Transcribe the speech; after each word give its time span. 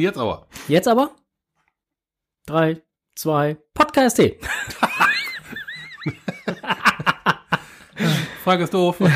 Und 0.00 0.04
jetzt 0.04 0.16
aber. 0.16 0.46
Jetzt 0.66 0.88
aber? 0.88 1.14
Drei, 2.46 2.80
zwei, 3.14 3.58
Podcast. 3.74 4.18
Frage 8.42 8.64
ist 8.64 8.72
doof. 8.72 8.96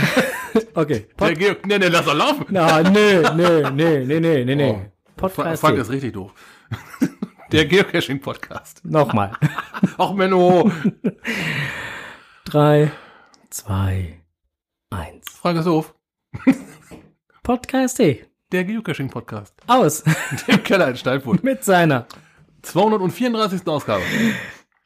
Okay. 0.74 1.08
Der 1.18 1.34
Georg, 1.34 1.66
nee, 1.66 1.78
nee, 1.78 1.88
lass 1.88 2.04
doch 2.04 2.14
laufen. 2.14 2.46
Na, 2.50 2.80
nee, 2.82 3.18
nee, 3.34 3.70
nee, 3.70 4.04
nee, 4.04 4.20
nee, 4.20 4.44
nee, 4.44 4.54
nee. 4.54 4.70
Oh. 4.70 4.82
Fra 5.16 5.28
Podcast. 5.28 5.60
Frage 5.60 5.80
ist 5.80 5.90
richtig 5.90 6.12
doof. 6.12 6.32
Der 7.50 7.66
Geocaching-Podcast. 7.66 8.84
Nochmal. 8.84 9.32
Ach, 9.98 10.12
Menno. 10.12 10.70
Drei, 12.44 12.92
zwei, 13.50 14.20
eins. 14.90 15.28
Frage 15.30 15.58
ist 15.58 15.66
doof. 15.66 15.92
Podcast. 17.42 18.00
Der 18.52 18.64
Geocaching-Podcast. 18.64 19.54
Aus. 19.66 20.04
Im 20.46 20.62
Keller 20.62 20.88
in 20.88 20.96
Steinfurt. 20.96 21.42
Mit 21.42 21.64
seiner. 21.64 22.06
234. 22.62 23.66
Ausgabe. 23.66 24.02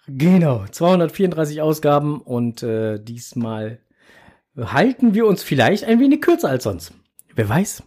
Genau. 0.06 0.64
234 0.70 1.60
Ausgaben 1.60 2.20
und 2.20 2.62
äh, 2.62 2.98
diesmal 2.98 3.80
halten 4.56 5.14
wir 5.14 5.26
uns 5.26 5.42
vielleicht 5.42 5.84
ein 5.84 6.00
wenig 6.00 6.20
kürzer 6.20 6.48
als 6.48 6.64
sonst. 6.64 6.92
Wer 7.34 7.48
weiß. 7.48 7.82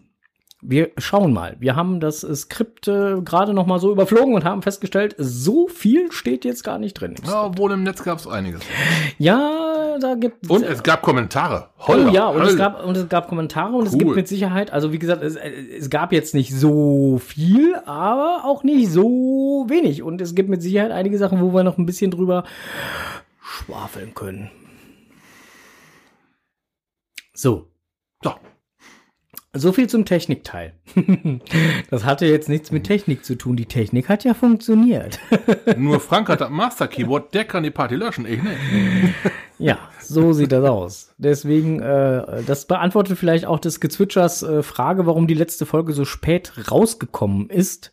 Wir 0.64 0.92
schauen 0.98 1.34
mal. 1.34 1.56
Wir 1.60 1.76
haben 1.76 2.00
das 2.00 2.24
äh, 2.24 2.36
Skript 2.36 2.88
äh, 2.88 3.22
gerade 3.22 3.54
noch 3.54 3.66
mal 3.66 3.80
so 3.80 3.92
überflogen 3.92 4.36
und 4.36 4.44
haben 4.44 4.62
festgestellt, 4.62 5.16
so 5.18 5.68
viel 5.68 6.12
steht 6.12 6.46
jetzt 6.46 6.64
gar 6.64 6.78
nicht 6.78 6.94
drin. 6.94 7.16
Ja, 7.26 7.46
obwohl 7.46 7.72
im 7.72 7.82
Netz 7.82 8.04
gab 8.04 8.20
es 8.20 8.28
einiges. 8.28 8.62
Ja, 9.18 9.98
da 10.00 10.14
gibt 10.14 10.48
Und 10.50 10.64
es 10.64 10.84
gab 10.84 11.02
Kommentare. 11.02 11.70
Oh 11.80 11.88
Holla, 11.88 12.12
ja, 12.12 12.28
und 12.28 12.44
es, 12.44 12.56
gab, 12.58 12.86
und 12.86 12.96
es 12.96 13.10
gab 13.10 13.28
Kommentare 13.28 13.74
und 13.76 13.88
es 13.88 13.94
Cool. 13.94 14.00
gibt 14.00 14.16
mit 14.16 14.28
Sicherheit, 14.28 14.72
also 14.72 14.92
wie 14.94 15.00
gesagt, 15.00 15.24
es, 15.24 15.36
es 15.36 15.90
gab 15.90 16.14
jetzt 16.14 16.36
nicht 16.36 16.54
so 16.54 17.18
viel, 17.18 17.74
aber 17.86 18.44
auch 18.46 18.64
nicht 18.64 18.92
so 18.92 19.66
wenig. 19.68 20.04
Und 20.04 20.22
es 20.22 20.36
gibt 20.36 20.50
mit 20.50 20.62
Sicherheit 20.62 20.92
einige 20.92 21.18
Sachen, 21.18 21.42
wo 21.42 21.54
wir 21.54 21.64
noch 21.64 21.80
ein 21.80 21.88
bisschen 21.88 22.12
drüber 22.12 22.44
schwafeln 23.42 24.14
können. 24.14 24.52
So, 27.34 27.71
so 29.54 29.74
viel 29.74 29.88
zum 29.88 30.06
Technikteil. 30.06 30.74
das 31.90 32.06
hatte 32.06 32.26
jetzt 32.26 32.48
nichts 32.48 32.72
mit 32.72 32.86
Technik 32.86 33.26
zu 33.26 33.36
tun. 33.36 33.58
Die 33.58 33.66
Technik 33.66 34.08
hat 34.08 34.24
ja 34.24 34.34
funktioniert. 34.34 35.20
nur 35.78 36.00
Frank 36.00 36.30
hat 36.30 36.42
das 36.42 36.50
Master 36.50 36.88
Keyboard, 36.88 37.34
der 37.34 37.44
kann 37.44 37.64
die 37.64 37.72
Party 37.72 37.96
löschen, 37.96 38.26
ich 38.26 38.42
nicht. 38.42 38.58
Ja, 39.58 39.78
so 40.00 40.34
sieht 40.34 40.52
das 40.52 40.66
aus. 40.66 41.14
Deswegen, 41.20 41.82
äh, 41.82 42.42
das 42.48 42.66
beantwortet 42.66 43.20
vielleicht 43.20 43.46
auch 43.46 43.60
des 43.60 43.80
Gezwitschers 43.80 44.42
äh, 44.42 44.64
Frage, 44.64 45.06
warum 45.06 45.28
die 45.28 45.36
letzte 45.36 45.68
Folge 45.68 45.94
so 45.94 46.04
spät 46.04 46.52
rausgekommen 46.72 47.48
ist. 47.48 47.92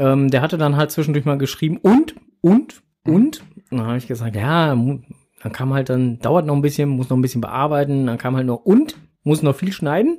Ähm, 0.00 0.32
der 0.32 0.42
hatte 0.42 0.58
dann 0.58 0.74
halt 0.74 0.90
zwischendurch 0.90 1.24
mal 1.24 1.38
geschrieben 1.38 1.76
und, 1.76 2.16
und, 2.40 2.82
und. 3.04 3.44
Und 3.70 3.78
dann 3.78 3.86
habe 3.86 3.98
ich 3.98 4.08
gesagt, 4.08 4.34
ja, 4.34 4.74
dann 4.74 5.52
kam 5.52 5.72
halt 5.72 5.90
dann, 5.90 6.18
dauert 6.18 6.44
noch 6.44 6.56
ein 6.56 6.62
bisschen, 6.62 6.88
muss 6.88 7.08
noch 7.08 7.16
ein 7.16 7.22
bisschen 7.22 7.40
bearbeiten. 7.40 8.06
Dann 8.06 8.18
kam 8.18 8.34
halt 8.34 8.46
noch 8.46 8.64
und, 8.64 8.96
muss 9.22 9.42
noch 9.42 9.54
viel 9.54 9.72
schneiden. 9.72 10.18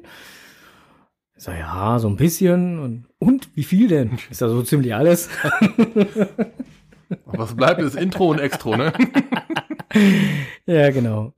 Ich 1.41 1.45
sag, 1.45 1.57
ja, 1.57 1.97
so 1.97 2.07
ein 2.07 2.17
bisschen. 2.17 2.77
Und, 2.77 3.05
und 3.17 3.49
wie 3.55 3.63
viel 3.63 3.87
denn? 3.87 4.19
Ist 4.29 4.41
ja 4.41 4.47
so 4.47 4.61
ziemlich 4.61 4.93
alles. 4.93 5.27
Was 7.25 7.55
bleibt, 7.55 7.81
ist 7.81 7.95
Intro 7.95 8.29
und 8.29 8.39
Extro, 8.39 8.77
ne? 8.77 8.93
Ja, 10.67 10.91
genau. 10.91 11.33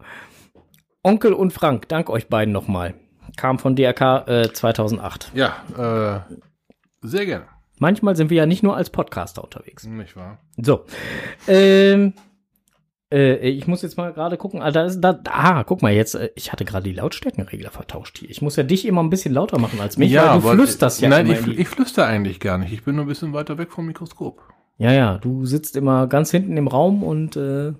Onkel 1.03 1.31
und 1.31 1.53
Frank, 1.53 1.87
dank 1.87 2.09
euch 2.09 2.27
beiden 2.27 2.51
nochmal. 2.51 2.95
Kam 3.37 3.59
von 3.59 3.77
DRK 3.77 4.27
äh, 4.27 4.51
2008. 4.51 5.31
Ja, 5.33 5.63
äh, 5.77 6.35
sehr 7.01 7.25
gerne. 7.25 7.45
Manchmal 7.79 8.17
sind 8.17 8.29
wir 8.29 8.37
ja 8.37 8.45
nicht 8.45 8.61
nur 8.61 8.75
als 8.75 8.89
Podcaster 8.89 9.41
unterwegs. 9.41 9.85
Nicht 9.85 10.17
wahr? 10.17 10.37
So. 10.57 10.83
Ähm, 11.47 12.13
äh, 13.13 13.35
ich 13.47 13.67
muss 13.67 13.81
jetzt 13.83 13.97
mal 13.97 14.11
gerade 14.11 14.37
gucken. 14.37 14.61
Ah, 14.61 14.71
da 14.71 14.85
ist, 14.85 14.99
da, 15.01 15.19
ah, 15.29 15.63
guck 15.63 15.81
mal 15.81 15.93
jetzt. 15.93 16.15
äh, 16.15 16.31
Ich 16.35 16.51
hatte 16.51 16.65
gerade 16.65 16.83
die 16.83 16.93
Lautstärkenregler 16.95 17.69
vertauscht 17.69 18.17
hier. 18.17 18.29
Ich 18.29 18.41
muss 18.41 18.55
ja 18.55 18.63
dich 18.63 18.85
immer 18.87 19.03
ein 19.03 19.09
bisschen 19.09 19.33
lauter 19.33 19.59
machen 19.59 19.79
als 19.79 19.97
mich, 19.97 20.15
weil 20.15 20.41
du 20.41 20.47
flüsterst 20.47 21.01
ja 21.01 21.09
Nein, 21.09 21.29
ich, 21.29 21.47
ich 21.47 21.67
flüster 21.67 22.05
eigentlich 22.07 22.39
gar 22.39 22.57
nicht. 22.57 22.73
Ich 22.73 22.83
bin 22.83 22.95
nur 22.95 23.05
ein 23.05 23.07
bisschen 23.07 23.33
weiter 23.33 23.57
weg 23.57 23.71
vom 23.71 23.85
Mikroskop. 23.85 24.41
Ja, 24.77 24.91
ja, 24.91 25.17
du 25.19 25.45
sitzt 25.45 25.75
immer 25.77 26.07
ganz 26.07 26.31
hinten 26.31 26.57
im 26.57 26.67
Raum 26.67 27.03
und 27.03 27.35
äh, 27.35 27.73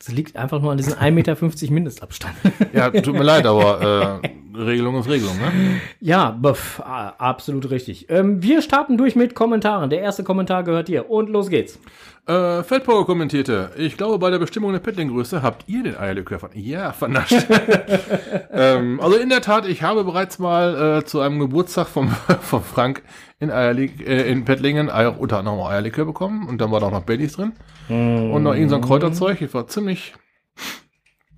es 0.00 0.08
liegt 0.12 0.36
einfach 0.36 0.60
nur 0.60 0.70
an 0.70 0.76
diesem 0.76 0.92
1,50 0.94 1.10
Meter 1.12 1.36
Mindestabstand. 1.72 2.34
Ja, 2.72 2.90
tut 2.90 3.14
mir 3.14 3.22
leid, 3.24 3.46
aber 3.46 4.20
äh, 4.22 4.28
Regelung 4.56 4.98
ist 4.98 5.08
Regelung, 5.08 5.36
ne? 5.38 5.80
Ja, 6.00 6.30
buff, 6.30 6.80
absolut 6.84 7.70
richtig. 7.70 8.10
Ähm, 8.10 8.42
wir 8.42 8.62
starten 8.62 8.96
durch 8.98 9.16
mit 9.16 9.34
Kommentaren. 9.34 9.88
Der 9.90 10.00
erste 10.00 10.24
Kommentar 10.24 10.64
gehört 10.64 10.88
dir. 10.88 11.10
Und 11.10 11.30
los 11.30 11.48
geht's. 11.48 11.78
Äh, 12.28 12.62
Fettpower 12.62 13.06
kommentierte, 13.06 13.70
ich 13.78 13.96
glaube, 13.96 14.18
bei 14.18 14.28
der 14.30 14.38
Bestimmung 14.38 14.72
der 14.72 14.80
Pettling-Größe 14.80 15.42
habt 15.42 15.64
ihr 15.66 15.82
den 15.82 15.96
Eierlikör 15.96 16.38
von. 16.38 16.50
Ja, 16.52 16.92
vernascht. 16.92 17.46
ähm, 18.52 19.00
also 19.00 19.16
in 19.16 19.30
der 19.30 19.40
Tat, 19.40 19.66
ich 19.66 19.82
habe 19.82 20.04
bereits 20.04 20.38
mal 20.38 20.98
äh, 20.98 21.04
zu 21.06 21.20
einem 21.20 21.38
Geburtstag 21.38 21.86
vom, 21.86 22.08
vom 22.42 22.62
Frank 22.62 23.02
in, 23.40 23.50
Eierlik 23.50 24.06
äh, 24.06 24.30
in 24.30 24.44
Pettlingen 24.44 24.90
Eier, 24.90 25.18
unter 25.18 25.38
anderem 25.38 25.60
Eierlikör 25.60 26.04
bekommen 26.04 26.46
und 26.46 26.60
dann 26.60 26.70
war 26.70 26.80
da 26.80 26.88
auch 26.88 26.92
noch 26.92 27.04
Baileys 27.04 27.32
drin 27.32 27.52
und 27.88 28.42
noch 28.42 28.52
irgend 28.52 28.68
so 28.68 28.76
ein 28.76 28.82
Kräuterzeug. 28.82 29.40
Ich 29.40 29.54
war 29.54 29.66
ziemlich, 29.66 30.12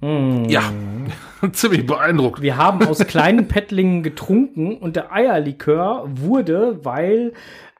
Hm. 0.00 0.46
ja, 0.46 0.62
ziemlich 1.52 1.86
beeindruckt. 1.86 2.40
Wir 2.40 2.56
haben 2.56 2.82
aus 2.86 2.98
kleinen 3.06 3.48
Pettlingen 3.48 4.02
getrunken 4.02 4.76
und 4.78 4.96
der 4.96 5.12
Eierlikör 5.12 6.04
wurde, 6.08 6.84
weil 6.84 7.34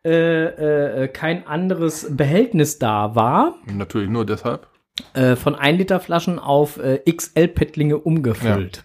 äh, 0.05 1.05
äh, 1.05 1.09
kein 1.09 1.47
anderes 1.47 2.06
Behältnis 2.16 2.78
da 2.78 3.15
war, 3.15 3.55
Natürlich 3.66 4.09
nur 4.09 4.25
deshalb. 4.25 4.66
äh, 5.15 5.37
von 5.37 5.55
1 5.55 5.78
Liter 5.78 6.00
Flaschen 6.00 6.38
auf 6.38 6.78
äh, 6.78 6.99
XL 7.11 7.49
Pettlinge 7.49 7.99
umgefüllt. 7.99 8.84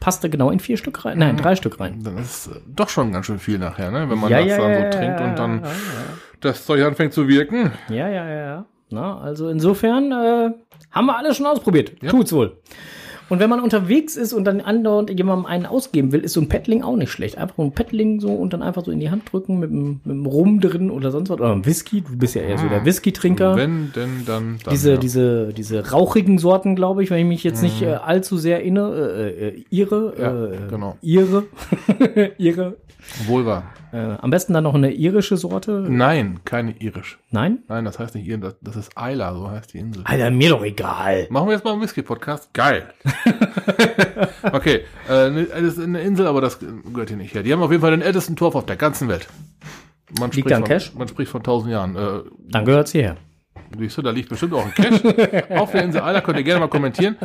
Passte 0.00 0.30
genau 0.30 0.50
in 0.50 0.60
vier 0.60 0.76
Stück 0.76 1.04
rein. 1.04 1.18
Nein, 1.18 1.36
drei 1.36 1.56
Stück 1.56 1.80
rein. 1.80 2.00
Dann 2.04 2.18
ist 2.18 2.46
es 2.46 2.50
doch 2.68 2.88
schon 2.88 3.12
ganz 3.12 3.26
schön 3.26 3.40
viel 3.40 3.58
nachher, 3.58 3.90
ne? 3.90 4.08
Wenn 4.08 4.18
man 4.18 4.30
Ja, 4.30 4.38
das 4.38 4.48
ja, 4.48 4.58
dann 4.58 4.70
ja, 4.70 4.92
so 4.92 4.98
trinkt 4.98 5.20
ja, 5.20 5.26
und 5.28 5.38
dann 5.38 5.60
ja, 5.64 5.70
das 6.40 6.64
Zeug 6.64 6.82
anfängt 6.84 7.12
zu 7.12 7.26
wirken. 7.26 7.72
Ja, 7.88 8.08
ja, 8.08 8.24
ja, 8.28 8.40
ja. 8.46 8.66
Na, 8.90 9.18
also 9.18 9.48
insofern 9.48 10.12
äh, 10.12 10.50
haben 10.92 11.06
wir 11.06 11.16
alles 11.16 11.36
schon 11.36 11.46
ausprobiert. 11.46 11.92
Ja. 12.00 12.10
Tut's 12.10 12.32
wohl. 12.32 12.58
Und 13.28 13.40
wenn 13.40 13.50
man 13.50 13.60
unterwegs 13.60 14.16
ist 14.16 14.32
und 14.32 14.44
dann 14.44 14.60
andauernd 14.60 15.10
jemandem 15.10 15.46
einen 15.46 15.66
ausgeben 15.66 16.12
will, 16.12 16.20
ist 16.20 16.32
so 16.32 16.40
ein 16.40 16.48
Pettling 16.48 16.82
auch 16.82 16.96
nicht 16.96 17.10
schlecht. 17.10 17.36
Einfach 17.38 17.58
ein 17.58 17.72
Pettling 17.72 18.20
so 18.20 18.28
und 18.32 18.52
dann 18.52 18.62
einfach 18.62 18.84
so 18.84 18.90
in 18.90 19.00
die 19.00 19.10
Hand 19.10 19.30
drücken 19.30 19.58
mit 19.58 19.70
einem, 19.70 20.00
mit 20.04 20.14
einem 20.14 20.26
Rum 20.26 20.60
drin 20.60 20.90
oder 20.90 21.10
sonst 21.10 21.28
was. 21.28 21.38
Oder 21.38 21.52
einem 21.52 21.66
Whisky. 21.66 22.00
Du 22.00 22.16
bist 22.16 22.34
ja 22.34 22.42
eher 22.42 22.58
so 22.58 22.68
der 22.68 22.84
Whisky-Trinker. 22.84 23.56
Wenn 23.56 23.92
denn 23.94 24.24
dann, 24.26 24.58
dann 24.64 24.72
Diese, 24.72 24.92
ja. 24.92 24.96
diese, 24.96 25.52
diese 25.52 25.90
rauchigen 25.90 26.38
Sorten, 26.38 26.74
glaube 26.76 27.02
ich, 27.02 27.10
wenn 27.10 27.18
ich 27.18 27.26
mich 27.26 27.44
jetzt 27.44 27.62
nicht 27.62 27.82
äh, 27.82 27.92
allzu 27.94 28.36
sehr 28.38 28.62
inne, 28.62 28.88
äh, 28.94 29.48
äh, 29.48 29.64
ihre, 29.70 30.14
Ja, 30.18 30.44
äh, 30.46 30.68
genau. 30.70 30.96
ihre, 31.02 31.44
ihre, 32.38 32.76
wohl 33.26 33.46
wahr. 33.46 33.64
äh, 33.92 33.96
am 33.96 34.30
besten 34.30 34.52
dann 34.52 34.64
noch 34.64 34.74
eine 34.74 34.90
irische 34.92 35.36
Sorte. 35.36 35.86
Nein, 35.88 36.40
keine 36.44 36.72
irisch. 36.78 37.18
Nein? 37.30 37.58
Nein, 37.68 37.84
das 37.84 37.98
heißt 37.98 38.14
nicht 38.14 38.26
ir, 38.26 38.38
das, 38.38 38.56
das 38.60 38.76
ist 38.76 38.90
Isla, 38.98 39.34
so 39.34 39.50
heißt 39.50 39.72
die 39.74 39.78
Insel. 39.78 40.02
Alter, 40.04 40.30
mir 40.30 40.50
doch 40.50 40.64
egal. 40.64 41.26
Machen 41.30 41.48
wir 41.48 41.54
jetzt 41.54 41.64
mal 41.64 41.72
einen 41.72 41.82
Whisky-Podcast? 41.82 42.52
Geil. 42.54 42.92
okay, 44.52 44.84
äh, 45.08 45.30
ne- 45.30 45.48
es 45.50 45.76
ist 45.76 45.80
eine 45.80 46.00
Insel, 46.00 46.26
aber 46.26 46.40
das 46.40 46.58
gehört 46.58 47.08
hier 47.08 47.16
nicht 47.16 47.34
her. 47.34 47.42
Die 47.42 47.52
haben 47.52 47.62
auf 47.62 47.70
jeden 47.70 47.80
Fall 47.82 47.90
den 47.92 48.02
ältesten 48.02 48.36
Torf 48.36 48.54
auf 48.54 48.66
der 48.66 48.76
ganzen 48.76 49.08
Welt. 49.08 49.28
Man 50.18 50.30
Liegt 50.30 50.50
da 50.50 50.56
ein 50.56 50.62
von, 50.62 50.68
Cache? 50.70 50.90
Man 50.96 51.08
spricht 51.08 51.30
von 51.30 51.42
tausend 51.42 51.70
Jahren. 51.72 51.96
Äh, 51.96 52.20
Dann 52.50 52.64
gehört's 52.64 52.92
hierher. 52.92 53.16
siehst 53.78 53.98
du, 53.98 54.02
da 54.02 54.10
liegt 54.10 54.28
bestimmt 54.30 54.54
auch 54.54 54.64
ein 54.64 54.72
Cache. 54.74 55.44
auf 55.58 55.72
der 55.72 55.84
Insel 55.84 56.00
Isla 56.00 56.20
könnt 56.22 56.38
ihr 56.38 56.44
gerne 56.44 56.60
mal 56.60 56.68
kommentieren. 56.68 57.16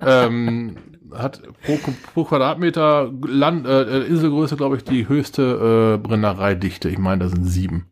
Ähm, 0.00 0.76
hat 1.14 1.42
pro, 1.64 1.78
pro 2.14 2.24
Quadratmeter 2.24 3.10
Land, 3.26 3.66
äh, 3.66 4.00
Inselgröße, 4.04 4.56
glaube 4.56 4.76
ich, 4.76 4.84
die 4.84 5.08
höchste 5.08 5.96
äh, 5.96 6.06
Brennereidichte. 6.06 6.88
Ich 6.88 6.98
meine, 6.98 7.24
da 7.24 7.28
sind 7.28 7.44
sieben. 7.44 7.90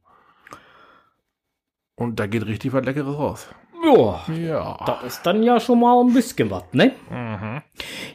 Und 1.94 2.20
da 2.20 2.26
geht 2.26 2.46
richtig 2.46 2.72
was 2.72 2.84
Leckeres 2.84 3.16
raus. 3.18 3.48
Ja. 3.86 4.20
Ja. 4.34 4.76
Das 4.84 5.04
ist 5.04 5.26
dann 5.26 5.42
ja 5.42 5.60
schon 5.60 5.80
mal 5.80 6.00
ein 6.00 6.12
bisschen 6.12 6.50
was, 6.50 6.64
ne? 6.72 6.92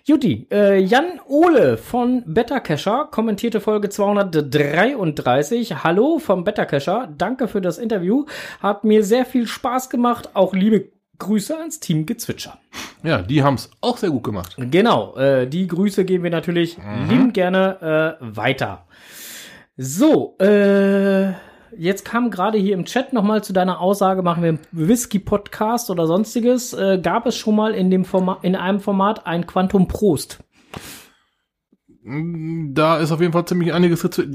Juti, 0.03 0.47
äh, 0.51 0.79
Jan 0.79 1.19
Ole 1.27 1.77
von 1.77 2.23
Better 2.25 2.59
Cacher 2.59 3.07
kommentierte 3.09 3.61
Folge 3.61 3.89
233. 3.89 5.83
Hallo 5.83 6.19
vom 6.19 6.43
Better 6.43 6.65
Cacher, 6.65 7.07
danke 7.17 7.47
für 7.47 7.61
das 7.61 7.77
Interview. 7.77 8.25
Hat 8.59 8.83
mir 8.83 9.03
sehr 9.03 9.25
viel 9.25 9.47
Spaß 9.47 9.89
gemacht. 9.89 10.31
Auch 10.33 10.53
liebe 10.53 10.89
Grüße 11.19 11.57
ans 11.57 11.79
Team 11.79 12.05
Gezwitscher. 12.05 12.57
Ja, 13.03 13.21
die 13.21 13.43
haben 13.43 13.55
es 13.55 13.69
auch 13.79 13.97
sehr 13.97 14.09
gut 14.09 14.23
gemacht. 14.23 14.55
Genau, 14.57 15.15
äh, 15.15 15.47
die 15.47 15.67
Grüße 15.67 16.03
geben 16.03 16.23
wir 16.23 16.31
natürlich 16.31 16.77
liebend 17.07 17.33
gerne 17.33 18.17
äh, 18.19 18.35
weiter. 18.35 18.85
So, 19.77 20.35
äh, 20.39 21.31
jetzt 21.77 22.05
kam 22.05 22.31
gerade 22.31 22.57
hier 22.57 22.73
im 22.73 22.85
Chat 22.85 23.13
nochmal 23.13 23.43
zu 23.43 23.53
deiner 23.53 23.79
Aussage, 23.79 24.21
machen 24.21 24.43
wir 24.43 24.49
einen 24.49 24.59
Whisky-Podcast 24.71 25.89
oder 25.89 26.07
sonstiges. 26.07 26.73
Äh, 26.73 26.99
gab 27.01 27.25
es 27.25 27.37
schon 27.37 27.55
mal 27.55 27.73
in, 27.73 27.89
dem 27.89 28.05
Forma 28.05 28.39
in 28.41 28.55
einem 28.55 28.79
Format 28.79 29.25
ein 29.27 29.45
Quantum 29.47 29.87
Prost? 29.87 30.39
Da 32.03 32.97
ist 32.97 33.11
auf 33.11 33.21
jeden 33.21 33.31
Fall 33.31 33.45
ziemlich 33.45 33.71
einiges 33.73 34.01
gezwitschert 34.01 34.25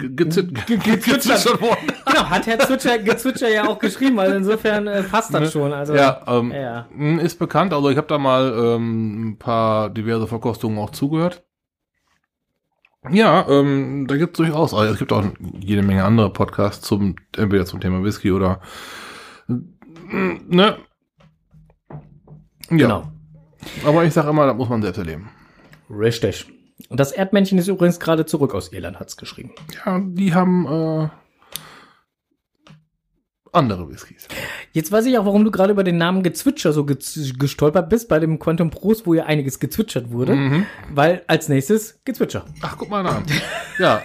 worden. 1.60 1.92
Genau, 2.06 2.30
hat 2.30 2.46
Herr 2.46 2.60
Zwitscher, 2.60 2.98
Gezwitscher 2.98 3.48
ja 3.48 3.66
auch 3.66 3.80
geschrieben, 3.80 4.20
also 4.20 4.36
insofern 4.36 4.86
äh, 4.86 5.02
passt 5.02 5.34
das 5.34 5.52
schon. 5.52 5.72
Also, 5.72 5.96
Ja, 5.96 6.22
ähm, 6.28 6.52
ja. 6.52 6.86
ist 7.20 7.40
bekannt. 7.40 7.72
Also 7.72 7.90
ich 7.90 7.96
habe 7.96 8.06
da 8.06 8.18
mal 8.18 8.54
ähm, 8.56 9.30
ein 9.30 9.38
paar 9.38 9.90
diverse 9.90 10.28
Verkostungen 10.28 10.78
auch 10.78 10.90
zugehört. 10.90 11.45
Ja, 13.10 13.46
ähm, 13.48 14.06
da 14.08 14.16
gibt 14.16 14.34
es 14.34 14.36
durchaus. 14.38 14.74
Also 14.74 14.92
es 14.92 14.98
gibt 14.98 15.12
auch 15.12 15.24
jede 15.60 15.82
Menge 15.82 16.04
andere 16.04 16.32
Podcasts 16.32 16.86
zum 16.86 17.16
entweder 17.36 17.66
zum 17.66 17.80
Thema 17.80 18.02
Whisky 18.02 18.32
oder 18.32 18.60
ne. 19.48 20.76
Ja, 22.68 22.76
Genau. 22.76 23.12
aber 23.84 24.04
ich 24.04 24.12
sage 24.12 24.30
immer, 24.30 24.46
das 24.46 24.56
muss 24.56 24.68
man 24.68 24.82
selbst 24.82 24.98
erleben. 24.98 25.30
Richtig. 25.88 26.46
Und 26.88 26.98
das 27.00 27.12
Erdmännchen 27.12 27.58
ist 27.58 27.68
übrigens 27.68 28.00
gerade 28.00 28.26
zurück 28.26 28.54
aus 28.54 28.72
Irland, 28.72 28.98
hat's 28.98 29.16
geschrieben. 29.16 29.52
Ja, 29.84 30.00
die 30.04 30.34
haben 30.34 30.66
äh, 30.66 31.08
andere 33.52 33.88
Whiskys. 33.88 34.26
Jetzt 34.76 34.92
weiß 34.92 35.06
ich 35.06 35.16
auch, 35.16 35.24
warum 35.24 35.42
du 35.42 35.50
gerade 35.50 35.72
über 35.72 35.84
den 35.84 35.96
Namen 35.96 36.22
Gezwitscher 36.22 36.70
so 36.74 36.82
gez- 36.82 37.32
gestolpert 37.38 37.88
bist 37.88 38.10
bei 38.10 38.18
dem 38.18 38.38
Quantum 38.38 38.68
Prost, 38.68 39.06
wo 39.06 39.14
ja 39.14 39.24
einiges 39.24 39.58
gezwitschert 39.58 40.10
wurde. 40.10 40.34
Mhm. 40.36 40.66
Weil 40.92 41.22
als 41.28 41.48
nächstes 41.48 41.98
Gezwitscher. 42.04 42.44
Ach, 42.60 42.76
guck 42.76 42.90
mal 42.90 43.06
an. 43.06 43.22
Ja, 43.78 44.02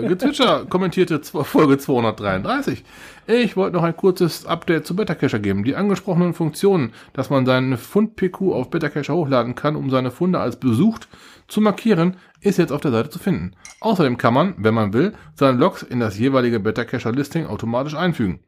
äh, 0.00 0.08
Gezwitscher 0.08 0.66
kommentierte 0.68 1.20
Folge 1.22 1.78
233. 1.78 2.82
Ich 3.28 3.56
wollte 3.56 3.76
noch 3.76 3.84
ein 3.84 3.96
kurzes 3.96 4.44
Update 4.44 4.88
zu 4.88 4.96
Bettercacher 4.96 5.38
geben. 5.38 5.62
Die 5.62 5.76
angesprochenen 5.76 6.34
Funktionen, 6.34 6.90
dass 7.12 7.30
man 7.30 7.46
seinen 7.46 7.76
Fund-PQ 7.76 8.40
auf 8.54 8.70
Bettercacher 8.70 9.14
hochladen 9.14 9.54
kann, 9.54 9.76
um 9.76 9.88
seine 9.88 10.10
Funde 10.10 10.40
als 10.40 10.56
besucht 10.56 11.06
zu 11.46 11.60
markieren, 11.60 12.16
ist 12.40 12.58
jetzt 12.58 12.72
auf 12.72 12.80
der 12.80 12.90
Seite 12.90 13.10
zu 13.10 13.20
finden. 13.20 13.52
Außerdem 13.80 14.18
kann 14.18 14.34
man, 14.34 14.54
wenn 14.56 14.74
man 14.74 14.92
will, 14.94 15.12
seine 15.36 15.56
Logs 15.58 15.84
in 15.84 16.00
das 16.00 16.18
jeweilige 16.18 16.58
Bettercacher-Listing 16.58 17.46
automatisch 17.46 17.94
einfügen. 17.94 18.40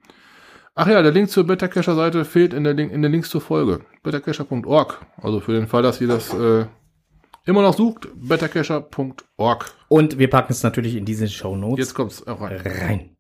Ach 0.77 0.89
ja, 0.89 1.03
der 1.03 1.13
Link 1.13 1.31
zur 1.31 1.45
Bettercacher-Seite 1.45 2.25
fehlt 2.25 2.53
in, 2.53 2.65
der 2.65 2.75
Link, 2.75 2.91
in 2.93 3.01
den 3.03 3.13
Links 3.13 3.31
zur 3.31 3.41
Folge. 3.41 3.81
bettercacher.org. 4.03 5.07
Also 5.23 5.39
für 5.41 5.53
den 5.53 5.69
Fall, 5.69 5.83
dass 5.83 6.01
ihr 6.01 6.09
das 6.09 6.35
äh, 6.35 6.67
immer 7.45 7.63
noch 7.63 7.75
sucht, 7.77 8.09
bettercacher.org. 8.17 9.73
Und 9.89 10.19
wir 10.19 10.29
packen 10.29 10.53
es 10.53 10.65
natürlich 10.65 10.97
in 10.97 11.05
diese 11.05 11.29
Show 11.29 11.55
Notes 11.57 11.79
Jetzt 11.79 11.95
kommt's 11.95 12.27
auch 12.27 12.41
rein. 12.41 12.61
rein. 12.65 13.14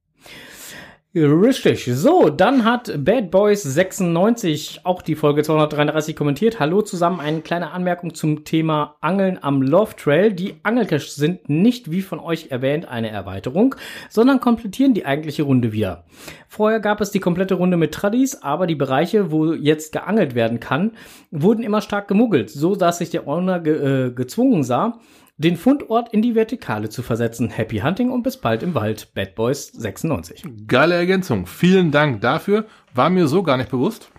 Richtig. 1.17 1.89
So, 1.93 2.29
dann 2.29 2.65
hat 2.65 2.93
Bad 3.05 3.31
Boys 3.31 3.63
96 3.63 4.81
auch 4.83 5.01
die 5.01 5.15
Folge 5.15 5.45
233 5.45 6.17
kommentiert. 6.17 6.59
Hallo 6.59 6.83
zusammen, 6.83 7.21
eine 7.21 7.41
kleine 7.41 7.71
Anmerkung 7.71 8.15
zum 8.15 8.43
Thema 8.43 8.97
Angeln 9.01 9.39
am 9.41 9.63
Love 9.63 9.95
Trail. 9.95 10.33
Die 10.33 10.57
Angelcaches 10.65 11.15
sind 11.15 11.49
nicht, 11.49 11.93
wie 11.93 12.03
von 12.03 12.19
euch 12.19 12.49
erwähnt, 12.51 12.89
eine 12.89 13.11
Erweiterung, 13.11 13.77
sondern 14.11 14.41
komplettieren 14.41 14.93
die 14.93 15.07
eigentliche 15.07 15.45
Runde 15.45 15.71
wieder. 15.71 16.03
Vorher 16.49 16.81
gab 16.81 17.01
es 17.01 17.13
die 17.13 17.21
komplette 17.21 17.55
Runde 17.55 17.77
mit 17.77 17.95
Tradis, 17.95 18.43
aber 18.43 18.67
die 18.67 18.75
Bereiche, 18.75 19.31
wo 19.31 19.53
jetzt 19.53 19.93
geangelt 19.93 20.35
werden 20.35 20.59
kann, 20.59 20.97
wurden 21.31 21.63
immer 21.63 21.81
stark 21.81 22.09
gemuggelt, 22.09 22.51
so 22.51 22.75
dass 22.75 22.99
sich 22.99 23.11
der 23.11 23.29
Owner 23.29 23.61
ge 23.61 24.07
äh, 24.09 24.11
gezwungen 24.11 24.65
sah, 24.65 24.99
den 25.37 25.57
Fundort 25.57 26.13
in 26.13 26.23
die 26.23 26.35
Vertikale 26.35 26.89
zu 26.89 27.03
versetzen. 27.03 27.51
Happy 27.51 27.79
Hunting 27.79 28.11
und 28.11 28.23
bis 28.23 28.37
bald 28.37 28.63
im 28.63 28.75
Wald. 28.75 29.15
Bad 29.15 29.35
Boys 29.35 29.67
96. 29.69 30.45
Geile 30.69 30.95
Ergänzung. 30.95 31.47
Vielen 31.47 31.91
Dank 31.91 32.21
dafür. 32.21 32.67
War 32.95 33.11
mir 33.11 33.27
so 33.27 33.43
gar 33.43 33.57
nicht 33.57 33.71
bewusst. 33.71 34.11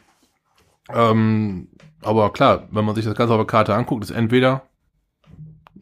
Ähm, 0.93 1.69
aber 2.01 2.31
klar, 2.33 2.67
wenn 2.71 2.85
man 2.85 2.95
sich 2.95 3.05
das 3.05 3.15
Ganze 3.15 3.33
auf 3.33 3.39
der 3.39 3.47
Karte 3.47 3.73
anguckt, 3.73 4.03
ist 4.03 4.11
entweder 4.11 4.63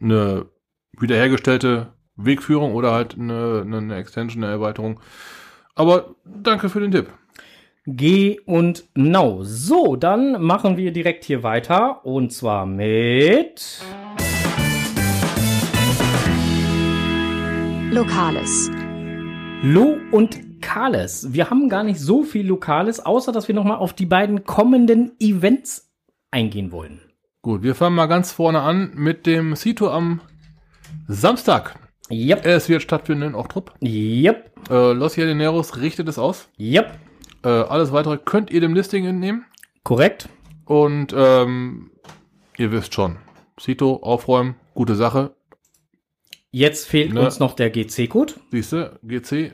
eine 0.00 0.46
wiederhergestellte 0.98 1.92
Wegführung 2.16 2.74
oder 2.74 2.92
halt 2.92 3.16
eine, 3.18 3.62
eine- 3.66 3.96
Extension, 3.96 4.44
eine 4.44 4.52
Erweiterung. 4.52 5.00
Aber 5.74 6.14
danke 6.24 6.68
für 6.68 6.80
den 6.80 6.92
Tipp. 6.92 7.08
Geh 7.86 8.38
und 8.46 8.84
Now. 8.94 9.42
So, 9.42 9.96
dann 9.96 10.40
machen 10.42 10.76
wir 10.76 10.92
direkt 10.92 11.24
hier 11.24 11.42
weiter. 11.42 12.06
Und 12.06 12.32
zwar 12.32 12.64
mit. 12.64 13.82
Lokales. 17.94 18.72
Lo 19.62 19.96
und 20.10 20.60
Kales. 20.60 21.32
Wir 21.32 21.48
haben 21.48 21.68
gar 21.68 21.84
nicht 21.84 22.00
so 22.00 22.24
viel 22.24 22.44
Lokales, 22.44 22.98
außer 22.98 23.30
dass 23.30 23.46
wir 23.46 23.54
nochmal 23.54 23.76
auf 23.76 23.92
die 23.92 24.04
beiden 24.04 24.42
kommenden 24.42 25.12
Events 25.20 25.92
eingehen 26.32 26.72
wollen. 26.72 27.00
Gut, 27.40 27.62
wir 27.62 27.76
fangen 27.76 27.94
mal 27.94 28.06
ganz 28.06 28.32
vorne 28.32 28.62
an 28.62 28.90
mit 28.96 29.26
dem 29.26 29.54
Sito 29.54 29.90
am 29.92 30.20
Samstag. 31.06 31.76
Yep, 32.10 32.44
Es 32.44 32.68
wird 32.68 32.82
stattfinden 32.82 33.28
in 33.28 33.34
Ochtrup. 33.36 33.72
yep, 33.80 34.50
Äh, 34.68 34.92
Los 34.92 35.14
Jardineros 35.14 35.80
richtet 35.80 36.08
es 36.08 36.18
aus. 36.18 36.48
yep. 36.58 36.98
Äh, 37.44 37.48
alles 37.48 37.92
weitere 37.92 38.18
könnt 38.18 38.50
ihr 38.50 38.60
dem 38.60 38.74
Listing 38.74 39.04
entnehmen. 39.06 39.44
Korrekt. 39.84 40.28
Und 40.64 41.14
ähm, 41.16 41.92
ihr 42.56 42.72
wisst 42.72 42.92
schon, 42.92 43.18
Sito 43.60 44.00
aufräumen, 44.02 44.56
gute 44.74 44.96
Sache. 44.96 45.36
Jetzt 46.56 46.86
fehlt 46.86 47.12
Ne. 47.12 47.20
uns 47.20 47.40
noch 47.40 47.54
der 47.54 47.68
GC-Code. 47.68 48.34
Siehste, 48.52 49.00
GC. 49.02 49.50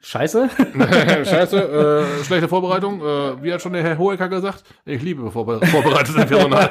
Scheiße. 0.00 0.50
Scheiße, 1.24 1.56
äh, 2.20 2.24
schlechte 2.24 2.46
Vorbereitung. 2.46 3.00
Äh, 3.00 3.42
wie 3.42 3.50
hat 3.54 3.62
schon 3.62 3.72
der 3.72 3.82
Herr 3.82 3.96
Hohecker 3.96 4.28
gesagt? 4.28 4.62
Ich 4.84 5.00
liebe 5.00 5.30
vorbe 5.30 5.64
vorbereitetes 5.66 6.26
Personal. 6.26 6.70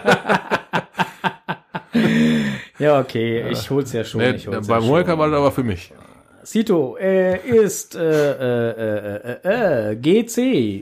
ja, 2.78 3.00
okay, 3.00 3.50
ich 3.50 3.72
hol's 3.72 3.92
ja 3.94 4.04
schon. 4.04 4.22
nee, 4.22 4.32
ich 4.36 4.48
hol's 4.48 4.68
beim 4.68 4.84
ja 4.84 5.04
schon. 5.04 5.18
war 5.18 5.28
das 5.30 5.38
aber 5.40 5.52
für 5.52 5.64
mich. 5.64 5.92
Sito 6.44 6.98
äh, 6.98 7.40
ist 7.48 7.96
äh, 7.96 8.02
äh, 8.02 8.70
äh, 8.72 9.38
äh, 9.44 9.92
äh, 9.94 9.96
GC 9.96 10.38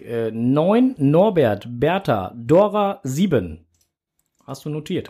äh, 0.06 0.32
9 0.32 0.96
Norbert 0.98 1.68
Bertha 1.70 2.34
Dora 2.36 3.00
7. 3.04 3.66
Hast 4.46 4.66
du 4.66 4.70
notiert? 4.70 5.10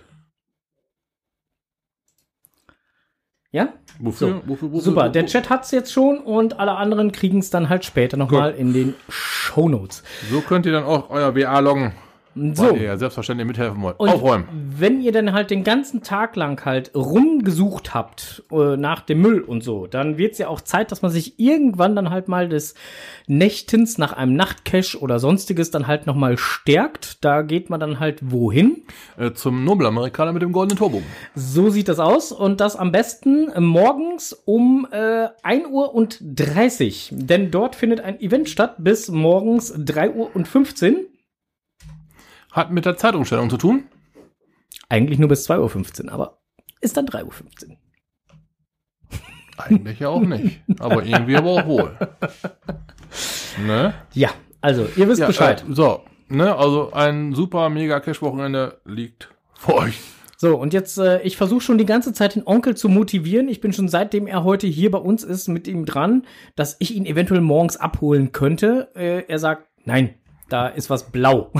Ja? 3.51 3.69
Wofür? 3.99 4.41
wofür, 4.45 4.71
wofür 4.71 4.81
Super, 4.81 5.09
der 5.09 5.25
Chat 5.25 5.49
hat's 5.49 5.71
jetzt 5.71 5.91
schon 5.91 6.19
und 6.19 6.59
alle 6.59 6.75
anderen 6.75 7.11
kriegen 7.11 7.39
es 7.39 7.49
dann 7.49 7.67
halt 7.67 7.83
später 7.83 8.15
nochmal 8.15 8.53
in 8.53 8.73
den 8.73 8.93
Shownotes. 9.09 10.03
So 10.29 10.41
könnt 10.41 10.65
ihr 10.67 10.71
dann 10.71 10.83
auch 10.83 11.09
euer 11.09 11.35
WA 11.35 11.59
loggen, 11.59 11.93
So, 12.35 12.63
weil 12.63 12.77
ihr 12.77 12.83
ja 12.83 12.97
selbstverständlich 12.97 13.47
mithelfen 13.47 13.81
wollt. 13.81 13.99
Und 13.99 14.09
Aufräumen. 14.09 14.47
wenn 14.51 15.01
ihr 15.01 15.11
dann 15.11 15.33
halt 15.33 15.49
den 15.49 15.63
ganzen 15.63 16.03
Tag 16.03 16.35
lang 16.35 16.63
halt 16.63 16.91
rumgesucht 16.95 17.93
habt 17.93 18.43
äh, 18.51 18.77
nach 18.77 19.01
dem 19.01 19.21
Müll 19.21 19.41
und 19.41 19.63
so, 19.63 19.87
dann 19.87 20.17
wird's 20.17 20.37
ja 20.37 20.47
auch 20.47 20.61
Zeit, 20.61 20.91
dass 20.91 21.01
man 21.01 21.11
sich 21.11 21.39
irgendwann 21.39 21.95
dann 21.95 22.11
halt 22.11 22.27
mal 22.27 22.47
des 22.47 22.75
Nächtens 23.27 23.97
nach 23.97 24.13
einem 24.13 24.35
Nachtcache 24.35 24.99
oder 24.99 25.19
sonstiges 25.19 25.71
dann 25.71 25.87
halt 25.87 26.07
nochmal 26.07 26.37
stärkt. 26.37 27.23
Da 27.23 27.41
geht 27.41 27.69
man 27.69 27.79
dann 27.79 27.99
halt 27.99 28.19
wohin? 28.21 28.83
Äh, 29.17 29.33
zum 29.33 29.63
Nobelamerikaner 29.65 30.31
mit 30.31 30.41
dem 30.41 30.51
goldenen 30.51 30.77
Turbo. 30.77 31.01
So 31.35 31.69
sieht 31.69 31.87
das 31.87 31.99
aus 31.99 32.31
und 32.31 32.61
das 32.61 32.75
am 32.75 32.91
besten 32.91 33.51
morgens 33.57 34.33
um 34.45 34.87
äh, 34.91 35.27
1 35.43 35.67
Uhr 35.67 35.93
und 35.93 36.19
30. 36.21 37.09
Denn 37.11 37.51
dort 37.51 37.75
findet 37.75 38.01
ein 38.01 38.19
Event 38.19 38.49
statt 38.49 38.75
bis 38.77 39.09
morgens 39.09 39.73
3 39.75 40.11
Uhr 40.11 40.35
und 40.35 40.47
15. 40.47 41.07
Hat 42.51 42.71
mit 42.71 42.85
der 42.85 42.97
Zeitumstellung 42.97 43.49
zu 43.49 43.57
tun. 43.57 43.85
Eigentlich 44.87 45.19
nur 45.19 45.29
bis 45.29 45.49
2.15 45.49 46.05
Uhr, 46.05 46.11
aber 46.11 46.39
ist 46.81 46.97
dann 46.97 47.05
3.15 47.05 47.69
Uhr. 47.69 47.77
Eigentlich 49.57 49.99
ja 49.99 50.09
auch 50.09 50.21
nicht. 50.21 50.61
Aber 50.79 51.03
irgendwie 51.03 51.35
aber 51.35 51.49
auch 51.49 51.65
wohl. 51.65 51.97
Ne? 53.65 53.93
Ja, 54.13 54.29
also 54.61 54.87
ihr 54.95 55.07
wisst 55.07 55.19
Ja, 55.19 55.27
Bescheid. 55.27 55.63
Äh, 55.69 55.73
so, 55.73 56.01
ne? 56.29 56.55
Also 56.55 56.91
ein 56.93 57.33
super 57.33 57.69
mega 57.69 57.99
Cash-Wochenende 57.99 58.79
liegt 58.85 59.29
vor 59.53 59.75
euch. 59.75 59.99
So, 60.37 60.55
und 60.55 60.73
jetzt, 60.73 60.97
äh, 60.97 61.21
ich 61.23 61.35
versuche 61.35 61.59
schon 61.59 61.77
die 61.77 61.85
ganze 61.85 62.13
Zeit 62.13 62.35
den 62.35 62.47
Onkel 62.47 62.77
zu 62.77 62.87
motivieren. 62.87 63.49
Ich 63.49 63.59
bin 63.59 63.73
schon 63.73 63.89
seitdem 63.89 64.25
er 64.25 64.45
heute 64.45 64.67
hier 64.67 64.89
bei 64.89 64.97
uns 64.97 65.25
ist 65.25 65.49
mit 65.49 65.67
ihm 65.67 65.85
dran, 65.85 66.25
dass 66.55 66.77
ich 66.79 66.95
ihn 66.95 67.05
eventuell 67.05 67.41
morgens 67.41 67.75
abholen 67.75 68.31
könnte. 68.31 68.89
Äh, 68.95 69.25
er 69.27 69.39
sagt, 69.39 69.67
nein, 69.83 70.13
da 70.49 70.67
ist 70.67 70.89
was 70.89 71.11
blau. 71.11 71.51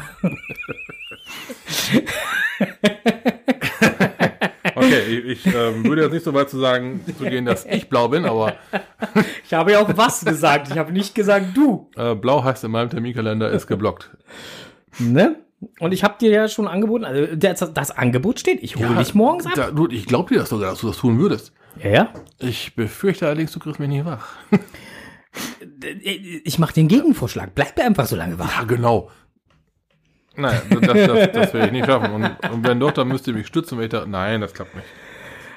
Okay, 4.75 5.01
ich, 5.01 5.45
ich 5.45 5.53
ähm, 5.53 5.83
würde 5.83 6.03
jetzt 6.03 6.13
nicht 6.13 6.23
so 6.23 6.33
weit 6.33 6.49
zu 6.49 6.59
sagen, 6.59 7.01
zu 7.05 7.25
gehen, 7.25 7.45
dass 7.45 7.65
ich 7.65 7.89
blau 7.89 8.07
bin, 8.07 8.25
aber 8.25 8.53
Ich 9.43 9.53
habe 9.53 9.71
ja 9.71 9.79
auch 9.79 9.97
was 9.97 10.23
gesagt. 10.23 10.69
Ich 10.69 10.77
habe 10.77 10.91
nicht 10.91 11.15
gesagt 11.15 11.55
du. 11.55 11.89
äh, 11.95 12.15
blau 12.15 12.43
heißt 12.43 12.63
in 12.63 12.71
meinem 12.71 12.89
Terminkalender 12.89 13.49
ist 13.49 13.67
geblockt. 13.67 14.11
Ne? 14.99 15.37
Und 15.79 15.91
ich 15.91 16.03
habe 16.03 16.15
dir 16.19 16.31
ja 16.31 16.47
schon 16.47 16.67
angeboten, 16.67 17.03
also 17.03 17.35
das, 17.35 17.73
das 17.73 17.91
Angebot 17.91 18.39
steht. 18.39 18.63
Ich 18.63 18.77
hole 18.77 18.95
dich 18.95 19.13
morgens 19.13 19.45
ab. 19.45 19.53
Da, 19.55 19.71
du, 19.71 19.87
ich 19.87 20.05
glaube 20.05 20.33
dir 20.33 20.39
das 20.39 20.49
sogar, 20.49 20.71
dass 20.71 20.79
du 20.79 20.87
das 20.87 20.97
tun 20.97 21.19
würdest. 21.19 21.51
Ja, 21.83 21.89
ja. 21.89 22.13
Ich 22.39 22.75
befürchte 22.75 23.25
allerdings, 23.25 23.51
du 23.51 23.59
kriegst 23.59 23.79
mich 23.79 23.89
nicht 23.89 24.05
wach. 24.05 24.27
Ich 26.43 26.59
mache 26.59 26.73
den 26.73 26.87
Gegenvorschlag. 26.87 27.55
Bleib 27.55 27.77
mir 27.77 27.85
einfach 27.85 28.05
so 28.05 28.15
lange 28.15 28.37
wach. 28.39 28.59
Ja, 28.59 28.63
genau. 28.65 29.09
Nein, 30.35 30.61
das, 30.81 31.07
das, 31.07 31.31
das 31.31 31.53
will 31.53 31.65
ich 31.65 31.71
nicht 31.71 31.85
schaffen. 31.85 32.13
Und, 32.13 32.51
und 32.51 32.65
wenn 32.67 32.79
doch, 32.79 32.91
dann 32.91 33.07
müsst 33.07 33.27
ihr 33.27 33.33
mich 33.33 33.47
stützen, 33.47 33.77
wenn 33.77 33.85
ich 33.85 33.91
da. 33.91 34.05
Nein, 34.05 34.41
das 34.41 34.53
klappt 34.53 34.75
nicht. 34.75 34.85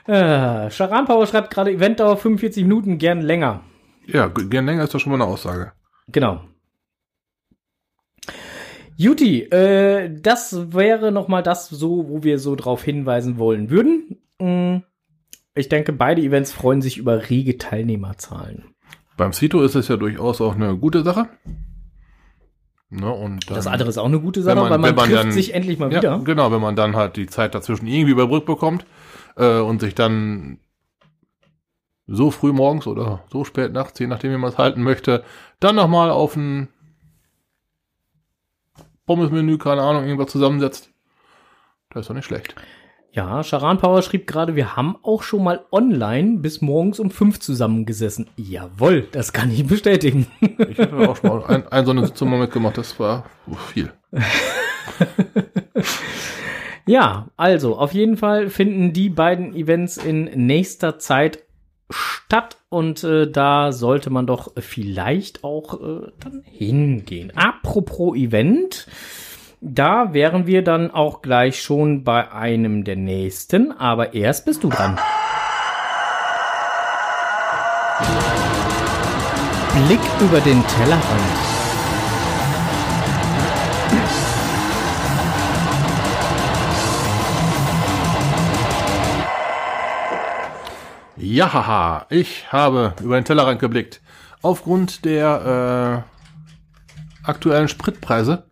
Äh, 0.07 0.71
Charan 0.71 1.05
Power 1.05 1.27
schreibt 1.27 1.53
gerade 1.53 1.71
Eventdauer 1.71 2.17
45 2.17 2.65
Minuten, 2.65 2.99
gern 2.99 3.21
länger. 3.21 3.63
Ja, 4.07 4.27
gern 4.27 4.67
länger 4.67 4.83
ist 4.85 4.93
doch 4.95 4.99
schon 4.99 5.13
mal 5.13 5.23
eine 5.23 5.31
Aussage. 5.33 5.73
Genau. 6.09 6.43
Juti, 8.97 9.43
äh, 9.45 10.11
das 10.21 10.73
wäre 10.73 11.13
noch 11.13 11.29
mal 11.29 11.43
das 11.43 11.69
so, 11.69 12.09
wo 12.09 12.23
wir 12.25 12.39
so 12.39 12.57
drauf 12.57 12.83
hinweisen 12.85 13.39
wollen 13.39 13.71
würden. 13.71 14.19
Mm, 14.41 14.83
Ich 15.55 15.69
denke, 15.69 15.93
beide 15.93 16.23
Events 16.23 16.53
freuen 16.53 16.83
sich 16.83 16.99
über 16.99 17.31
rege 17.31 17.57
Teilnehmerzahlen. 17.59 18.72
Beim 19.23 19.33
Cito 19.33 19.63
ist 19.63 19.77
es 19.77 19.87
ja 19.87 19.97
durchaus 19.97 20.41
auch 20.41 20.57
eine 20.57 20.77
gute 20.77 21.05
Sache. 21.05 21.29
Ne, 22.91 23.09
und 23.09 23.49
dann, 23.49 23.55
Das 23.57 23.69
andere 23.69 23.89
ist 23.89 23.97
auch 23.99 24.05
eine 24.07 24.19
gute 24.21 24.43
Sache, 24.43 24.57
man- 24.57 24.65
weil 24.71 24.79
man 24.79 24.95
man 24.97 25.05
trifft 25.07 25.13
dann- 25.25 25.31
sich 25.31 25.55
endlich 25.55 25.79
mal 25.79 25.93
ja, 25.93 25.99
wieder. 26.03 26.19
genau, 26.25 26.51
wenn 26.51 26.61
man 26.61 26.75
dann 26.75 26.97
halt 26.97 27.17
die 27.17 27.27
Zeit 27.27 27.55
dazwischen 27.55 27.87
irgendwie 27.87 28.11
überbrückt 28.11 28.47
bekommt 28.47 28.85
äh, 29.37 29.61
und 29.61 29.81
sich 29.81 29.95
dann 29.95 30.59
so 32.09 32.33
früh 32.33 32.53
morgens 32.53 32.89
oder 32.89 33.23
so 33.31 33.45
spät 33.45 33.73
nachts, 33.73 33.99
je 34.01 34.09
nachdem 34.09 34.33
wie 34.33 34.37
man 34.39 34.51
es 34.51 34.59
halten 34.59 34.83
möchte, 34.83 35.23
dann 35.61 35.77
nochmal 35.77 36.11
auf 36.11 36.35
ein 36.37 36.69
Pommesmenü, 39.07 39.57
keine 39.59 39.83
Ahnung, 39.83 40.05
irgendwas 40.05 40.33
zusammensetzt. 40.33 40.91
Das 41.91 42.01
ist 42.03 42.09
doch 42.11 42.15
nicht 42.15 42.25
schlecht. 42.25 42.55
Ja, 43.15 43.43
Charan 43.43 43.77
Power 43.77 44.01
schrieb 44.01 44.27
gerade, 44.27 44.57
wir 44.57 44.75
haben 44.75 44.97
auch 45.03 45.23
schon 45.23 45.45
mal 45.45 45.67
online 45.71 46.39
bis 46.39 46.63
morgens 46.63 46.99
um 46.99 47.11
fünf 47.11 47.41
zusammengesessen. 47.41 48.27
Jawohl, 48.37 49.07
das 49.13 49.35
kann 49.35 49.51
ich 49.51 49.67
bestätigen. 49.67 50.27
Ich 50.41 50.79
hatte 50.79 50.97
auch 50.97 51.17
schon 51.17 51.29
mal 51.29 51.45
ein, 51.47 51.69
ein 51.69 51.85
so 51.85 51.91
eine 51.91 52.07
Sitzung 52.07 52.31
mal 52.31 52.41
mitgemacht, 52.41 52.79
das 52.79 52.99
war 52.99 53.27
viel. 53.69 53.93
Ja, 56.85 57.29
also 57.37 57.77
auf 57.77 57.95
jeden 57.95 58.17
Fall 58.17 58.49
finden 58.49 58.93
die 58.93 59.09
beiden 59.09 59.55
Events 59.55 59.97
in 59.97 60.25
nächster 60.25 60.99
Zeit 60.99 61.45
statt 61.91 62.57
und 62.71 63.05
äh, 63.05 63.31
da 63.31 63.73
sollte 63.73 64.11
man 64.11 64.27
doch 64.27 64.53
vielleicht 64.57 65.45
auch 65.45 65.81
äh, 65.81 66.11
dann 66.19 66.43
hingehen. 66.45 67.33
Apropos 67.37 68.17
Event, 68.17 68.89
da 69.65 70.13
wären 70.13 70.47
wir 70.49 70.65
dann 70.65 70.91
auch 70.91 71.23
gleich 71.23 71.63
schon 71.63 72.03
bei 72.03 72.33
einem 72.33 72.83
der 72.83 72.97
nächsten, 72.97 73.71
aber 73.71 74.13
erst 74.13 74.45
bist 74.45 74.65
du 74.65 74.69
dran. 74.69 74.99
Blick 79.87 80.01
über 80.21 80.41
den 80.41 80.67
Tellerrand. 80.67 81.03
Ja, 91.17 91.53
haha, 91.53 92.07
ich 92.11 92.53
habe 92.53 92.95
über 93.01 93.15
den 93.15 93.25
Tellerrand 93.25 93.61
geblickt. 93.61 94.01
Aufgrund 94.43 95.05
der 95.05 96.05
äh, 97.25 97.29
aktuellen 97.29 97.69
Spritpreise 97.69 98.51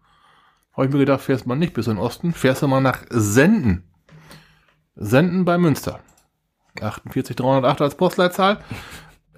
habe 0.72 0.86
ich 0.86 0.92
mir 0.92 0.98
gedacht, 0.98 1.20
fährst 1.20 1.46
mal 1.46 1.56
nicht 1.56 1.74
bis 1.74 1.86
in 1.86 1.94
den 1.96 2.02
Osten, 2.02 2.32
fährst 2.32 2.62
du 2.62 2.68
mal 2.68 2.80
nach 2.80 3.04
Senden. 3.10 3.84
Senden 4.94 5.44
bei 5.44 5.58
Münster. 5.58 6.00
48308 6.80 7.80
als 7.80 7.94
Postleitzahl. 7.96 8.58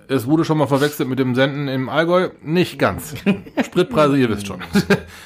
Es 0.09 0.27
wurde 0.27 0.45
schon 0.45 0.59
mal 0.59 0.67
verwechselt 0.67 1.09
mit 1.09 1.19
dem 1.19 1.35
Senden 1.35 1.69
im 1.69 1.89
Allgäu. 1.89 2.31
Nicht 2.43 2.79
ganz. 2.79 3.15
Spritpreise, 3.65 4.19
ihr 4.19 4.29
wisst 4.29 4.47
schon. 4.47 4.61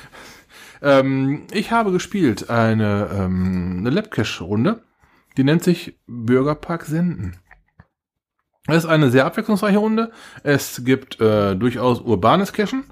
ähm, 0.83 1.47
ich 1.53 1.73
habe 1.73 1.93
gespielt 1.93 2.51
eine, 2.51 3.09
ähm, 3.13 3.79
eine 3.81 3.91
Labcache-Runde. 3.91 4.83
Die 5.37 5.45
nennt 5.45 5.65
sich 5.65 5.99
Bürgerpark 6.07 6.85
Senden. 6.85 7.37
Es 8.69 8.79
ist 8.79 8.87
eine 8.87 9.11
sehr 9.11 9.27
abwechslungsreiche 9.27 9.79
Runde. 9.79 10.11
Es 10.43 10.85
gibt 10.85 11.21
äh, 11.21 11.55
durchaus 11.57 12.01
urbanes 12.01 12.53
Cachen. 12.53 12.85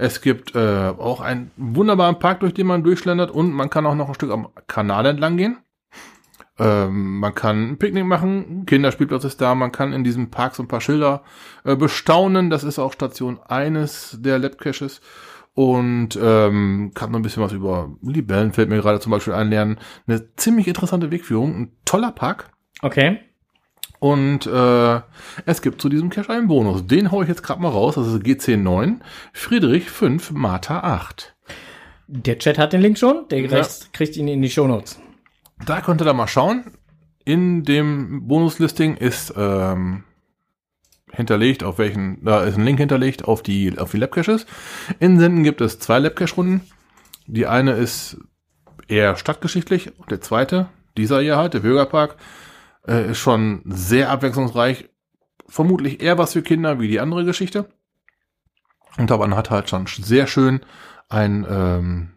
Es 0.00 0.20
gibt 0.20 0.54
äh, 0.54 0.92
auch 0.96 1.20
einen 1.20 1.50
wunderbaren 1.56 2.20
Park, 2.20 2.38
durch 2.40 2.54
den 2.54 2.68
man 2.68 2.84
durchschlendert 2.84 3.32
und 3.32 3.52
man 3.52 3.68
kann 3.68 3.84
auch 3.84 3.96
noch 3.96 4.06
ein 4.06 4.14
Stück 4.14 4.30
am 4.30 4.48
Kanal 4.68 5.06
entlang 5.06 5.36
gehen. 5.36 5.58
Ähm, 6.56 7.18
man 7.18 7.34
kann 7.34 7.72
ein 7.72 7.78
Picknick 7.78 8.04
machen, 8.04 8.64
Kinderspielplatz 8.64 9.24
ist 9.24 9.40
da, 9.40 9.56
man 9.56 9.72
kann 9.72 9.92
in 9.92 10.04
diesem 10.04 10.30
Park 10.30 10.54
so 10.54 10.62
ein 10.62 10.68
paar 10.68 10.80
Schilder 10.80 11.24
äh, 11.64 11.74
bestaunen. 11.74 12.48
Das 12.48 12.62
ist 12.62 12.78
auch 12.78 12.92
Station 12.92 13.40
eines 13.44 14.16
der 14.20 14.38
Lab-Caches 14.38 15.00
und 15.54 16.16
ähm, 16.22 16.92
kann 16.94 17.10
noch 17.10 17.18
ein 17.18 17.22
bisschen 17.22 17.42
was 17.42 17.52
über 17.52 17.90
Libellen, 18.00 18.52
fällt 18.52 18.68
mir 18.68 18.80
gerade 18.80 19.00
zum 19.00 19.10
Beispiel 19.10 19.34
einlernen. 19.34 19.80
Eine 20.06 20.32
ziemlich 20.36 20.68
interessante 20.68 21.10
Wegführung, 21.10 21.56
ein 21.56 21.72
toller 21.84 22.12
Park. 22.12 22.50
Okay. 22.82 23.18
Und 24.00 24.46
äh, 24.46 25.00
es 25.46 25.60
gibt 25.62 25.82
zu 25.82 25.88
diesem 25.88 26.10
Cache 26.10 26.32
einen 26.32 26.46
Bonus. 26.48 26.86
Den 26.86 27.10
hau 27.10 27.22
ich 27.22 27.28
jetzt 27.28 27.42
gerade 27.42 27.60
mal 27.60 27.68
raus. 27.70 27.96
Das 27.96 28.06
ist 28.06 28.22
GC9, 28.22 29.00
Friedrich 29.32 29.90
5, 29.90 30.30
Martha 30.30 30.80
8. 30.80 31.34
Der 32.06 32.38
Chat 32.38 32.58
hat 32.58 32.72
den 32.72 32.80
Link 32.80 32.96
schon, 32.98 33.26
der 33.28 33.40
Ja. 33.40 33.66
kriegt, 33.92 34.16
ihn 34.16 34.28
in 34.28 34.40
die 34.40 34.50
Shownotes. 34.50 35.00
Da 35.66 35.80
könnt 35.80 36.00
ihr 36.00 36.04
da 36.04 36.12
mal 36.12 36.28
schauen. 36.28 36.64
In 37.24 37.64
dem 37.64 38.26
Bonuslisting 38.28 38.96
ist 38.96 39.34
ähm, 39.36 40.04
hinterlegt, 41.12 41.64
auf 41.64 41.78
welchen, 41.78 42.24
da 42.24 42.44
ist 42.44 42.56
ein 42.56 42.64
Link 42.64 42.78
hinterlegt 42.78 43.24
auf 43.26 43.42
die, 43.42 43.76
auf 43.78 43.90
die 43.90 43.98
Labcaches. 43.98 44.46
In 45.00 45.18
Senden 45.18 45.42
gibt 45.42 45.60
es 45.60 45.78
zwei 45.78 45.98
Labcache-Runden. 45.98 46.62
Die 47.26 47.46
eine 47.46 47.72
ist 47.72 48.16
eher 48.86 49.16
stadtgeschichtlich 49.16 49.98
und 49.98 50.10
der 50.10 50.20
zweite, 50.22 50.68
dieser 50.96 51.20
hier 51.20 51.36
halt, 51.36 51.52
der 51.52 51.60
Bürgerpark, 51.60 52.16
äh, 52.88 53.10
ist 53.10 53.18
schon 53.18 53.62
sehr 53.66 54.10
abwechslungsreich. 54.10 54.88
Vermutlich 55.46 56.02
eher 56.02 56.18
was 56.18 56.32
für 56.32 56.42
Kinder 56.42 56.80
wie 56.80 56.88
die 56.88 57.00
andere 57.00 57.24
Geschichte. 57.24 57.68
Und 58.96 59.10
aber 59.12 59.28
man 59.28 59.38
hat 59.38 59.50
halt 59.50 59.70
schon 59.70 59.86
sehr 59.86 60.26
schön 60.26 60.60
ein 61.08 61.46
ähm, 61.48 62.10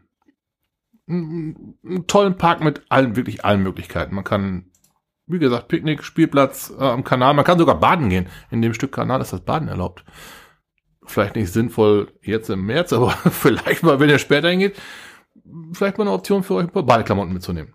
einen 1.08 2.06
tollen 2.08 2.38
Park 2.38 2.64
mit 2.64 2.84
allen, 2.90 3.16
wirklich 3.16 3.44
allen 3.44 3.64
Möglichkeiten. 3.64 4.16
Man 4.16 4.24
kann, 4.24 4.72
wie 5.28 5.40
gesagt, 5.40 5.68
Picknick, 5.68 6.04
Spielplatz 6.04 6.74
äh, 6.78 6.84
am 6.84 7.04
Kanal, 7.04 7.34
man 7.34 7.46
kann 7.46 7.60
sogar 7.60 7.80
baden 7.80 8.10
gehen. 8.10 8.28
In 8.50 8.62
dem 8.62 8.74
Stück 8.74 8.92
Kanal 8.92 9.22
ist 9.22 9.34
das 9.34 9.42
Baden 9.42 9.68
erlaubt. 9.68 10.06
Vielleicht 11.04 11.36
nicht 11.36 11.52
sinnvoll 11.52 12.14
jetzt 12.22 12.50
im 12.50 12.66
März, 12.66 12.94
aber 12.94 13.12
vielleicht 13.12 13.84
mal, 13.84 14.00
wenn 14.00 14.10
ihr 14.10 14.20
später 14.20 14.50
hingeht, 14.50 14.80
vielleicht 15.74 15.98
mal 15.98 16.06
eine 16.06 16.14
Option 16.14 16.44
für 16.44 16.56
euch, 16.56 16.66
ein 16.66 16.72
paar 16.72 16.84
Badeklamotten 16.84 17.34
mitzunehmen. 17.34 17.74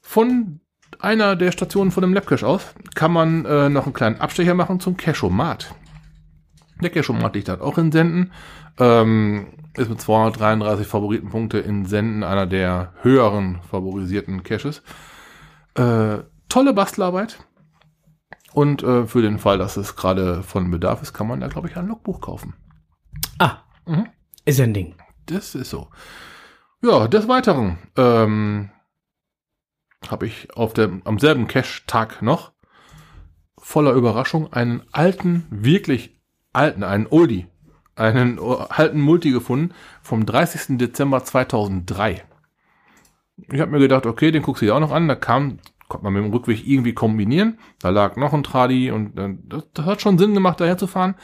Von 0.00 0.60
einer 1.02 1.36
der 1.36 1.52
Stationen 1.52 1.90
von 1.90 2.02
dem 2.02 2.14
Labcache 2.14 2.46
aus 2.46 2.74
kann 2.94 3.12
man 3.12 3.44
äh, 3.44 3.68
noch 3.68 3.84
einen 3.84 3.92
kleinen 3.94 4.20
Abstecher 4.20 4.54
machen 4.54 4.80
zum 4.80 4.96
Cashomat. 4.96 5.74
Der 6.80 6.90
Cashomat 6.90 7.34
liegt 7.34 7.48
halt 7.48 7.60
auch 7.60 7.78
in 7.78 7.92
Senden. 7.92 8.32
Ähm, 8.78 9.46
ist 9.76 9.90
mit 9.90 10.00
233 10.00 10.86
Favoritenpunkte 10.86 11.58
in 11.58 11.86
Senden 11.86 12.22
einer 12.24 12.46
der 12.46 12.92
höheren 13.02 13.60
favorisierten 13.70 14.42
Caches. 14.42 14.82
Äh, 15.74 16.18
tolle 16.48 16.72
Bastelarbeit. 16.72 17.38
Und 18.52 18.82
äh, 18.82 19.06
für 19.06 19.22
den 19.22 19.38
Fall, 19.38 19.58
dass 19.58 19.76
es 19.76 19.96
gerade 19.96 20.42
von 20.42 20.70
Bedarf 20.70 21.00
ist, 21.02 21.14
kann 21.14 21.26
man 21.26 21.40
da, 21.40 21.48
glaube 21.48 21.68
ich, 21.68 21.76
ein 21.76 21.86
Logbuch 21.88 22.20
kaufen. 22.20 22.54
Ah, 23.38 23.58
Mhm. 23.86 24.06
ist 24.44 24.60
ein 24.60 24.74
Ding. 24.74 24.94
Das 25.26 25.54
ist 25.54 25.70
so. 25.70 25.88
Ja, 26.82 27.08
des 27.08 27.28
Weiteren 27.28 27.78
ähm, 27.96 28.70
habe 30.10 30.26
ich 30.26 30.54
auf 30.56 30.74
dem, 30.74 31.02
am 31.04 31.18
selben 31.18 31.46
Cache-Tag 31.46 32.22
noch 32.22 32.52
voller 33.58 33.92
Überraschung 33.92 34.52
einen 34.52 34.82
alten, 34.92 35.46
wirklich 35.50 36.20
alten, 36.52 36.82
einen 36.82 37.06
Oldie, 37.06 37.46
einen 37.94 38.38
alten 38.38 39.00
Multi 39.00 39.30
gefunden 39.30 39.74
vom 40.02 40.26
30. 40.26 40.78
Dezember 40.78 41.24
2003. 41.24 42.24
Ich 43.50 43.60
habe 43.60 43.70
mir 43.70 43.78
gedacht, 43.78 44.06
okay, 44.06 44.30
den 44.30 44.42
guckst 44.42 44.62
du 44.62 44.66
dir 44.66 44.74
auch 44.74 44.80
noch 44.80 44.92
an. 44.92 45.08
Da 45.08 45.14
kam, 45.14 45.58
konnte 45.88 46.04
man 46.04 46.12
mit 46.12 46.24
dem 46.24 46.32
Rückweg 46.32 46.66
irgendwie 46.66 46.92
kombinieren. 46.92 47.58
Da 47.80 47.90
lag 47.90 48.16
noch 48.16 48.32
ein 48.32 48.42
Tradi 48.42 48.90
und 48.90 49.16
das, 49.16 49.68
das 49.72 49.86
hat 49.86 50.02
schon 50.02 50.18
Sinn 50.18 50.34
gemacht, 50.34 50.60
daher 50.60 50.78
zu 50.78 50.86
fahren. 50.86 51.14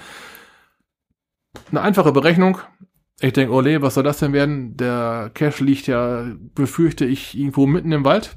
Eine 1.71 1.83
einfache 1.83 2.13
Berechnung. 2.13 2.59
Ich 3.21 3.33
denke, 3.33 3.53
ole, 3.53 3.83
was 3.83 3.95
soll 3.95 4.05
das 4.05 4.19
denn 4.19 4.33
werden? 4.33 4.77
Der 4.77 5.31
Cache 5.35 5.65
liegt 5.65 5.89
ja, 5.89 6.25
befürchte 6.55 7.05
ich, 7.05 7.37
irgendwo 7.37 7.67
mitten 7.67 7.91
im 7.91 8.05
Wald. 8.05 8.37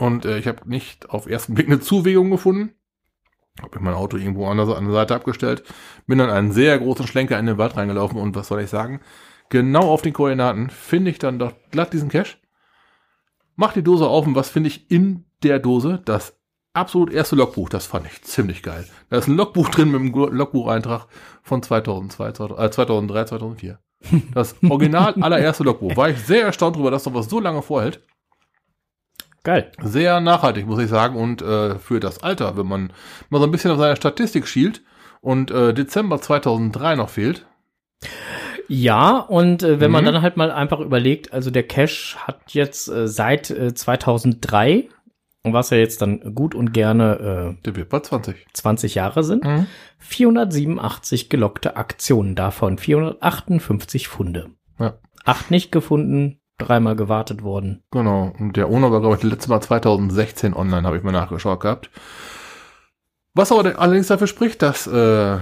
Und 0.00 0.24
äh, 0.24 0.38
ich 0.38 0.46
habe 0.46 0.66
nicht 0.68 1.10
auf 1.10 1.26
ersten 1.26 1.54
Blick 1.54 1.66
eine 1.66 1.78
Zuwegung 1.78 2.30
gefunden. 2.30 2.72
Habe 3.60 3.76
ich 3.76 3.82
mein 3.82 3.92
Auto 3.92 4.16
irgendwo 4.16 4.46
an 4.46 4.56
der, 4.56 4.68
an 4.74 4.84
der 4.84 4.94
Seite 4.94 5.14
abgestellt. 5.14 5.62
Bin 6.06 6.16
dann 6.16 6.30
einen 6.30 6.52
sehr 6.52 6.78
großen 6.78 7.06
Schlenker 7.06 7.38
in 7.38 7.44
den 7.44 7.58
Wald 7.58 7.76
reingelaufen 7.76 8.18
und 8.18 8.34
was 8.34 8.48
soll 8.48 8.62
ich 8.62 8.70
sagen? 8.70 9.00
Genau 9.50 9.90
auf 9.90 10.00
den 10.00 10.14
Koordinaten 10.14 10.70
finde 10.70 11.10
ich 11.10 11.18
dann 11.18 11.38
doch 11.38 11.52
glatt 11.70 11.92
diesen 11.92 12.08
Cache. 12.08 12.38
Mach 13.56 13.74
die 13.74 13.82
Dose 13.82 14.06
auf 14.06 14.26
und 14.26 14.34
was 14.34 14.48
finde 14.48 14.68
ich 14.68 14.90
in 14.90 15.26
der 15.42 15.58
Dose? 15.58 16.00
Das 16.06 16.38
absolut 16.72 17.12
erste 17.12 17.36
Logbuch. 17.36 17.68
Das 17.68 17.84
fand 17.84 18.06
ich 18.06 18.22
ziemlich 18.22 18.62
geil. 18.62 18.88
Da 19.10 19.18
ist 19.18 19.28
ein 19.28 19.36
Logbuch 19.36 19.68
drin 19.68 19.90
mit 19.90 20.00
einem 20.00 20.34
Logbucheintrag 20.34 21.08
von 21.42 21.62
2002, 21.62 22.32
2000, 22.32 22.58
äh, 22.58 22.70
2003, 22.70 23.24
2004. 23.24 23.78
Das 24.32 24.56
original 24.66 25.14
allererste 25.20 25.64
Logbuch. 25.64 25.94
War 25.94 26.08
ich 26.08 26.20
sehr 26.20 26.44
erstaunt 26.44 26.76
darüber, 26.76 26.90
dass 26.90 27.04
sowas 27.04 27.28
so 27.28 27.38
lange 27.38 27.60
vorhält. 27.60 28.00
Geil. 29.42 29.72
Sehr 29.82 30.20
nachhaltig, 30.20 30.66
muss 30.66 30.78
ich 30.80 30.88
sagen. 30.88 31.16
Und 31.16 31.40
äh, 31.42 31.76
für 31.78 31.98
das 32.00 32.22
Alter, 32.22 32.56
wenn 32.56 32.66
man 32.66 32.92
mal 33.30 33.38
so 33.38 33.44
ein 33.44 33.50
bisschen 33.50 33.70
auf 33.70 33.78
seine 33.78 33.96
Statistik 33.96 34.46
schielt 34.46 34.82
und 35.20 35.50
äh, 35.50 35.72
Dezember 35.72 36.20
2003 36.20 36.96
noch 36.96 37.08
fehlt. 37.08 37.46
Ja, 38.68 39.18
und 39.18 39.62
äh, 39.62 39.80
wenn 39.80 39.90
man 39.90 40.04
Mhm. 40.04 40.12
dann 40.12 40.22
halt 40.22 40.36
mal 40.36 40.50
einfach 40.50 40.80
überlegt, 40.80 41.32
also 41.32 41.50
der 41.50 41.64
Cash 41.64 42.16
hat 42.18 42.40
jetzt 42.52 42.88
äh, 42.88 43.08
seit 43.08 43.50
äh, 43.50 43.74
2003, 43.74 44.88
was 45.42 45.70
ja 45.70 45.78
jetzt 45.78 46.02
dann 46.02 46.34
gut 46.34 46.54
und 46.54 46.72
gerne 46.72 47.56
Der 47.64 47.74
wird 47.76 47.88
bei 47.88 48.00
20. 48.00 48.36
äh, 48.36 48.38
20 48.52 48.94
Jahre 48.94 49.24
sind, 49.24 49.44
Mhm. 49.44 49.66
487 49.98 51.28
gelockte 51.28 51.76
Aktionen, 51.76 52.34
davon 52.34 52.78
458 52.78 54.06
Funde. 54.08 54.50
Ja. 54.78 54.98
Acht 55.24 55.50
nicht 55.50 55.72
gefunden, 55.72 56.39
dreimal 56.60 56.96
gewartet 56.96 57.42
worden. 57.42 57.82
Genau. 57.90 58.32
Und 58.38 58.56
der 58.56 58.68
Owner 58.68 58.92
war, 58.92 59.00
glaube 59.00 59.16
ich, 59.16 59.22
das 59.22 59.30
letzte 59.30 59.50
Mal 59.50 59.60
2016 59.60 60.54
online, 60.54 60.86
habe 60.86 60.96
ich 60.96 61.02
mal 61.02 61.12
nachgeschaut 61.12 61.60
gehabt. 61.60 61.90
Was 63.34 63.52
aber 63.52 63.78
allerdings 63.78 64.08
dafür 64.08 64.26
spricht, 64.26 64.62
dass 64.62 64.86
äh, 64.86 65.38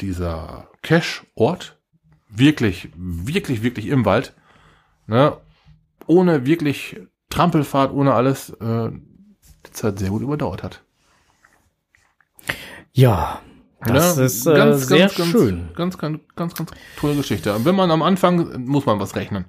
dieser 0.00 0.68
Cache-Ort 0.82 1.78
wirklich, 2.28 2.90
wirklich, 2.96 3.62
wirklich 3.62 3.86
im 3.88 4.04
Wald, 4.04 4.34
ne, 5.06 5.36
ohne 6.06 6.46
wirklich 6.46 7.00
Trampelfahrt, 7.30 7.92
ohne 7.92 8.14
alles, 8.14 8.50
äh, 8.50 8.90
die 9.66 9.72
Zeit 9.72 9.98
sehr 9.98 10.10
gut 10.10 10.22
überdauert 10.22 10.62
hat. 10.62 10.82
Ja, 12.92 13.40
das 13.80 14.16
Ne? 14.16 14.24
ist 14.24 14.46
äh, 14.46 14.74
sehr 14.74 15.08
schön. 15.08 15.70
Ganz, 15.74 15.98
ganz, 15.98 16.20
ganz, 16.34 16.54
ganz 16.54 16.70
tolle 16.98 17.14
Geschichte. 17.16 17.54
Wenn 17.64 17.74
man 17.74 17.90
am 17.90 18.02
Anfang, 18.02 18.64
muss 18.64 18.86
man 18.86 19.00
was 19.00 19.16
rechnen. 19.16 19.46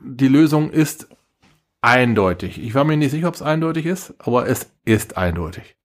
Die 0.00 0.28
Lösung 0.28 0.70
ist 0.70 1.08
eindeutig. 1.80 2.62
Ich 2.62 2.74
war 2.74 2.84
mir 2.84 2.96
nicht 2.96 3.10
sicher, 3.10 3.28
ob 3.28 3.34
es 3.34 3.42
eindeutig 3.42 3.86
ist, 3.86 4.14
aber 4.18 4.46
es 4.48 4.72
ist 4.84 5.16
eindeutig. 5.16 5.76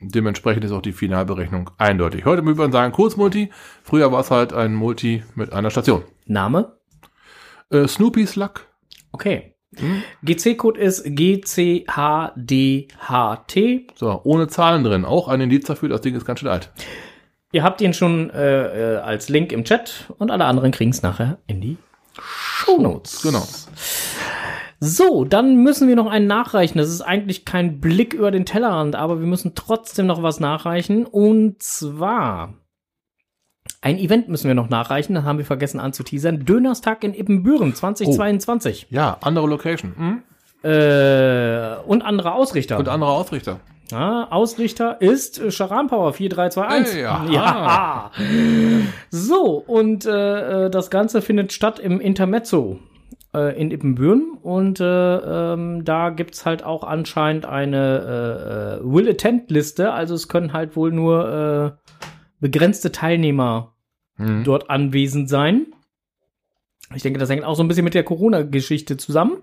Dementsprechend 0.00 0.64
ist 0.64 0.72
auch 0.72 0.80
die 0.80 0.92
Finalberechnung 0.92 1.70
eindeutig. 1.76 2.24
Heute 2.24 2.44
würde 2.44 2.58
man 2.58 2.72
sagen 2.72 2.92
Kurzmulti. 2.92 3.50
Früher 3.82 4.10
war 4.10 4.20
es 4.20 4.30
halt 4.30 4.54
ein 4.54 4.74
Multi 4.74 5.22
mit 5.34 5.52
einer 5.52 5.70
Station. 5.70 6.04
Name? 6.26 6.78
Äh, 7.70 7.86
Snoopy's 7.86 8.34
Luck. 8.36 8.66
Okay. 9.12 9.54
Hm? 9.76 10.02
GC-Code 10.24 10.80
ist 10.80 11.04
GCHDHT. 11.04 11.86
So, 13.94 14.20
ohne 14.24 14.48
Zahlen 14.48 14.84
drin. 14.84 15.04
Auch 15.04 15.28
ein 15.28 15.42
Indiz 15.42 15.66
dafür, 15.66 15.90
das 15.90 16.00
Ding 16.00 16.16
ist 16.16 16.24
ganz 16.24 16.40
schön 16.40 16.48
alt. 16.48 16.72
Ihr 17.52 17.62
habt 17.62 17.80
ihn 17.80 17.92
schon 17.92 18.30
äh, 18.30 18.94
äh, 18.94 18.96
als 18.98 19.28
Link 19.28 19.52
im 19.52 19.64
Chat 19.64 20.12
und 20.18 20.30
alle 20.30 20.46
anderen 20.46 20.70
kriegen 20.72 20.90
es 20.92 21.02
nachher 21.02 21.38
in 21.46 21.60
die 21.60 21.76
Shownotes. 22.20 23.22
Genau. 23.22 23.46
So, 24.80 25.24
dann 25.24 25.62
müssen 25.62 25.88
wir 25.88 25.96
noch 25.96 26.06
einen 26.06 26.26
nachreichen. 26.26 26.78
Das 26.78 26.88
ist 26.88 27.02
eigentlich 27.02 27.44
kein 27.44 27.80
Blick 27.80 28.14
über 28.14 28.30
den 28.30 28.46
Tellerrand, 28.46 28.96
aber 28.96 29.20
wir 29.20 29.26
müssen 29.26 29.54
trotzdem 29.54 30.06
noch 30.06 30.22
was 30.22 30.40
nachreichen. 30.40 31.04
Und 31.04 31.62
zwar 31.62 32.54
ein 33.82 33.98
Event 33.98 34.28
müssen 34.28 34.48
wir 34.48 34.54
noch 34.54 34.70
nachreichen. 34.70 35.14
Das 35.14 35.24
haben 35.24 35.38
wir 35.38 35.44
vergessen 35.44 35.80
anzuteasern. 35.80 36.44
Dönerstag 36.44 37.04
in 37.04 37.14
Ippenbüren 37.14 37.74
2022. 37.74 38.86
Ja, 38.90 39.18
andere 39.20 39.46
Location. 39.46 39.94
Hm? 39.96 40.22
Äh, 40.62 41.76
und 41.86 42.02
andere 42.02 42.32
Ausrichter. 42.32 42.78
Und 42.78 42.88
andere 42.88 43.10
Ausrichter. 43.10 43.60
Ja, 43.90 44.28
Ausrichter 44.30 45.00
ist 45.00 45.40
äh, 45.40 45.50
Charan 45.50 45.88
Power 45.88 46.12
4321. 46.12 46.96
Hey, 46.96 47.04
aha. 47.06 48.10
ja. 48.20 48.82
So, 49.10 49.58
und 49.66 50.06
äh, 50.06 50.66
äh, 50.66 50.70
das 50.70 50.90
Ganze 50.90 51.22
findet 51.22 51.52
statt 51.52 51.78
im 51.78 52.00
Intermezzo 52.00 52.78
äh, 53.34 53.60
in 53.60 53.70
Ippenbüren. 53.70 54.38
Und 54.42 54.80
äh, 54.80 54.84
ähm, 55.54 55.84
da 55.84 56.10
gibt's 56.10 56.46
halt 56.46 56.64
auch 56.64 56.84
anscheinend 56.84 57.46
eine 57.46 58.78
äh, 58.80 58.84
äh, 58.84 58.92
Will-Attend-Liste. 58.92 59.92
Also 59.92 60.14
es 60.14 60.28
können 60.28 60.52
halt 60.52 60.76
wohl 60.76 60.92
nur 60.92 61.76
äh, 61.88 61.90
begrenzte 62.40 62.92
Teilnehmer 62.92 63.74
Hm. 64.16 64.44
dort 64.44 64.68
anwesend 64.68 65.30
sein. 65.30 65.68
Ich 66.94 67.02
denke, 67.02 67.18
das 67.18 67.30
hängt 67.30 67.44
auch 67.44 67.54
so 67.54 67.62
ein 67.62 67.68
bisschen 67.68 67.84
mit 67.84 67.94
der 67.94 68.04
Corona-Geschichte 68.04 68.98
zusammen. 68.98 69.38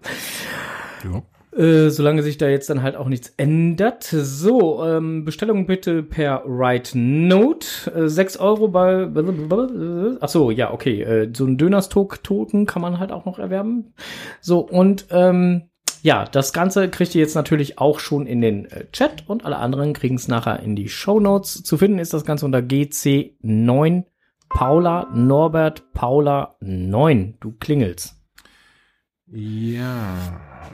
Ja. 1.03 1.23
Äh, 1.57 1.89
solange 1.89 2.21
sich 2.21 2.37
da 2.37 2.47
jetzt 2.47 2.69
dann 2.69 2.83
halt 2.83 2.95
auch 2.95 3.07
nichts 3.07 3.33
ändert. 3.37 4.03
So, 4.03 4.85
ähm, 4.85 5.25
Bestellung 5.25 5.65
bitte 5.65 6.03
per 6.03 6.43
Right 6.45 6.91
Note. 6.93 7.67
Äh, 7.95 8.07
6 8.07 8.37
Euro 8.37 8.67
bei. 8.67 9.07
Ach 10.21 10.29
so, 10.29 10.51
ja, 10.51 10.71
okay. 10.71 11.01
Äh, 11.01 11.31
so 11.35 11.45
ein 11.45 11.57
Dönerstoken 11.57 12.65
kann 12.67 12.81
man 12.81 12.99
halt 12.99 13.11
auch 13.11 13.25
noch 13.25 13.39
erwerben. 13.39 13.93
So, 14.39 14.59
und 14.59 15.07
ähm, 15.09 15.63
ja, 16.03 16.25
das 16.25 16.53
Ganze 16.53 16.89
kriegt 16.89 17.15
ihr 17.15 17.21
jetzt 17.21 17.35
natürlich 17.35 17.79
auch 17.79 17.99
schon 17.99 18.27
in 18.27 18.41
den 18.41 18.65
äh, 18.65 18.85
Chat 18.91 19.23
und 19.27 19.43
alle 19.43 19.57
anderen 19.57 19.93
kriegen 19.93 20.15
es 20.15 20.27
nachher 20.27 20.59
in 20.61 20.75
die 20.75 20.89
Show 20.89 21.19
Notes. 21.19 21.63
Zu 21.63 21.77
finden 21.77 21.97
ist 21.97 22.13
das 22.13 22.23
Ganze 22.23 22.45
unter 22.45 22.59
GC9 22.59 24.03
Paula 24.49 25.07
Norbert 25.13 25.91
Paula 25.93 26.55
9. 26.61 27.35
Du 27.39 27.51
klingelst. 27.59 28.16
Ja, 29.31 30.15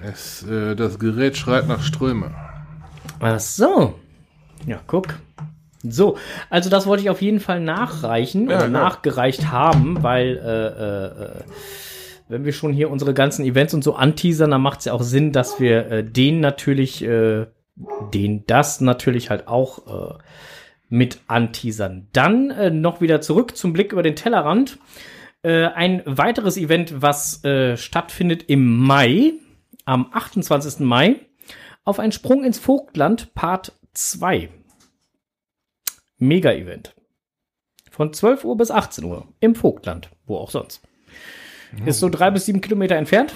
es, 0.04 0.44
äh, 0.44 0.76
das 0.76 1.00
Gerät 1.00 1.38
schreit 1.38 1.68
nach 1.68 1.82
Ströme. 1.82 2.32
Ach 3.20 3.40
so. 3.40 4.00
Ja, 4.68 4.80
guck. 4.86 5.20
So, 5.82 6.18
also 6.50 6.70
das 6.70 6.86
wollte 6.86 7.04
ich 7.04 7.10
auf 7.10 7.22
jeden 7.22 7.42
Fall 7.42 7.60
nachreichen 7.60 8.50
Ja, 8.50 8.58
oder 8.58 8.66
ja. 8.66 8.70
nachgereicht 8.70 9.52
haben, 9.52 10.02
weil 10.02 10.38
äh, 10.38 10.68
äh, 10.68 11.26
äh, 11.26 11.44
wenn 12.30 12.46
wir 12.46 12.54
schon 12.54 12.72
hier 12.72 12.90
unsere 12.90 13.14
ganzen 13.14 13.44
Events 13.44 13.74
und 13.74 13.84
so 13.84 13.96
anteasern, 13.96 14.52
dann 14.52 14.62
macht 14.62 14.80
es 14.80 14.86
ja 14.86 14.94
auch 14.94 15.04
Sinn, 15.04 15.34
dass 15.34 15.60
wir 15.60 15.92
äh, 15.92 16.04
den 16.04 16.40
natürlich, 16.40 17.04
äh, 17.04 17.48
den 18.14 18.46
das 18.48 18.80
natürlich 18.80 19.30
halt 19.30 19.48
auch 19.48 20.12
äh, 20.12 20.14
mit 20.90 21.20
anteasern. 21.28 22.08
Dann 22.14 22.52
äh, 22.52 22.70
noch 22.70 23.02
wieder 23.02 23.20
zurück 23.20 23.58
zum 23.58 23.74
Blick 23.74 23.92
über 23.92 24.04
den 24.04 24.16
Tellerrand. 24.16 24.78
Äh, 25.44 25.66
ein 25.68 26.02
weiteres 26.06 26.56
Event, 26.58 27.02
was 27.02 27.44
äh, 27.44 27.76
stattfindet 27.76 28.44
im 28.48 28.78
Mai, 28.78 29.34
am 29.86 30.08
28. 30.12 30.80
Mai, 30.80 31.18
auf 31.84 32.00
einen 32.00 32.14
Sprung 32.14 32.46
ins 32.46 32.60
Vogtland, 32.60 33.34
Part 33.34 33.74
2. 33.94 34.50
Mega-Event. 36.18 36.96
Von 37.92 38.14
12 38.14 38.46
Uhr 38.46 38.58
bis 38.58 38.72
18 38.72 39.04
Uhr 39.04 39.28
im 39.42 39.54
Vogtland, 39.54 40.10
wo 40.26 40.38
auch 40.38 40.50
sonst. 40.50 40.82
Ist 41.86 42.00
so 42.00 42.08
drei 42.08 42.32
bis 42.32 42.46
sieben 42.46 42.62
Kilometer 42.62 42.96
entfernt. 42.96 43.34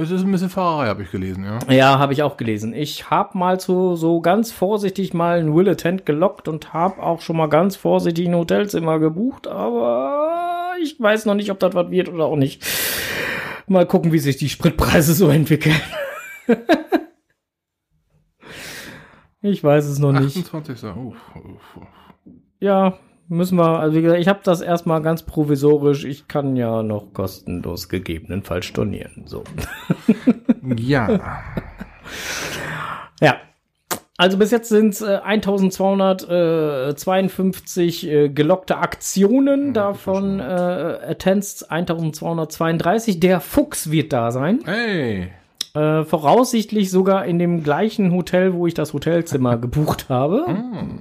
Es 0.00 0.10
ist 0.10 0.22
ein 0.22 0.32
bisschen 0.32 0.48
Fahrerei, 0.48 0.88
habe 0.88 1.02
ich 1.02 1.10
gelesen, 1.10 1.44
ja. 1.44 1.58
Ja, 1.70 1.98
habe 1.98 2.14
ich 2.14 2.22
auch 2.22 2.36
gelesen. 2.38 2.72
Ich 2.72 3.10
habe 3.10 3.36
mal 3.36 3.60
so, 3.60 3.94
so 3.94 4.20
ganz 4.20 4.50
vorsichtig 4.50 5.12
mal 5.12 5.38
ein 5.38 5.54
Will 5.54 5.68
Attend 5.68 6.06
gelockt 6.06 6.48
und 6.48 6.72
habe 6.72 7.02
auch 7.02 7.20
schon 7.20 7.36
mal 7.36 7.48
ganz 7.48 7.76
vorsichtig 7.76 8.26
ein 8.26 8.34
Hotelzimmer 8.34 8.98
gebucht, 8.98 9.46
aber 9.48 10.61
ich 10.82 11.00
weiß 11.00 11.26
noch 11.26 11.34
nicht, 11.34 11.50
ob 11.50 11.58
das 11.58 11.74
was 11.74 11.90
wird 11.90 12.08
oder 12.08 12.24
auch 12.24 12.36
nicht. 12.36 12.64
Mal 13.66 13.86
gucken, 13.86 14.12
wie 14.12 14.18
sich 14.18 14.36
die 14.36 14.48
Spritpreise 14.48 15.14
so 15.14 15.28
entwickeln. 15.28 15.80
ich 19.42 19.62
weiß 19.62 19.86
es 19.86 19.98
noch 19.98 20.12
nicht. 20.12 20.36
28. 20.36 20.84
Uff, 20.84 20.96
uff, 20.96 21.76
uff. 21.76 21.86
Ja, 22.60 22.98
müssen 23.28 23.56
wir, 23.58 23.78
also 23.80 23.96
wie 23.96 24.02
gesagt, 24.02 24.20
ich 24.20 24.28
habe 24.28 24.40
das 24.42 24.60
erstmal 24.60 25.02
ganz 25.02 25.22
provisorisch. 25.22 26.04
Ich 26.04 26.28
kann 26.28 26.56
ja 26.56 26.82
noch 26.82 27.12
kostenlos 27.12 27.88
gegebenenfalls 27.88 28.66
stornieren. 28.66 29.24
So. 29.26 29.44
Ja. 30.76 31.42
Ja. 33.20 33.36
Also 34.22 34.38
bis 34.38 34.50
jetzt 34.52 34.68
sind 34.68 34.94
es 34.94 35.00
äh, 35.00 35.16
1252 35.16 38.06
äh, 38.06 38.28
gelockte 38.28 38.78
Aktionen, 38.78 39.74
davon 39.74 40.38
äh, 40.38 40.44
Attends 40.44 41.64
1232. 41.64 43.18
Der 43.18 43.40
Fuchs 43.40 43.90
wird 43.90 44.12
da 44.12 44.30
sein. 44.30 44.60
Hey. 44.64 45.32
Äh, 45.74 46.04
voraussichtlich 46.04 46.92
sogar 46.92 47.24
in 47.24 47.40
dem 47.40 47.64
gleichen 47.64 48.12
Hotel, 48.12 48.54
wo 48.54 48.68
ich 48.68 48.74
das 48.74 48.92
Hotelzimmer 48.92 49.56
gebucht 49.58 50.08
habe. 50.08 50.44
Hm. 50.46 51.00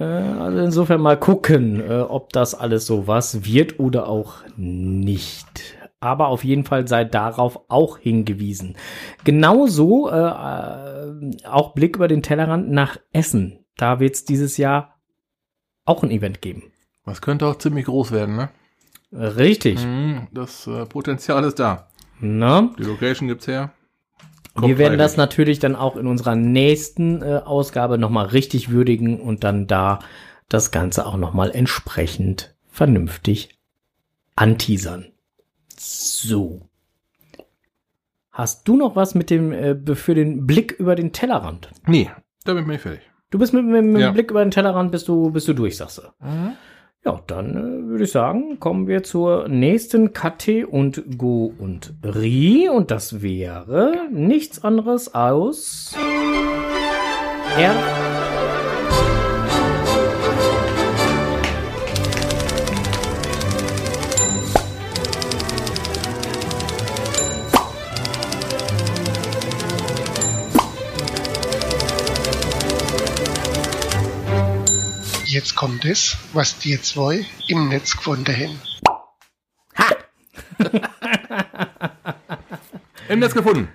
Äh, 0.00 0.04
also 0.04 0.58
insofern 0.60 1.02
mal 1.02 1.18
gucken, 1.18 1.82
äh, 1.86 2.00
ob 2.00 2.32
das 2.32 2.54
alles 2.54 2.86
so 2.86 3.06
was 3.06 3.44
wird 3.44 3.78
oder 3.78 4.08
auch 4.08 4.36
nicht. 4.56 5.75
Aber 6.06 6.28
auf 6.28 6.44
jeden 6.44 6.62
Fall 6.62 6.86
sei 6.86 7.04
darauf 7.04 7.58
auch 7.68 7.98
hingewiesen. 7.98 8.76
Genauso 9.24 10.08
äh, 10.08 10.14
äh, 10.14 11.46
auch 11.48 11.74
Blick 11.74 11.96
über 11.96 12.06
den 12.06 12.22
Tellerrand 12.22 12.70
nach 12.70 12.96
Essen. 13.12 13.64
Da 13.76 13.98
wird 13.98 14.14
es 14.14 14.24
dieses 14.24 14.56
Jahr 14.56 14.94
auch 15.84 16.04
ein 16.04 16.12
Event 16.12 16.40
geben. 16.40 16.70
Das 17.04 17.20
könnte 17.20 17.46
auch 17.46 17.58
ziemlich 17.58 17.86
groß 17.86 18.12
werden, 18.12 18.36
ne? 18.36 18.48
Richtig. 19.12 19.84
Mhm, 19.84 20.28
Das 20.30 20.68
äh, 20.68 20.86
Potenzial 20.86 21.42
ist 21.44 21.58
da. 21.58 21.88
Na? 22.20 22.70
Die 22.78 22.84
Location 22.84 23.26
gibt's 23.26 23.48
her. 23.48 23.72
Wir 24.58 24.78
werden 24.78 24.98
das 24.98 25.16
natürlich 25.16 25.58
dann 25.58 25.74
auch 25.74 25.96
in 25.96 26.06
unserer 26.06 26.36
nächsten 26.36 27.20
äh, 27.22 27.42
Ausgabe 27.44 27.98
nochmal 27.98 28.26
richtig 28.26 28.70
würdigen 28.70 29.20
und 29.20 29.42
dann 29.44 29.66
da 29.66 29.98
das 30.48 30.70
Ganze 30.70 31.04
auch 31.04 31.16
nochmal 31.16 31.50
entsprechend 31.50 32.54
vernünftig 32.70 33.58
anteasern. 34.36 35.12
So. 35.78 36.68
Hast 38.32 38.68
du 38.68 38.76
noch 38.76 38.96
was 38.96 39.14
mit 39.14 39.30
dem 39.30 39.52
äh, 39.52 39.94
für 39.94 40.14
den 40.14 40.46
Blick 40.46 40.72
über 40.78 40.94
den 40.94 41.12
Tellerrand? 41.12 41.70
Nee, 41.86 42.10
da 42.44 42.52
bin 42.54 42.70
ich 42.70 42.80
fertig. 42.80 43.00
Du 43.30 43.38
bist 43.38 43.52
mit, 43.52 43.64
mit, 43.64 43.84
mit 43.84 44.00
Ja. 44.02 44.10
dem 44.10 44.14
Blick 44.14 44.30
über 44.30 44.44
den 44.44 44.50
Tellerrand, 44.50 44.92
bist 44.92 45.08
du, 45.08 45.30
bist 45.30 45.48
du 45.48 45.52
durch, 45.54 45.76
sagst 45.76 45.98
du. 45.98 46.02
Ja, 47.04 47.20
dann 47.26 47.56
äh, 47.56 47.88
würde 47.88 48.04
ich 48.04 48.10
sagen, 48.12 48.58
kommen 48.60 48.86
wir 48.88 49.02
zur 49.02 49.48
nächsten 49.48 50.12
Katte 50.12 50.66
und 50.66 51.16
Go 51.18 51.52
und 51.58 51.94
Ri. 52.04 52.68
Und 52.68 52.90
das 52.90 53.22
wäre 53.22 54.08
nichts 54.12 54.62
anderes 54.64 55.14
aus 55.14 55.94
R. 57.56 58.15
Jetzt 75.46 75.54
kommt 75.54 75.84
es, 75.84 76.16
was 76.32 76.58
die 76.58 76.76
zwei 76.82 77.24
im 77.46 77.68
Netz 77.68 77.96
gefunden 77.96 78.34
haben. 78.34 78.58
Im 83.08 83.20
Netz 83.20 83.32
gefunden. 83.32 83.68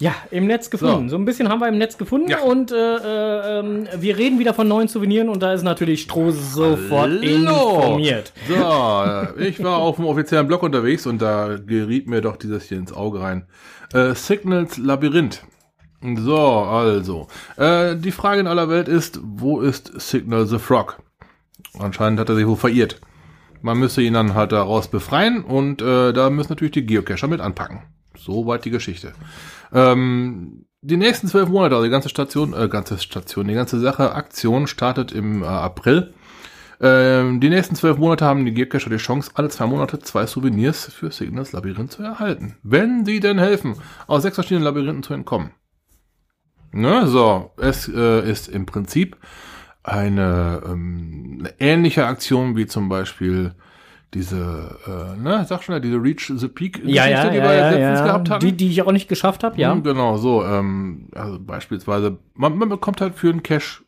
Ja, 0.00 0.16
im 0.32 0.48
Netz 0.48 0.68
gefunden. 0.68 1.08
So, 1.08 1.14
ein 1.14 1.24
bisschen 1.24 1.48
haben 1.48 1.60
wir 1.60 1.68
im 1.68 1.78
Netz 1.78 1.96
gefunden 1.96 2.28
Ja. 2.28 2.40
und 2.40 2.72
äh, 2.72 2.74
äh, 2.76 3.86
wir 4.00 4.18
reden 4.18 4.40
wieder 4.40 4.52
von 4.52 4.66
neuen 4.66 4.88
Souveniren 4.88 5.28
und 5.28 5.44
da 5.44 5.52
ist 5.52 5.62
natürlich 5.62 6.02
Stroh 6.02 6.32
sofort 6.32 7.22
informiert. 7.22 8.32
So, 8.48 8.54
äh, 8.54 9.46
ich 9.46 9.62
war 9.62 9.78
auf 9.78 9.94
dem 9.94 10.06
offiziellen 10.06 10.48
Blog 10.48 10.64
unterwegs 10.64 11.06
und 11.06 11.22
da 11.22 11.56
geriet 11.56 12.08
mir 12.08 12.20
doch 12.20 12.36
dieses 12.36 12.64
hier 12.64 12.78
ins 12.78 12.92
Auge 12.92 13.20
rein. 13.20 13.46
Äh, 13.94 14.16
Signals 14.16 14.76
Labyrinth. 14.76 15.44
So, 16.16 16.36
also. 16.36 17.28
Äh, 17.56 17.94
die 17.94 18.10
Frage 18.10 18.40
in 18.40 18.48
aller 18.48 18.68
Welt 18.68 18.88
ist, 18.88 19.20
wo 19.22 19.60
ist 19.60 19.92
Signal 20.00 20.46
the 20.46 20.58
Frog? 20.58 21.00
Anscheinend 21.78 22.20
hat 22.20 22.28
er 22.28 22.36
sich 22.36 22.46
wohl 22.46 22.56
verirrt. 22.56 23.00
Man 23.62 23.78
müsste 23.78 24.02
ihn 24.02 24.14
dann 24.14 24.34
halt 24.34 24.52
daraus 24.52 24.88
befreien 24.88 25.44
und 25.44 25.80
äh, 25.80 26.12
da 26.12 26.30
müssen 26.30 26.50
natürlich 26.50 26.72
die 26.72 26.86
Geocacher 26.86 27.28
mit 27.28 27.40
anpacken. 27.40 27.82
Soweit 28.16 28.64
die 28.64 28.70
Geschichte. 28.70 29.12
Ähm, 29.72 30.66
die 30.82 30.96
nächsten 30.96 31.28
zwölf 31.28 31.48
Monate, 31.48 31.76
also 31.76 31.84
die 31.84 31.90
ganze 31.90 32.08
Station, 32.08 32.52
äh, 32.54 32.68
ganze 32.68 32.98
Station, 32.98 33.46
die 33.46 33.54
ganze 33.54 33.78
Sache, 33.78 34.14
Aktion 34.14 34.66
startet 34.66 35.12
im 35.12 35.42
äh, 35.42 35.46
April. 35.46 36.12
Ähm, 36.80 37.40
die 37.40 37.48
nächsten 37.48 37.76
zwölf 37.76 37.98
Monate 37.98 38.24
haben 38.24 38.44
die 38.44 38.52
Geocacher 38.52 38.90
die 38.90 38.96
Chance, 38.96 39.30
alle 39.34 39.48
zwei 39.48 39.66
Monate 39.66 40.00
zwei 40.00 40.26
Souvenirs 40.26 40.86
für 40.92 41.12
Signals 41.12 41.52
Labyrinth 41.52 41.92
zu 41.92 42.02
erhalten. 42.02 42.56
Wenn 42.64 43.04
sie 43.04 43.20
denn 43.20 43.38
helfen, 43.38 43.76
aus 44.08 44.22
sechs 44.22 44.34
verschiedenen 44.34 44.64
Labyrinthen 44.64 45.04
zu 45.04 45.14
entkommen. 45.14 45.52
Ne, 46.72 47.06
so, 47.06 47.52
es 47.58 47.86
äh, 47.86 48.28
ist 48.28 48.48
im 48.48 48.66
Prinzip 48.66 49.16
eine, 49.82 50.62
ähm, 50.64 51.46
ähnliche 51.58 52.06
Aktion 52.06 52.56
wie 52.56 52.66
zum 52.66 52.88
Beispiel 52.88 53.54
diese, 54.14 54.78
äh, 54.86 55.20
ne, 55.20 55.44
sag 55.48 55.62
schon, 55.62 55.80
diese 55.80 55.96
Reach 55.96 56.30
the 56.34 56.48
Peak 56.48 56.82
Ja, 56.84 57.06
ja, 57.06 57.30
die 57.30 57.38
ja, 57.38 57.42
wir 57.42 57.54
ja, 57.54 57.70
letztens 57.70 57.98
ja. 58.00 58.04
gehabt 58.04 58.30
hatten. 58.30 58.46
Die, 58.46 58.52
die 58.52 58.68
ich 58.68 58.82
auch 58.82 58.92
nicht 58.92 59.08
geschafft 59.08 59.42
habe, 59.42 59.58
ja. 59.58 59.74
Mhm, 59.74 59.82
Genau, 59.82 60.18
so, 60.18 60.44
ähm, 60.44 61.08
also 61.14 61.38
beispielsweise, 61.40 62.18
man, 62.34 62.56
man 62.58 62.68
bekommt 62.68 63.00
halt 63.00 63.14
für 63.14 63.30
einen 63.30 63.42
Cache 63.42 63.82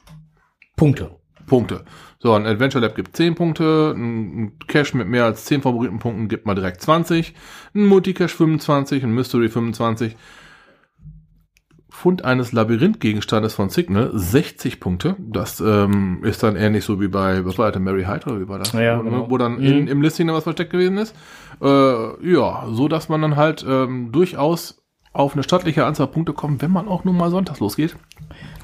Punkte. 0.76 1.10
Punkte. 1.46 1.84
So, 2.20 2.32
ein 2.32 2.46
Adventure 2.46 2.82
Lab 2.82 2.96
gibt 2.96 3.14
10 3.14 3.34
Punkte, 3.34 3.92
ein 3.94 4.52
Cache 4.66 4.96
mit 4.96 5.08
mehr 5.08 5.26
als 5.26 5.44
10 5.44 5.60
Favoritenpunkten 5.60 6.28
gibt 6.28 6.46
mal 6.46 6.54
direkt 6.54 6.80
20, 6.80 7.34
ein 7.74 7.84
Multicache 7.86 8.34
25, 8.34 9.04
ein 9.04 9.12
Mystery 9.12 9.50
25, 9.50 10.16
Fund 11.94 12.24
eines 12.24 12.50
Labyrinthgegenstandes 12.52 13.54
von 13.54 13.70
Signal 13.70 14.10
60 14.12 14.80
Punkte. 14.80 15.14
Das 15.20 15.60
ähm, 15.60 16.24
ist 16.24 16.42
dann 16.42 16.56
ähnlich 16.56 16.84
so 16.84 17.00
wie 17.00 17.06
bei, 17.06 17.44
was 17.46 17.56
war 17.56 17.70
das, 17.70 17.80
Mary 17.80 18.02
Hyde 18.02 18.26
oder 18.26 18.40
wie 18.40 18.48
war 18.48 18.58
das? 18.58 18.72
Ja, 18.72 18.98
wo, 18.98 19.02
genau. 19.04 19.30
wo 19.30 19.38
dann 19.38 19.58
Mhm. 19.58 19.64
in, 19.64 19.86
im 19.88 20.02
Listing 20.02 20.26
noch 20.26 20.34
was 20.34 20.42
versteckt 20.42 20.72
gewesen 20.72 20.98
ist. 20.98 21.14
Äh, 21.62 21.66
ja, 21.68 22.66
so 22.68 22.88
dass 22.88 23.08
man 23.08 23.22
dann 23.22 23.36
halt 23.36 23.64
ähm, 23.66 24.10
durchaus 24.10 24.82
auf 25.12 25.34
eine 25.34 25.44
stattliche 25.44 25.86
Anzahl 25.86 26.08
Punkte 26.08 26.32
kommt, 26.32 26.60
wenn 26.62 26.72
man 26.72 26.88
auch 26.88 27.04
nur 27.04 27.14
mal 27.14 27.30
sonntags 27.30 27.60
losgeht 27.60 27.96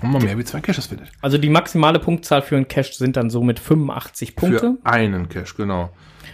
und 0.03 0.11
man 0.11 0.23
mehr 0.25 0.37
wie 0.37 0.45
zwei 0.45 0.61
Caches 0.61 0.87
findet. 0.87 1.13
Also 1.23 1.39
die 1.39 1.49
maximale 1.51 2.01
Punktzahl 2.01 2.43
für 2.43 2.57
einen 2.57 2.67
Cache 2.67 2.93
sind 2.93 3.17
dann 3.17 3.31
somit 3.31 3.61
85 3.61 4.35
Punkte. 4.35 4.59
Für 4.59 4.77
einen 4.83 5.29
Cache, 5.29 5.55
genau. 5.57 5.91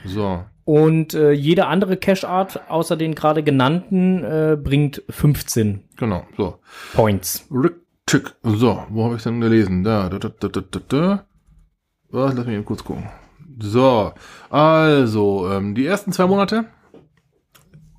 So. 0.07 0.43
Und 0.67 1.15
äh, 1.15 1.31
jede 1.31 1.69
andere 1.69 1.97
Cache-Art 1.97 2.69
außer 2.69 2.97
den 2.97 3.15
gerade 3.15 3.45
genannten 3.45 4.25
äh, 4.25 4.59
bringt 4.61 5.03
15 5.09 5.85
Genau, 5.97 6.27
so. 6.37 6.59
Points. 6.93 7.47
Rücktick. 7.53 8.35
So, 8.43 8.85
wo 8.91 9.05
habe 9.05 9.15
ich 9.15 9.23
denn 9.23 9.41
gelesen? 9.41 9.85
Da, 9.85 10.09
da, 10.09 10.19
da, 10.19 10.29
da, 10.29 10.49
da, 10.49 10.61
da, 10.69 10.81
da. 10.89 11.27
Was? 12.11 12.35
Lass 12.35 12.47
mich 12.47 12.57
eben 12.57 12.65
kurz 12.65 12.83
gucken. 12.83 13.09
So, 13.61 14.13
also, 14.51 15.49
ähm, 15.51 15.77
die 15.77 15.87
ersten 15.87 16.11
zwei 16.11 16.27
Monate 16.27 16.65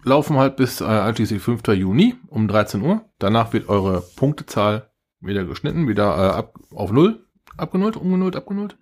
laufen 0.03 0.35
halt 0.37 0.57
bis 0.57 0.81
äh, 0.81 0.85
einschließlich 0.85 1.41
5. 1.41 1.67
Juni 1.69 2.15
um 2.27 2.49
13 2.49 2.81
Uhr. 2.81 3.05
Danach 3.17 3.53
wird 3.53 3.69
eure 3.69 4.03
Punktezahl 4.17 4.89
wieder 5.21 5.45
geschnitten, 5.45 5.87
wieder 5.87 6.17
äh, 6.17 6.37
ab, 6.37 6.53
auf 6.75 6.91
Null 6.91 7.23
abgenullt, 7.57 7.95
umgenullt, 7.97 8.35
abgenullt. 8.35 8.77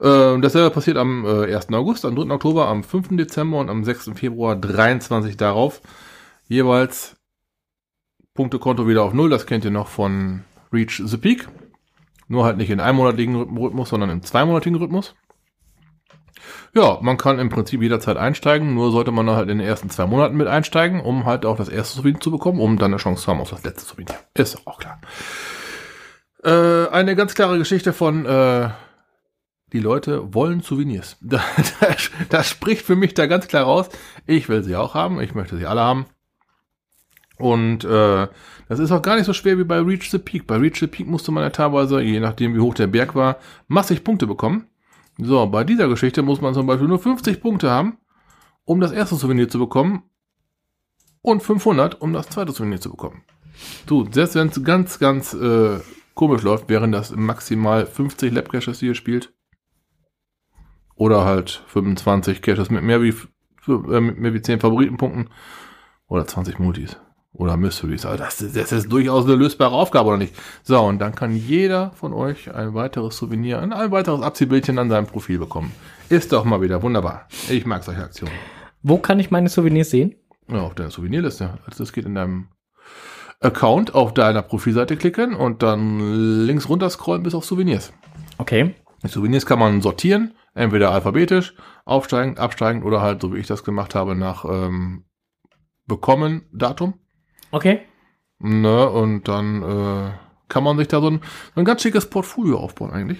Äh, 0.00 0.40
dasselbe 0.40 0.70
passiert 0.70 0.96
am 0.96 1.24
äh, 1.24 1.54
1. 1.54 1.72
August, 1.72 2.04
am 2.04 2.14
3. 2.14 2.34
Oktober, 2.34 2.68
am 2.68 2.84
5. 2.84 3.16
Dezember 3.16 3.58
und 3.58 3.68
am 3.68 3.84
6. 3.84 4.12
Februar 4.14 4.56
23 4.56 5.36
darauf. 5.36 5.80
Jeweils 6.48 7.16
Punktekonto 8.34 8.86
wieder 8.86 9.02
auf 9.02 9.12
Null. 9.12 9.30
Das 9.30 9.46
kennt 9.46 9.64
ihr 9.64 9.70
noch 9.70 9.88
von 9.88 10.44
Reach 10.72 11.02
the 11.04 11.16
Peak. 11.16 11.48
Nur 12.28 12.44
halt 12.44 12.58
nicht 12.58 12.70
in 12.70 12.80
einmonatigen 12.80 13.34
Rhythmus, 13.34 13.88
sondern 13.88 14.10
im 14.10 14.22
zweimonatigen 14.22 14.78
Rhythmus. 14.78 15.14
Ja, 16.74 16.98
man 17.00 17.16
kann 17.16 17.38
im 17.38 17.48
Prinzip 17.48 17.82
jederzeit 17.82 18.16
einsteigen, 18.16 18.74
nur 18.74 18.92
sollte 18.92 19.10
man 19.10 19.28
halt 19.30 19.48
in 19.48 19.58
den 19.58 19.66
ersten 19.66 19.90
zwei 19.90 20.06
Monaten 20.06 20.36
mit 20.36 20.46
einsteigen, 20.46 21.00
um 21.00 21.24
halt 21.24 21.46
auch 21.46 21.56
das 21.56 21.68
erste 21.68 21.96
Souvenir 21.96 22.20
zu 22.20 22.30
bekommen, 22.30 22.60
um 22.60 22.78
dann 22.78 22.92
eine 22.92 22.98
Chance 22.98 23.24
zu 23.24 23.30
haben 23.30 23.40
auf 23.40 23.50
das 23.50 23.64
letzte 23.64 23.88
Souvenir. 23.88 24.14
Ist 24.34 24.66
auch 24.66 24.78
klar. 24.78 25.00
Äh, 26.44 26.88
eine 26.90 27.16
ganz 27.16 27.34
klare 27.34 27.58
Geschichte 27.58 27.92
von 27.92 28.26
äh, 28.26 28.68
die 29.72 29.80
Leute 29.80 30.34
wollen 30.34 30.60
Souvenirs. 30.60 31.16
Da, 31.22 31.42
das, 31.80 32.10
das 32.28 32.48
spricht 32.48 32.82
für 32.82 32.96
mich 32.96 33.14
da 33.14 33.26
ganz 33.26 33.48
klar 33.48 33.64
raus. 33.64 33.88
Ich 34.26 34.48
will 34.48 34.62
sie 34.62 34.76
auch 34.76 34.94
haben, 34.94 35.20
ich 35.20 35.34
möchte 35.34 35.56
sie 35.56 35.66
alle 35.66 35.80
haben. 35.80 36.06
Und 37.38 37.84
äh, 37.84 38.28
das 38.68 38.78
ist 38.80 38.90
auch 38.90 39.02
gar 39.02 39.16
nicht 39.16 39.26
so 39.26 39.32
schwer 39.32 39.58
wie 39.58 39.64
bei 39.64 39.78
Reach 39.78 40.10
the 40.10 40.18
Peak. 40.18 40.46
Bei 40.46 40.56
Reach 40.56 40.78
the 40.78 40.86
Peak 40.86 41.06
musste 41.06 41.30
man 41.30 41.44
ja 41.44 41.50
teilweise, 41.50 42.00
je 42.00 42.20
nachdem 42.20 42.54
wie 42.54 42.60
hoch 42.60 42.74
der 42.74 42.88
Berg 42.88 43.14
war, 43.14 43.38
massig 43.68 44.02
Punkte 44.02 44.26
bekommen. 44.26 44.66
So, 45.18 45.46
bei 45.46 45.64
dieser 45.64 45.88
Geschichte 45.88 46.22
muss 46.22 46.40
man 46.40 46.54
zum 46.54 46.66
Beispiel 46.66 46.88
nur 46.88 46.98
50 46.98 47.40
Punkte 47.40 47.70
haben, 47.70 47.98
um 48.64 48.80
das 48.80 48.92
erste 48.92 49.16
Souvenir 49.16 49.48
zu 49.48 49.58
bekommen 49.58 50.02
und 51.22 51.42
500, 51.42 52.00
um 52.00 52.12
das 52.12 52.28
zweite 52.28 52.52
Souvenir 52.52 52.80
zu 52.80 52.90
bekommen. 52.90 53.22
Du, 53.86 54.06
selbst 54.10 54.34
wenn 54.34 54.48
es 54.48 54.62
ganz, 54.62 54.98
ganz 54.98 55.34
äh, 55.34 55.80
komisch 56.14 56.42
läuft, 56.42 56.68
wären 56.68 56.92
das 56.92 57.14
maximal 57.14 57.86
50 57.86 58.32
Lab 58.32 58.50
Caches, 58.50 58.78
die 58.78 58.86
ihr 58.86 58.94
spielt. 58.94 59.32
Oder 60.98 61.24
halt 61.24 61.62
25 61.68 62.42
Caches 62.42 62.70
mit 62.70 62.82
mehr 62.82 63.00
wie, 63.02 63.14
äh, 63.68 64.00
mit 64.00 64.18
mehr 64.18 64.34
wie 64.34 64.42
10 64.42 64.60
Favoritenpunkten. 64.60 65.30
Oder 66.08 66.26
20 66.26 66.58
Multis. 66.58 66.96
Oder 67.32 67.56
Mysteries. 67.56 68.04
Also 68.04 68.22
das, 68.24 68.40
ist- 68.40 68.56
das 68.56 68.72
ist 68.72 68.90
durchaus 68.90 69.24
eine 69.26 69.36
lösbare 69.36 69.74
Aufgabe, 69.74 70.08
oder 70.08 70.16
nicht? 70.18 70.34
So, 70.64 70.80
und 70.80 70.98
dann 70.98 71.14
kann 71.14 71.36
jeder 71.36 71.92
von 71.92 72.12
euch 72.12 72.52
ein 72.52 72.74
weiteres 72.74 73.16
Souvenir, 73.16 73.60
ein, 73.60 73.72
ein 73.72 73.90
weiteres 73.92 74.22
Abziehbildchen 74.22 74.78
an 74.78 74.88
seinem 74.90 75.06
Profil 75.06 75.38
bekommen. 75.38 75.72
Ist 76.08 76.32
doch 76.32 76.44
mal 76.44 76.60
wieder 76.62 76.82
wunderbar. 76.82 77.28
Ich 77.48 77.64
mag 77.64 77.84
solche 77.84 78.02
Aktionen. 78.02 78.32
Wo 78.82 78.98
kann 78.98 79.20
ich 79.20 79.30
meine 79.30 79.48
Souvenirs 79.48 79.90
sehen? 79.90 80.16
Ja, 80.50 80.62
auf 80.62 80.74
deiner 80.74 80.90
Souvenirliste. 80.90 81.58
Also 81.66 81.84
das 81.84 81.92
geht 81.92 82.06
in 82.06 82.14
deinem 82.14 82.48
Account 83.40 83.94
auf 83.94 84.14
deiner 84.14 84.42
Profilseite 84.42 84.96
klicken 84.96 85.34
und 85.34 85.62
dann 85.62 86.44
links 86.46 86.68
runter 86.68 86.90
scrollen 86.90 87.22
bis 87.22 87.34
auf 87.34 87.44
Souvenirs. 87.44 87.92
Okay. 88.38 88.74
Die 89.04 89.08
Souvenirs 89.08 89.46
kann 89.46 89.58
man 89.60 89.80
sortieren, 89.80 90.32
entweder 90.58 90.90
alphabetisch, 90.90 91.54
aufsteigend, 91.84 92.38
absteigend 92.38 92.84
oder 92.84 93.00
halt, 93.00 93.22
so 93.22 93.34
wie 93.34 93.38
ich 93.38 93.46
das 93.46 93.64
gemacht 93.64 93.94
habe, 93.94 94.14
nach 94.14 94.44
ähm, 94.44 95.04
bekommen 95.86 96.46
Datum. 96.52 96.94
Okay. 97.50 97.80
Ne, 98.38 98.88
und 98.88 99.26
dann 99.26 99.62
äh, 99.62 100.10
kann 100.48 100.64
man 100.64 100.78
sich 100.78 100.88
da 100.88 101.00
so 101.00 101.10
ein, 101.10 101.20
so 101.54 101.60
ein 101.60 101.64
ganz 101.64 101.82
schickes 101.82 102.08
Portfolio 102.08 102.58
aufbauen 102.58 102.90
eigentlich. 102.90 103.18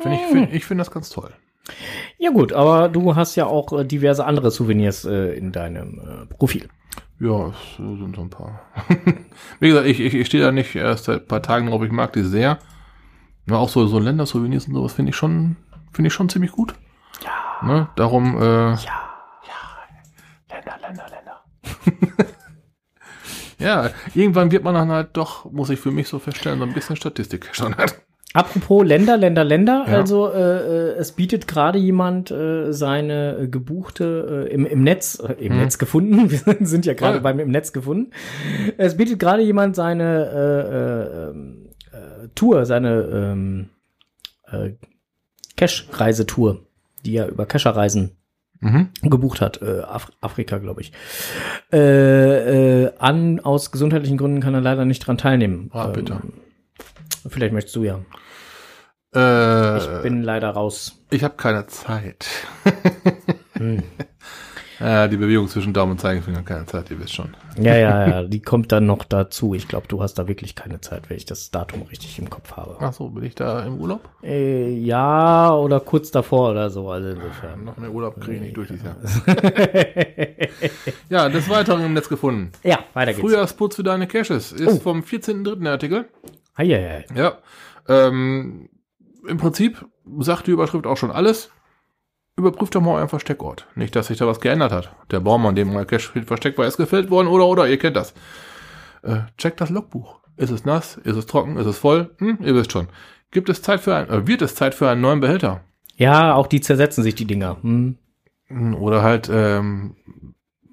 Find 0.00 0.14
ich 0.14 0.26
finde 0.26 0.50
ich 0.52 0.64
finde 0.64 0.82
das 0.82 0.90
ganz 0.90 1.10
toll. 1.10 1.32
Ja 2.18 2.30
gut, 2.30 2.52
aber 2.52 2.88
du 2.88 3.14
hast 3.14 3.36
ja 3.36 3.46
auch 3.46 3.72
äh, 3.78 3.84
diverse 3.84 4.24
andere 4.24 4.50
Souvenirs 4.50 5.04
äh, 5.04 5.36
in 5.36 5.52
deinem 5.52 6.00
äh, 6.00 6.26
Profil. 6.26 6.68
Ja, 7.20 7.48
es 7.48 7.76
sind 7.76 8.14
so 8.14 8.22
ein 8.22 8.30
paar. 8.30 8.60
Wie 9.60 9.68
gesagt, 9.68 9.86
ich, 9.86 10.00
ich, 10.00 10.14
ich 10.14 10.26
stehe 10.26 10.42
da 10.42 10.52
nicht 10.52 10.74
erst 10.74 11.04
seit 11.04 11.22
ein 11.22 11.28
paar 11.28 11.42
Tagen 11.42 11.66
drauf, 11.66 11.82
ich 11.82 11.92
mag 11.92 12.12
die 12.12 12.22
sehr. 12.22 12.58
Ja, 13.48 13.56
auch 13.56 13.68
so, 13.68 13.86
so 13.86 13.98
Ländersouvenirs 13.98 14.68
und 14.68 14.74
sowas 14.74 14.92
finde 14.92 15.10
ich 15.10 15.16
schon, 15.16 15.56
finde 15.92 16.08
ich 16.08 16.14
schon 16.14 16.28
ziemlich 16.28 16.52
gut. 16.52 16.74
Ja. 17.24 17.66
Ne, 17.66 17.88
darum, 17.96 18.36
äh, 18.40 18.70
Ja. 18.74 18.76
Länder, 20.50 20.76
Länder, 20.80 21.06
Länder. 21.10 22.24
Ja, 23.60 23.90
irgendwann 24.14 24.52
wird 24.52 24.62
man 24.62 24.74
dann 24.74 24.88
halt 24.92 25.08
doch, 25.14 25.50
muss 25.50 25.68
ich 25.70 25.80
für 25.80 25.90
mich 25.90 26.06
so 26.06 26.20
feststellen, 26.20 26.60
so 26.60 26.64
ein 26.64 26.74
bisschen 26.74 26.94
Statistik 26.94 27.48
schon 27.52 27.76
hat. 27.76 27.96
Apropos 28.32 28.86
Länder, 28.86 29.16
Länder, 29.16 29.42
Länder. 29.42 29.84
Ja. 29.88 29.94
Also 29.96 30.30
äh, 30.32 30.38
äh, 30.38 30.96
es 30.96 31.10
bietet 31.10 31.48
gerade 31.48 31.76
jemand 31.76 32.30
äh, 32.30 32.72
seine 32.72 33.36
äh, 33.36 33.48
gebuchte 33.48 34.46
äh, 34.48 34.52
im, 34.54 34.64
im 34.64 34.84
Netz 34.84 35.18
äh, 35.18 35.32
im 35.44 35.54
Hm. 35.54 35.60
Netz 35.60 35.78
gefunden. 35.78 36.30
Wir 36.30 36.38
sind 36.60 36.86
ja 36.86 36.94
gerade 36.94 37.14
Toll. 37.14 37.22
beim 37.22 37.40
im 37.40 37.50
Netz 37.50 37.72
gefunden. 37.72 38.12
Es 38.76 38.96
bietet 38.96 39.18
gerade 39.18 39.42
jemand 39.42 39.74
seine 39.74 40.26
äh, 40.30 40.74
äh, 41.24 41.30
ähm, 41.30 41.70
äh, 41.90 42.28
Tour, 42.36 42.64
seine 42.64 43.00
ähm, 43.12 43.70
äh, 44.52 44.70
Cash-Reisetour, 45.58 46.60
die 47.04 47.16
er 47.16 47.28
über 47.28 47.44
Cacher-Reisen 47.46 48.12
Mhm. 48.60 48.88
gebucht 49.02 49.40
hat, 49.40 49.62
äh, 49.62 49.82
Af 49.82 50.08
Afrika, 50.20 50.58
glaube 50.58 50.80
ich. 50.80 50.92
Äh, 51.72 52.86
äh, 52.86 52.92
an, 52.98 53.38
aus 53.38 53.70
gesundheitlichen 53.70 54.16
Gründen 54.18 54.40
kann 54.40 54.52
er 54.54 54.60
leider 54.60 54.84
nicht 54.84 55.06
dran 55.06 55.16
teilnehmen. 55.18 55.70
Ah, 55.72 55.86
bitte. 55.88 56.14
Ähm, 56.14 56.32
vielleicht 57.28 57.52
möchtest 57.52 57.76
du 57.76 57.84
ja. 57.84 58.00
Äh, 59.14 59.78
Ich 59.78 60.02
bin 60.02 60.22
leider 60.22 60.50
raus. 60.50 60.96
ich 61.10 61.22
habe 61.22 61.34
keine 61.36 61.66
Zeit. 61.68 62.26
Hm. 63.56 63.82
Ja, 64.80 65.08
die 65.08 65.16
Bewegung 65.16 65.48
zwischen 65.48 65.72
Daumen 65.72 65.92
und 65.92 66.00
Zeigefinger, 66.00 66.42
keine 66.42 66.64
Zeit, 66.66 66.88
ihr 66.90 67.00
wisst 67.00 67.14
schon. 67.14 67.34
Ja, 67.60 67.74
ja, 67.76 68.08
ja, 68.08 68.22
die 68.28 68.40
kommt 68.40 68.70
dann 68.70 68.86
noch 68.86 69.02
dazu. 69.04 69.54
Ich 69.54 69.66
glaube, 69.66 69.88
du 69.88 70.00
hast 70.02 70.14
da 70.14 70.28
wirklich 70.28 70.54
keine 70.54 70.80
Zeit, 70.80 71.10
wenn 71.10 71.16
ich 71.16 71.24
das 71.26 71.50
Datum 71.50 71.82
richtig 71.82 72.18
im 72.20 72.30
Kopf 72.30 72.52
habe. 72.56 72.76
Ach 72.80 72.92
so, 72.92 73.08
bin 73.08 73.24
ich 73.24 73.34
da 73.34 73.64
im 73.64 73.80
Urlaub? 73.80 74.08
Äh, 74.22 74.70
ja, 74.78 75.52
oder 75.52 75.80
kurz 75.80 76.12
davor 76.12 76.50
oder 76.52 76.70
so, 76.70 76.90
also 76.90 77.08
insofern. 77.08 77.64
Noch 77.64 77.76
mehr 77.76 77.90
Urlaub 77.90 78.20
kriege 78.20 78.36
ich 78.36 78.40
nicht 78.42 78.56
durch 78.56 78.68
dieses 78.68 78.84
Jahr. 78.84 78.96
ja, 81.10 81.28
des 81.28 81.48
Weiteren 81.48 81.84
im 81.84 81.94
Netz 81.94 82.08
gefunden. 82.08 82.52
Ja, 82.62 82.78
weiter 82.94 83.12
geht's. 83.12 83.20
Frühjahrsputz 83.20 83.76
für 83.76 83.82
deine 83.82 84.06
Caches 84.06 84.52
ist 84.52 84.66
Oh. 84.68 84.80
vom 84.80 85.00
14.3. 85.00 85.62
der 85.62 85.72
Artikel. 85.72 86.08
Hei, 86.56 86.66
hei, 86.66 87.04
hei. 87.10 87.14
Ja. 87.20 87.38
Ähm, 87.88 88.68
Im 89.26 89.38
Prinzip 89.38 89.84
sagt 90.20 90.46
die 90.46 90.52
Überschrift 90.52 90.86
auch 90.86 90.96
schon 90.96 91.10
alles. 91.10 91.50
Überprüft 92.38 92.72
doch 92.76 92.80
mal 92.80 92.94
euren 92.94 93.08
Versteckort. 93.08 93.66
Nicht, 93.74 93.96
dass 93.96 94.06
sich 94.06 94.18
da 94.18 94.26
was 94.28 94.40
geändert 94.40 94.70
hat. 94.70 94.94
Der 95.10 95.18
Baum, 95.18 95.44
an 95.44 95.56
dem 95.56 95.74
euer 95.74 95.84
Cache 95.84 96.22
versteckt 96.22 96.56
war, 96.56 96.66
ist 96.66 96.76
gefällt 96.76 97.10
worden 97.10 97.26
oder 97.26 97.46
oder, 97.46 97.68
ihr 97.68 97.78
kennt 97.78 97.96
das. 97.96 98.14
Äh, 99.02 99.22
checkt 99.36 99.60
das 99.60 99.70
Logbuch. 99.70 100.20
Ist 100.36 100.50
es 100.50 100.64
nass? 100.64 100.98
Ist 100.98 101.16
es 101.16 101.26
trocken? 101.26 101.56
Ist 101.56 101.66
es 101.66 101.78
voll? 101.78 102.14
Hm, 102.18 102.38
ihr 102.44 102.54
wisst 102.54 102.70
schon. 102.70 102.86
Gibt 103.32 103.48
es 103.48 103.60
Zeit 103.60 103.80
für 103.80 103.96
ein, 103.96 104.08
äh, 104.08 104.28
wird 104.28 104.40
es 104.42 104.54
Zeit 104.54 104.74
für 104.74 104.88
einen 104.88 105.00
neuen 105.00 105.18
Behälter? 105.18 105.62
Ja, 105.96 106.34
auch 106.34 106.46
die 106.46 106.60
zersetzen 106.60 107.02
sich, 107.02 107.16
die 107.16 107.24
Dinger. 107.24 107.56
Hm. 107.60 107.98
Hm, 108.46 108.76
Oder 108.76 109.02
halt, 109.02 109.28
ähm, 109.32 109.96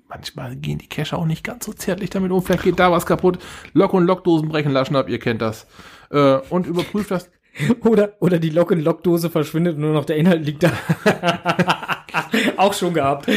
manchmal 0.07 0.55
gehen 0.55 0.77
die 0.77 0.87
Cache 0.87 1.17
auch 1.17 1.25
nicht 1.25 1.43
ganz 1.43 1.65
so 1.65 1.73
zärtlich 1.73 2.11
damit 2.11 2.31
um. 2.31 2.43
Vielleicht 2.43 2.63
geht 2.63 2.79
da 2.79 2.91
was 2.91 3.07
kaputt. 3.07 3.39
Lok- 3.73 3.93
und 3.93 4.05
Lockdosen 4.05 4.49
brechen 4.49 4.71
Laschen 4.71 4.95
ab, 4.95 5.09
ihr 5.09 5.17
kennt 5.19 5.41
das. 5.41 5.65
Äh, 6.11 6.35
und 6.51 6.67
überprüft 6.67 7.09
das 7.09 7.31
Oder, 7.83 8.13
oder 8.19 8.39
die 8.39 8.49
Lock- 8.49 8.71
und 8.71 8.81
Lockdose 8.81 9.29
verschwindet 9.29 9.75
und 9.75 9.81
nur 9.81 9.93
noch 9.93 10.05
der 10.05 10.17
Inhalt 10.17 10.45
liegt 10.45 10.63
da. 10.63 10.71
auch 12.57 12.73
schon 12.73 12.93
gehabt. 12.93 13.27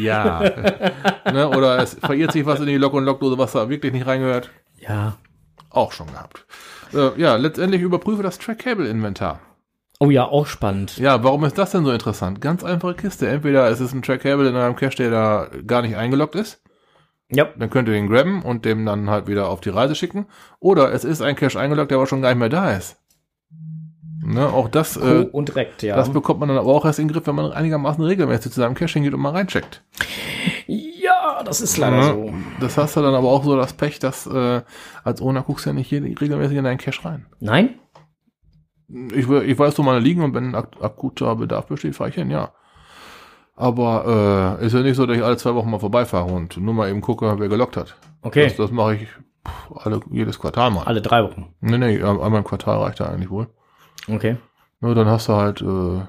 Ja. 0.00 0.40
ne, 1.32 1.48
oder 1.48 1.78
es 1.78 1.94
verirrt 1.94 2.32
sich 2.32 2.44
was 2.44 2.60
in 2.60 2.66
die 2.66 2.76
Lok- 2.76 2.94
und 2.94 3.04
Lockdose, 3.04 3.38
was 3.38 3.52
da 3.52 3.68
wirklich 3.68 3.92
nicht 3.92 4.06
reingehört. 4.06 4.50
Ja. 4.78 5.16
Auch 5.70 5.92
schon 5.92 6.08
gehabt. 6.08 6.46
Äh, 6.92 7.18
ja, 7.20 7.36
letztendlich 7.36 7.82
überprüfe 7.82 8.22
das 8.22 8.38
Track-Cable-Inventar. 8.38 9.40
Oh 10.00 10.10
ja, 10.10 10.24
auch 10.24 10.46
spannend. 10.46 10.96
Ja, 10.98 11.24
warum 11.24 11.44
ist 11.44 11.58
das 11.58 11.72
denn 11.72 11.84
so 11.84 11.90
interessant? 11.90 12.40
Ganz 12.40 12.64
einfache 12.64 12.94
Kiste. 12.94 13.28
Entweder 13.28 13.68
es 13.68 13.80
ist 13.80 13.92
ein 13.92 14.02
Track-Cable 14.02 14.48
in 14.48 14.56
einem 14.56 14.76
Cache, 14.76 14.96
der 14.96 15.10
da 15.10 15.48
gar 15.66 15.82
nicht 15.82 15.96
eingeloggt 15.96 16.34
ist. 16.34 16.62
Ja. 17.30 17.48
Dann 17.56 17.68
könnt 17.68 17.88
ihr 17.88 17.94
den 17.94 18.08
grabben 18.08 18.42
und 18.42 18.64
dem 18.64 18.86
dann 18.86 19.10
halt 19.10 19.26
wieder 19.26 19.48
auf 19.48 19.60
die 19.60 19.70
Reise 19.70 19.94
schicken. 19.94 20.26
Oder 20.60 20.92
es 20.92 21.04
ist 21.04 21.20
ein 21.20 21.36
Cache 21.36 21.58
eingeloggt, 21.58 21.90
der 21.90 21.98
aber 21.98 22.06
schon 22.06 22.22
gar 22.22 22.30
nicht 22.30 22.38
mehr 22.38 22.48
da 22.48 22.72
ist. 22.72 22.96
Ne, 24.28 24.46
auch 24.46 24.68
das, 24.68 24.98
äh, 24.98 25.26
und 25.32 25.48
direkt, 25.48 25.82
ja. 25.82 25.96
das 25.96 26.10
bekommt 26.10 26.40
man 26.40 26.50
dann 26.50 26.58
aber 26.58 26.68
auch 26.68 26.84
erst 26.84 26.98
in 26.98 27.08
den 27.08 27.14
Griff, 27.14 27.26
wenn 27.26 27.34
man 27.34 27.50
einigermaßen 27.50 28.04
regelmäßig 28.04 28.52
zu 28.52 28.60
seinem 28.60 28.74
Cache 28.74 28.92
hingeht 28.92 29.14
und 29.14 29.20
mal 29.20 29.30
reincheckt. 29.30 29.82
ja, 30.66 31.42
das 31.44 31.62
ist 31.62 31.78
leider 31.78 31.96
Ja, 31.96 32.02
so. 32.12 32.34
Das 32.60 32.76
hast 32.76 32.94
du 32.94 33.00
dann 33.00 33.14
aber 33.14 33.28
auch 33.28 33.42
so 33.42 33.56
das 33.56 33.72
Pech, 33.72 34.00
dass 34.00 34.26
äh, 34.26 34.60
als 35.02 35.22
Owner 35.22 35.42
guckst 35.42 35.64
du 35.64 35.70
ja 35.70 35.74
nicht 35.74 35.90
jede, 35.90 36.08
regelmäßig 36.08 36.58
in 36.58 36.64
deinen 36.64 36.76
Cache 36.76 37.06
rein. 37.06 37.24
Nein? 37.40 37.78
Ich, 39.14 39.26
ich 39.30 39.58
weiß, 39.58 39.78
wo 39.78 39.82
meine 39.82 40.00
liegen 40.00 40.22
und 40.22 40.34
wenn 40.34 40.54
ak 40.54 40.76
akuter 40.78 41.34
Bedarf 41.36 41.66
besteht, 41.66 41.96
fahre 41.96 42.10
ich 42.10 42.16
hin, 42.16 42.30
ja. 42.30 42.52
Aber 43.56 44.58
äh, 44.60 44.66
ist 44.66 44.74
ja 44.74 44.82
nicht 44.82 44.96
so, 44.96 45.06
dass 45.06 45.16
ich 45.16 45.24
alle 45.24 45.38
zwei 45.38 45.54
Wochen 45.54 45.70
mal 45.70 45.80
vorbeifahre 45.80 46.30
und 46.30 46.58
nur 46.58 46.74
mal 46.74 46.90
eben 46.90 47.00
gucke, 47.00 47.34
wer 47.38 47.48
gelockt 47.48 47.78
hat. 47.78 47.96
Okay. 48.20 48.44
Das, 48.44 48.56
das 48.56 48.70
mache 48.70 48.96
ich 48.96 49.08
alle, 49.74 50.00
jedes 50.10 50.38
Quartal 50.38 50.70
mal. 50.70 50.84
Alle 50.84 51.00
drei 51.00 51.24
Wochen. 51.24 51.54
Nee, 51.60 51.78
nee, 51.78 52.02
einmal 52.02 52.36
im 52.36 52.44
Quartal 52.44 52.78
reicht 52.82 53.00
da 53.00 53.06
eigentlich 53.06 53.30
wohl. 53.30 53.48
Okay. 54.08 54.36
Nur 54.80 54.94
dann 54.94 55.06
hast 55.08 55.28
du 55.28 55.32
halt, 55.34 55.60
äh, 55.62 56.00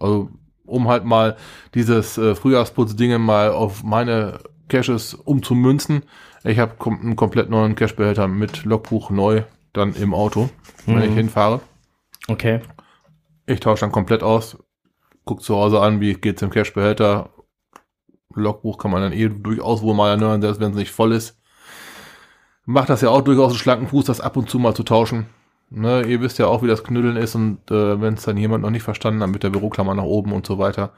also 0.00 0.30
um 0.66 0.88
halt 0.88 1.04
mal 1.04 1.36
dieses 1.74 2.16
äh, 2.16 2.34
Frühjahrsputz-Dinge 2.34 3.18
mal 3.18 3.50
auf 3.50 3.82
meine 3.82 4.40
Caches 4.68 5.14
umzumünzen. 5.14 6.04
Ich 6.42 6.58
habe 6.58 6.74
kom 6.78 7.00
einen 7.00 7.16
komplett 7.16 7.50
neuen 7.50 7.74
Cache-Behälter 7.74 8.28
mit 8.28 8.64
Logbuch 8.64 9.10
neu 9.10 9.42
dann 9.72 9.94
im 9.94 10.14
Auto, 10.14 10.48
wenn 10.86 10.96
Mhm. 10.96 11.02
ich 11.02 11.12
hinfahre. 11.14 11.60
Okay. 12.28 12.60
Ich 13.46 13.60
tausche 13.60 13.80
dann 13.82 13.92
komplett 13.92 14.22
aus, 14.22 14.56
guck 15.24 15.42
zu 15.42 15.56
Hause 15.56 15.80
an, 15.80 16.00
wie 16.00 16.14
geht's 16.14 16.40
im 16.42 16.50
Cache-Behälter. 16.50 17.30
Logbuch 18.34 18.78
kann 18.78 18.90
man 18.90 19.02
dann 19.02 19.12
eh 19.12 19.28
durchaus 19.28 19.82
wohl 19.82 19.94
mal 19.94 20.10
erneuern, 20.10 20.40
selbst 20.40 20.60
wenn 20.60 20.70
es 20.70 20.76
nicht 20.78 20.92
voll 20.92 21.12
ist. 21.12 21.38
Macht 22.64 22.88
das 22.88 23.02
ja 23.02 23.10
auch 23.10 23.20
durchaus 23.20 23.50
einen 23.52 23.58
schlanken 23.58 23.88
Fuß, 23.88 24.06
das 24.06 24.20
ab 24.20 24.36
und 24.36 24.48
zu 24.48 24.58
mal 24.58 24.74
zu 24.74 24.82
tauschen. 24.82 25.26
Ne, 25.76 26.02
ihr 26.06 26.20
wisst 26.20 26.38
ja 26.38 26.46
auch, 26.46 26.62
wie 26.62 26.68
das 26.68 26.84
Knüdeln 26.84 27.16
ist 27.16 27.34
und 27.34 27.58
äh, 27.70 28.00
wenn 28.00 28.14
es 28.14 28.22
dann 28.22 28.36
jemand 28.36 28.62
noch 28.62 28.70
nicht 28.70 28.84
verstanden 28.84 29.22
hat 29.22 29.30
mit 29.30 29.42
der 29.42 29.50
Büroklammer 29.50 29.94
nach 29.94 30.04
oben 30.04 30.32
und 30.32 30.46
so 30.46 30.58
weiter, 30.58 30.92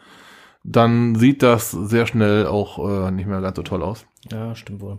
dann 0.64 1.14
sieht 1.14 1.42
das 1.42 1.70
sehr 1.70 2.06
schnell 2.06 2.46
auch 2.46 2.78
äh, 3.06 3.10
nicht 3.10 3.26
mehr 3.26 3.40
ganz 3.40 3.56
so 3.56 3.62
toll 3.62 3.82
aus. 3.82 4.04
Ja, 4.30 4.54
stimmt 4.54 4.80
wohl. 4.82 4.98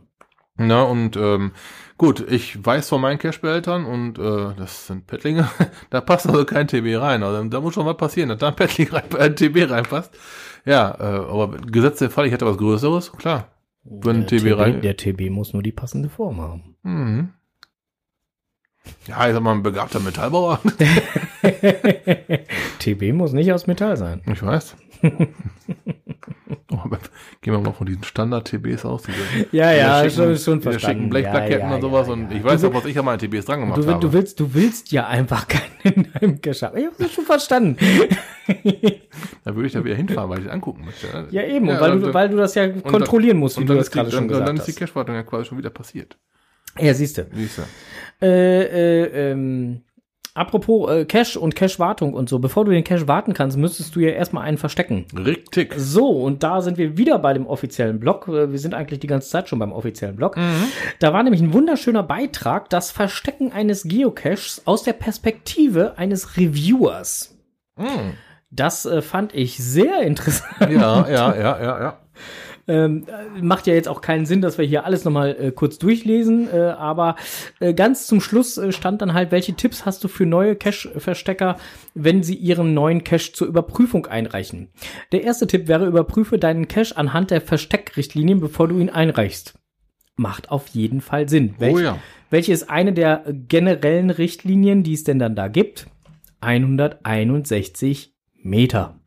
Na, 0.60 0.82
und 0.82 1.16
ähm, 1.18 1.52
gut, 2.00 2.26
ich 2.32 2.66
weiß 2.66 2.90
von 2.90 3.00
meinen 3.02 3.20
Cash-Behältern 3.20 3.86
und 3.86 4.18
äh, 4.18 4.56
das 4.58 4.88
sind 4.88 5.06
Pettlinge, 5.06 5.48
da 5.92 6.02
passt 6.02 6.26
also 6.28 6.44
kein 6.46 6.68
TB 6.68 7.00
rein. 7.00 7.22
Also 7.22 7.44
da 7.48 7.62
muss 7.62 7.76
schon 7.76 7.86
was 7.86 7.98
passieren, 7.98 8.30
dass 8.30 8.40
da 8.40 8.48
ein 8.48 8.56
Pettling 8.56 8.88
rein, 8.90 9.04
ein 9.20 9.36
TB 9.36 9.70
reinpasst. 9.70 10.18
Ja, 10.66 10.90
äh, 11.00 11.04
aber 11.30 11.50
gesetzt 11.58 12.02
der 12.02 12.10
Fall, 12.10 12.26
ich 12.26 12.32
hätte 12.32 12.48
was 12.48 12.58
Größeres, 12.58 13.12
klar. 13.12 13.50
Wenn 13.84 14.26
der 14.26 14.40
TB 14.40 14.58
rein- 14.58 14.82
Der 14.82 14.98
TB 14.98 15.30
muss 15.30 15.54
nur 15.54 15.62
die 15.62 15.72
passende 15.72 16.10
Form 16.10 16.42
haben. 16.42 16.76
Mhm. 16.82 17.30
Ja, 19.08 19.28
ich 19.28 19.34
sag 19.34 19.42
mal, 19.42 19.54
ein 19.54 19.64
begabter 19.64 20.00
Metallbauer. 20.00 20.60
TB 22.80 23.14
muss 23.14 23.34
nicht 23.34 23.52
aus 23.52 23.68
Metall 23.68 23.98
sein. 23.98 24.22
Ich 24.32 24.42
weiß. 24.44 24.76
Oh, 26.70 26.80
gehen 27.42 27.54
wir 27.54 27.60
mal 27.60 27.74
von 27.74 27.88
diesen 27.88 28.04
Standard-TBs 28.04 28.86
aus. 28.86 29.04
Diese, 29.04 29.48
Ja, 29.52 29.72
ja, 29.72 30.04
diese 30.04 30.16
schon, 30.16 30.38
schon 30.38 30.62
verstanden. 30.62 31.00
schicken 31.00 31.10
Blechplaketten 31.10 31.60
ja, 31.62 31.70
ja, 31.70 31.76
und 31.76 31.82
sowas. 31.82 32.08
ja, 32.08 32.14
und 32.14 32.32
ich 32.32 32.44
weiß 32.44 32.64
auch, 32.66 32.74
was 32.74 32.86
ich 32.86 32.98
an 32.98 33.06
meinen 33.06 33.20
TBs 33.20 33.46
dran 33.46 33.62
gemacht 33.62 33.78
du, 33.78 33.88
habe. 33.88 34.00
du 34.00 34.14
willst, 34.14 34.40
du 34.40 34.54
willst 34.54 34.92
ja 34.92 35.08
einfach 35.08 35.48
keinen 35.48 35.64
in 35.84 36.08
deinem 36.14 36.40
haben. 36.62 36.78
Ich 36.78 36.86
habe 36.86 36.96
das 36.98 37.12
schon 37.14 37.26
verstanden. 37.26 37.78
da 39.44 39.56
würde 39.56 39.68
ich 39.68 39.74
da 39.74 39.84
wieder 39.84 39.96
hinfahren, 39.96 40.30
weil 40.30 40.40
ich 40.40 40.46
es 40.46 40.52
angucken 40.52 40.86
möchte. 40.86 41.08
Ja, 41.32 41.44
eben, 41.44 41.70
und 41.70 41.80
weil, 41.80 41.92
und 41.92 42.02
du, 42.02 42.14
weil 42.14 42.30
du 42.30 42.38
das 42.38 42.56
ja 42.56 42.68
kontrollieren 42.70 43.38
musst, 43.38 43.58
wie 43.58 43.62
Und 43.62 43.68
du 43.68 43.74
dann 43.74 43.80
das 43.80 43.92
gerade 43.92 44.12
schon 44.12 44.28
gesagt 44.28 44.48
dann 44.48 44.58
ist 44.58 44.68
die 44.68 44.72
hast. 44.72 44.80
Cache-Wartung 44.80 45.16
ja 45.16 45.24
quasi 45.24 45.46
schon 45.46 45.58
wieder 45.58 45.70
passiert. 45.70 46.18
Ja, 46.80 46.94
siehst 46.94 47.18
du. 47.18 47.26
Äh, 48.22 48.62
äh, 48.64 49.32
ähm, 49.32 49.82
apropos 50.34 50.90
äh, 50.92 51.06
Cache 51.06 51.40
und 51.40 51.56
Cache-Wartung 51.56 52.14
und 52.14 52.30
so, 52.30 52.40
bevor 52.40 52.66
du 52.66 52.72
den 52.72 52.84
Cache 52.84 53.08
warten 53.08 53.34
kannst, 53.34 53.58
müsstest 53.58 53.96
du 53.96 54.00
ja 54.00 54.10
erstmal 54.10 54.44
einen 54.44 54.58
verstecken. 54.58 55.06
Richtig. 55.16 55.74
So, 55.78 56.08
und 56.10 56.44
da 56.44 56.62
sind 56.62 56.78
wir 56.78 56.98
wieder 56.98 57.20
bei 57.20 57.34
dem 57.34 57.46
offiziellen 57.48 58.00
Blog. 58.00 58.28
Äh, 58.28 58.52
Wir 58.52 58.60
sind 58.60 58.74
eigentlich 58.74 59.00
die 59.00 59.08
ganze 59.08 59.30
Zeit 59.30 59.50
schon 59.50 59.60
beim 59.60 59.72
offiziellen 59.72 60.16
Blog. 60.16 60.38
Da 61.00 61.14
war 61.14 61.24
nämlich 61.24 61.42
ein 61.42 61.54
wunderschöner 61.54 62.04
Beitrag, 62.04 62.70
das 62.70 62.92
Verstecken 62.92 63.52
eines 63.52 63.84
Geocaches 63.84 64.64
aus 64.66 64.84
der 64.84 64.94
Perspektive 64.94 65.98
eines 65.98 66.38
Reviewers. 66.38 67.38
Mhm. 67.78 68.14
Das 68.50 68.86
äh, 68.86 69.02
fand 69.02 69.36
ich 69.36 69.58
sehr 69.58 70.02
interessant. 70.02 70.72
Ja, 70.72 71.08
ja, 71.08 71.36
ja, 71.36 71.62
ja, 71.62 71.82
ja. 71.82 72.00
Ähm, 72.68 73.06
äh, 73.08 73.42
macht 73.42 73.66
ja 73.66 73.74
jetzt 73.74 73.88
auch 73.88 74.02
keinen 74.02 74.26
Sinn, 74.26 74.42
dass 74.42 74.58
wir 74.58 74.66
hier 74.66 74.86
alles 74.86 75.06
nochmal 75.06 75.38
äh, 75.40 75.52
kurz 75.52 75.78
durchlesen, 75.78 76.50
äh, 76.52 76.58
aber 76.58 77.16
äh, 77.62 77.74
ganz 77.74 78.08
zum 78.08 78.20
Schluss 78.20 78.58
äh, 78.58 78.74
stand 78.74 79.02
dann 79.02 79.14
halt, 79.14 79.32
welche 79.32 79.54
Tipps 79.54 79.86
hast 79.86 80.04
du 80.04 80.10
für 80.10 80.26
neue 80.26 80.56
Cache-Verstecker, 80.56 81.58
wenn 81.94 82.24
sie 82.24 82.36
ihren 82.36 82.74
neuen 82.74 83.06
Cache 83.06 83.32
zur 83.32 83.48
Überprüfung 83.48 84.06
einreichen? 84.08 84.70
Der 85.14 85.24
erste 85.24 85.48
Tipp 85.48 85.70
wäre, 85.70 85.86
überprüfe 85.86 86.38
deinen 86.38 86.68
Cache 86.68 86.98
anhand 86.98 87.32
der 87.32 87.40
Versteckrichtlinien, 87.40 88.42
bevor 88.42 88.68
du 88.68 88.78
ihn 88.80 88.90
einreichst. 88.90 89.58
Macht 90.18 90.52
auf 90.52 90.68
jeden 90.70 91.00
Fall 91.00 91.30
Sinn. 91.30 91.54
Oh 91.58 91.62
Welche, 91.62 91.84
ja. 91.84 92.00
welche 92.30 92.52
ist 92.52 92.70
eine 92.70 92.92
der 92.92 93.24
generellen 93.48 94.10
Richtlinien, 94.10 94.84
die 94.84 94.94
es 94.94 95.06
denn 95.06 95.20
dann 95.20 95.36
da 95.36 95.48
gibt? 95.48 95.88
161 96.42 98.14
Meter. 98.36 99.00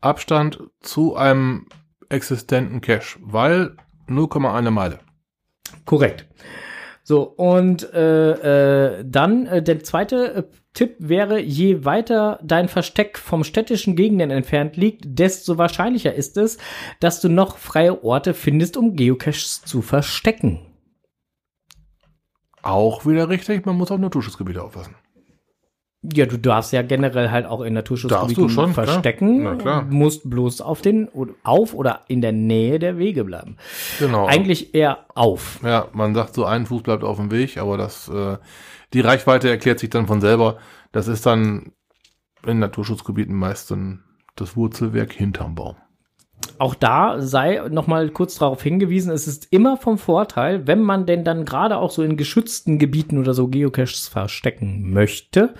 Abstand 0.00 0.62
zu 0.80 1.16
einem 1.16 1.66
existenten 2.08 2.80
Cache, 2.80 3.18
weil 3.20 3.76
0,1 4.08 4.70
Meile. 4.70 4.98
Korrekt. 5.84 6.26
So, 7.08 7.22
und 7.22 7.92
äh, 7.94 8.98
äh, 8.98 9.04
dann 9.06 9.46
äh, 9.46 9.62
der 9.62 9.84
zweite 9.84 10.34
äh, 10.34 10.42
Tipp 10.74 10.96
wäre, 10.98 11.38
je 11.38 11.84
weiter 11.84 12.40
dein 12.42 12.68
Versteck 12.68 13.16
vom 13.16 13.44
städtischen 13.44 13.94
Gegenden 13.94 14.32
entfernt 14.32 14.76
liegt, 14.76 15.04
desto 15.06 15.56
wahrscheinlicher 15.56 16.12
ist 16.14 16.36
es, 16.36 16.58
dass 16.98 17.20
du 17.20 17.28
noch 17.28 17.58
freie 17.58 18.02
Orte 18.02 18.34
findest, 18.34 18.76
um 18.76 18.96
Geocaches 18.96 19.62
zu 19.62 19.82
verstecken. 19.82 20.66
Auch 22.62 23.06
wieder 23.06 23.28
richtig, 23.28 23.64
man 23.66 23.76
muss 23.76 23.92
auf 23.92 24.00
Naturschutzgebiete 24.00 24.60
aufpassen. 24.60 24.96
Ja, 26.12 26.26
du 26.26 26.38
darfst 26.38 26.72
ja 26.72 26.82
generell 26.82 27.30
halt 27.30 27.46
auch 27.46 27.62
in 27.62 27.74
Naturschutzgebieten 27.74 28.48
schon, 28.48 28.72
klar. 28.72 28.86
verstecken. 28.86 29.42
Na 29.42 29.54
klar. 29.56 29.82
Musst 29.88 30.28
bloß 30.28 30.60
auf 30.60 30.82
den 30.82 31.08
auf 31.42 31.74
oder 31.74 32.02
in 32.08 32.20
der 32.20 32.32
Nähe 32.32 32.78
der 32.78 32.98
Wege 32.98 33.24
bleiben. 33.24 33.56
Genau. 33.98 34.26
Eigentlich 34.26 34.74
eher 34.74 35.06
auf. 35.14 35.60
Ja, 35.64 35.88
man 35.92 36.14
sagt 36.14 36.34
so, 36.34 36.44
ein 36.44 36.66
Fuß 36.66 36.82
bleibt 36.82 37.04
auf 37.04 37.16
dem 37.16 37.30
Weg, 37.30 37.58
aber 37.58 37.76
das, 37.76 38.08
äh, 38.08 38.36
die 38.92 39.00
Reichweite 39.00 39.48
erklärt 39.48 39.78
sich 39.78 39.90
dann 39.90 40.06
von 40.06 40.20
selber. 40.20 40.58
Das 40.92 41.08
ist 41.08 41.26
dann 41.26 41.72
in 42.46 42.58
Naturschutzgebieten 42.58 43.34
meist 43.34 43.70
dann 43.70 44.04
das 44.36 44.56
Wurzelwerk 44.56 45.12
hinterm 45.12 45.54
Baum. 45.54 45.76
Auch 46.58 46.74
da 46.74 47.20
sei 47.20 47.60
noch 47.70 47.86
mal 47.86 48.08
kurz 48.10 48.36
darauf 48.38 48.62
hingewiesen, 48.62 49.12
es 49.12 49.26
ist 49.26 49.48
immer 49.52 49.76
vom 49.76 49.98
Vorteil, 49.98 50.66
wenn 50.66 50.82
man 50.82 51.06
denn 51.06 51.24
dann 51.24 51.44
gerade 51.44 51.78
auch 51.78 51.90
so 51.90 52.02
in 52.02 52.16
geschützten 52.16 52.78
Gebieten 52.78 53.18
oder 53.18 53.34
so 53.34 53.48
Geocaches 53.48 54.08
verstecken 54.08 54.92
möchte, 54.92 55.54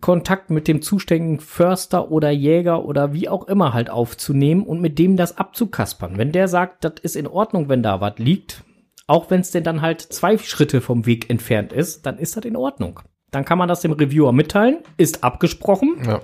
Kontakt 0.00 0.50
mit 0.50 0.68
dem 0.68 0.82
zuständigen 0.82 1.40
Förster 1.40 2.10
oder 2.10 2.30
Jäger 2.30 2.84
oder 2.84 3.12
wie 3.12 3.28
auch 3.28 3.46
immer 3.48 3.72
halt 3.72 3.90
aufzunehmen 3.90 4.62
und 4.64 4.80
mit 4.80 4.98
dem 4.98 5.16
das 5.16 5.38
abzukaspern. 5.38 6.18
Wenn 6.18 6.32
der 6.32 6.48
sagt, 6.48 6.84
das 6.84 6.94
ist 7.02 7.16
in 7.16 7.26
Ordnung, 7.26 7.68
wenn 7.68 7.82
da 7.82 8.00
was 8.00 8.18
liegt, 8.18 8.64
auch 9.06 9.30
wenn 9.30 9.40
es 9.40 9.50
denn 9.50 9.64
dann 9.64 9.82
halt 9.82 10.00
zwei 10.00 10.38
Schritte 10.38 10.80
vom 10.80 11.06
Weg 11.06 11.28
entfernt 11.28 11.72
ist, 11.72 12.06
dann 12.06 12.18
ist 12.18 12.36
das 12.36 12.44
in 12.44 12.56
Ordnung. 12.56 13.00
Dann 13.30 13.44
kann 13.44 13.58
man 13.58 13.68
das 13.68 13.80
dem 13.80 13.92
Reviewer 13.92 14.32
mitteilen, 14.32 14.78
ist 14.96 15.24
abgesprochen 15.24 15.96
Ja. 16.06 16.20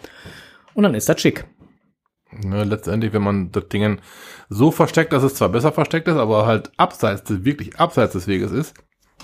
und 0.74 0.82
dann 0.82 0.94
ist 0.94 1.08
das 1.08 1.20
schick. 1.20 1.46
Ne, 2.30 2.64
letztendlich, 2.64 3.12
wenn 3.12 3.22
man 3.22 3.52
das 3.52 3.68
Ding 3.68 3.98
so 4.48 4.70
versteckt, 4.70 5.12
dass 5.12 5.22
es 5.22 5.34
zwar 5.34 5.48
besser 5.48 5.72
versteckt 5.72 6.08
ist, 6.08 6.16
aber 6.16 6.46
halt 6.46 6.70
abseits 6.76 7.24
des, 7.24 7.44
wirklich 7.44 7.78
abseits 7.78 8.12
des 8.12 8.26
Weges 8.26 8.52
ist, 8.52 8.74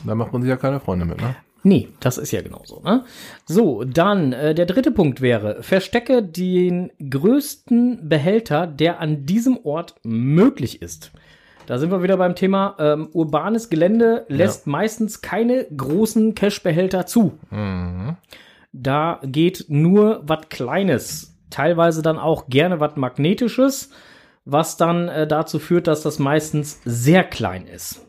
da 0.04 0.14
macht 0.14 0.32
man 0.32 0.42
sich 0.42 0.48
ja 0.48 0.56
keine 0.56 0.80
Freunde 0.80 1.04
mit, 1.04 1.20
ne? 1.20 1.36
Nee, 1.66 1.88
das 1.98 2.18
ist 2.18 2.30
ja 2.30 2.42
genauso. 2.42 2.82
Ne? 2.82 3.04
So, 3.46 3.84
dann 3.84 4.34
äh, 4.34 4.54
der 4.54 4.66
dritte 4.66 4.90
Punkt 4.90 5.22
wäre, 5.22 5.62
verstecke 5.62 6.22
den 6.22 6.92
größten 7.10 8.06
Behälter, 8.06 8.66
der 8.66 9.00
an 9.00 9.24
diesem 9.24 9.58
Ort 9.64 9.94
möglich 10.04 10.82
ist. 10.82 11.10
Da 11.66 11.78
sind 11.78 11.90
wir 11.90 12.02
wieder 12.02 12.18
beim 12.18 12.34
Thema, 12.34 12.76
ähm, 12.78 13.08
urbanes 13.14 13.70
Gelände 13.70 14.26
lässt 14.28 14.66
meistens 14.66 15.22
keine 15.22 15.64
großen 15.74 16.34
Cache-Behälter 16.34 17.06
zu. 17.06 17.38
Mhm. 17.50 18.16
Da 18.72 19.20
geht 19.24 19.66
nur 19.68 20.22
was 20.26 20.50
Kleines, 20.50 21.33
teilweise 21.54 22.02
dann 22.02 22.18
auch 22.18 22.48
gerne 22.48 22.80
was 22.80 22.96
Magnetisches, 22.96 23.90
was 24.44 24.76
dann 24.76 25.08
äh, 25.08 25.26
dazu 25.26 25.58
führt, 25.58 25.86
dass 25.86 26.02
das 26.02 26.18
meistens 26.18 26.80
sehr 26.84 27.24
klein 27.24 27.66
ist. 27.66 28.04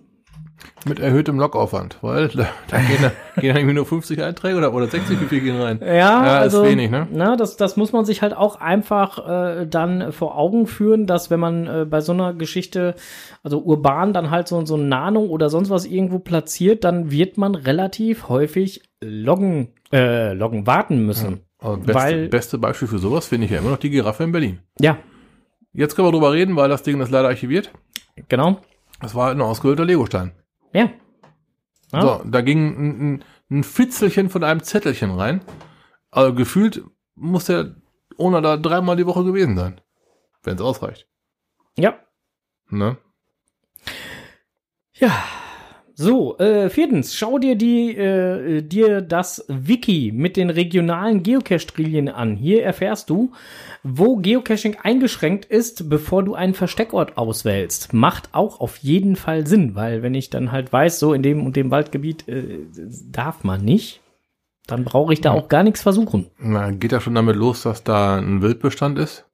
Mit 0.87 0.99
erhöhtem 0.99 1.39
Logaufwand, 1.39 1.97
weil 2.01 2.27
da, 2.29 2.47
da 2.69 2.77
gehen, 2.77 3.11
da 3.35 3.41
gehen 3.41 3.55
irgendwie 3.55 3.75
nur 3.75 3.85
50 3.85 4.21
Einträge 4.21 4.57
oder, 4.57 4.73
oder 4.73 4.87
60, 4.87 5.21
wie 5.21 5.25
viel 5.25 5.41
gehen 5.41 5.59
rein? 5.59 5.79
Ja, 5.79 5.87
Ja, 5.87 6.37
ist 6.37 6.55
also, 6.55 6.63
wenig, 6.63 6.89
ne? 6.89 7.07
Na, 7.11 7.35
das, 7.35 7.55
das 7.57 7.77
muss 7.77 7.91
man 7.93 8.05
sich 8.05 8.21
halt 8.21 8.35
auch 8.35 8.59
einfach 8.59 9.27
äh, 9.27 9.67
dann 9.67 10.11
vor 10.11 10.37
Augen 10.37 10.65
führen, 10.65 11.05
dass 11.05 11.29
wenn 11.29 11.39
man 11.39 11.67
äh, 11.67 11.85
bei 11.85 12.01
so 12.01 12.13
einer 12.13 12.33
Geschichte, 12.33 12.95
also 13.43 13.59
urban 13.59 14.13
dann 14.13 14.31
halt 14.31 14.47
so, 14.47 14.65
so 14.65 14.75
ein 14.75 14.89
Nano 14.89 15.21
oder 15.21 15.49
sonst 15.49 15.69
was 15.69 15.85
irgendwo 15.85 16.19
platziert, 16.19 16.83
dann 16.83 17.11
wird 17.11 17.37
man 17.37 17.55
relativ 17.55 18.29
häufig 18.29 18.81
loggen, 19.03 19.69
äh, 19.91 20.33
loggen 20.33 20.65
warten 20.65 21.05
müssen. 21.05 21.41
Aber 21.65 21.77
beste, 21.77 21.93
Weil- 21.95 22.27
beste 22.29 22.57
Beispiel 22.57 22.87
für 22.87 22.99
sowas 22.99 23.25
finde 23.27 23.45
ich 23.45 23.51
ja 23.51 23.59
immer 23.59 23.71
noch 23.71 23.77
die 23.79 23.89
Giraffe 23.89 24.23
in 24.23 24.31
Berlin. 24.31 24.59
Ja, 24.79 24.97
Jetzt 25.73 25.95
können 25.95 26.07
wir 26.07 26.11
drüber 26.13 26.31
reden, 26.31 26.55
weil 26.55 26.69
das 26.69 26.83
Ding 26.83 27.01
ist 27.01 27.09
leider 27.11 27.27
archiviert. 27.27 27.69
genau. 28.29 28.61
Das 29.01 29.13
war 29.13 29.31
ein 29.31 29.41
ausgehöhlter 29.41 29.83
Legostein. 29.83 30.31
Ja. 30.71 30.89
Ja. 31.91 32.01
So, 32.01 32.21
da 32.23 32.39
ging 32.41 32.67
ein, 32.67 33.13
ein, 33.15 33.23
ein 33.51 33.63
Fitzelchen 33.65 34.29
von 34.29 34.43
einem 34.45 34.63
Zettelchen 34.63 35.11
rein. 35.11 35.41
Also 36.11 36.33
gefühlt 36.33 36.81
muss 37.15 37.45
der 37.45 37.75
Owner 38.17 38.41
da 38.41 38.55
dreimal 38.55 38.95
die 38.95 39.05
Woche 39.05 39.25
gewesen 39.25 39.57
sein. 39.57 39.81
Wenn 40.43 40.55
es 40.55 40.61
ausreicht. 40.61 41.07
Ja. 41.77 41.95
Ne? 42.69 42.97
Ja. 44.93 45.11
So, 45.97 46.37
äh, 46.39 46.69
viertens, 46.69 47.15
schau 47.15 47.39
dir 47.39 47.55
die, 47.55 47.95
äh, 47.95 48.61
dir 48.61 48.99
das 49.01 49.45
Wiki 49.47 50.11
mit 50.13 50.35
den 50.35 50.49
regionalen 50.49 51.23
Geocache-Trilien 51.23 52.09
an. 52.09 52.35
Hier 52.35 52.63
erfährst 52.63 53.09
du, 53.09 53.31
wo 53.81 54.17
Geocaching 54.17 54.75
eingeschränkt 54.83 55.45
ist, 55.45 55.89
bevor 55.89 56.23
du 56.23 56.35
einen 56.35 56.53
Versteckort 56.53 57.17
auswählst. 57.17 57.93
Macht 57.93 58.27
auch 58.33 58.59
auf 58.59 58.75
jeden 58.77 59.15
Fall 59.15 59.47
Sinn, 59.47 59.75
weil 59.75 60.03
wenn 60.03 60.15
ich 60.15 60.29
dann 60.29 60.51
halt 60.51 60.73
weiß, 60.73 60.99
so 60.99 61.13
in 61.13 61.23
dem 61.23 61.45
und 61.45 61.55
dem 61.55 61.71
Waldgebiet 61.71 62.27
äh, 62.27 62.59
darf 63.09 63.45
man 63.45 63.63
nicht, 63.63 64.01
dann 64.67 64.83
brauche 64.83 65.13
ich 65.13 65.21
da 65.21 65.31
auch 65.31 65.47
gar 65.47 65.63
nichts 65.63 65.81
versuchen. 65.81 66.27
Na, 66.37 66.71
geht 66.71 66.91
ja 66.91 66.99
schon 66.99 67.15
damit 67.15 67.37
los, 67.37 67.63
dass 67.63 67.85
da 67.85 68.17
ein 68.17 68.41
Wildbestand 68.41 68.99
ist, 68.99 69.25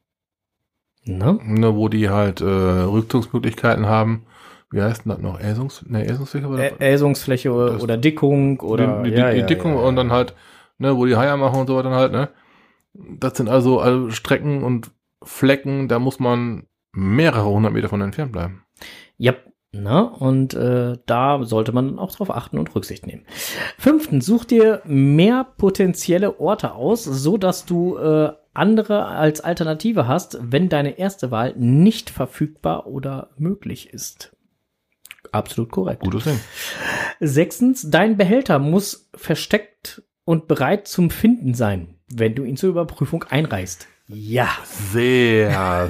Ne? 1.04 1.40
ne, 1.44 1.76
wo 1.76 1.90
die 1.90 2.10
halt 2.10 2.42
äh, 2.42 2.46
Rückzugsmöglichkeiten 2.46 3.88
haben. 3.88 4.28
Wie 4.72 4.82
heißt 4.82 5.06
denn 5.06 5.12
das 5.12 5.20
noch? 5.20 5.40
Äsungs, 5.40 5.86
ne, 5.88 6.06
Äsungsfläche? 6.06 6.48
oder? 6.48 6.82
Äsungsfläche 6.82 7.52
oder, 7.52 7.98
Dickung 7.98 8.60
oder 8.62 9.04
die, 9.04 9.12
die, 9.12 9.18
ja, 9.18 9.32
die 9.32 9.40
ja, 9.40 9.46
Dickung 9.46 9.76
ja, 9.76 9.82
und 9.82 9.98
dann 9.98 10.12
halt, 10.12 10.34
ne, 10.78 10.96
wo 10.96 11.06
die 11.06 11.18
Haie 11.18 11.36
machen 11.38 11.60
und 11.60 11.68
so 11.68 11.76
weiter 11.76 11.92
halt, 11.92 12.14
ne? 12.14 12.30
Das 12.94 13.38
sind 13.38 13.50
also, 13.50 13.80
also 13.80 14.10
Strecken 14.10 14.64
und 14.64 14.92
Flecken, 15.24 15.88
da 15.88 16.00
muss 16.00 16.20
man 16.20 16.68
mehrere 16.94 17.46
hundert 17.46 17.74
Meter 17.74 17.90
von 17.90 18.02
entfernt 18.02 18.32
bleiben. 18.32 18.64
Ja, 19.18 19.34
ne? 19.74 20.10
Und 20.10 20.54
äh, 20.54 20.98
da 21.06 21.44
sollte 21.44 21.74
man 21.74 22.00
auch 22.00 22.14
drauf 22.14 22.32
achten 22.32 22.58
und 22.58 22.74
Rücksicht 22.74 23.06
nehmen. 23.06 23.26
Fünftens, 23.78 24.26
such 24.26 24.46
dir 24.46 24.82
mehr 24.86 25.46
potenzielle 25.58 26.40
Orte 26.40 26.74
aus, 26.74 27.04
so 27.04 27.38
dass 27.38 27.66
du 27.66 27.98
äh, 27.98 28.32
andere 28.54 29.06
als 29.06 29.42
Alternative 29.42 30.08
hast, 30.08 30.38
wenn 30.42 30.70
deine 30.70 30.98
erste 30.98 31.32
Wahl 31.32 31.54
nicht 31.58 32.10
verfügbar 32.10 32.88
oder 32.88 33.30
möglich 33.38 33.94
ist. 33.94 34.36
Absolut 35.32 35.72
korrekt. 35.72 36.02
Gutes 36.02 36.26
Ding. 36.26 36.40
Sechstens, 37.20 37.90
dein 37.90 38.18
Behälter 38.18 38.60
muss 38.60 39.10
versteckt 39.16 40.04
und 40.26 40.48
bereit 40.48 40.88
zum 40.88 41.10
Finden 41.10 41.54
sein, 41.54 41.96
wenn 42.12 42.36
du 42.36 42.44
ihn 42.44 42.58
zur 42.58 42.70
Überprüfung 42.70 43.24
einreichst. 43.24 43.88
Ja. 44.08 44.50
Sehr, 44.64 45.90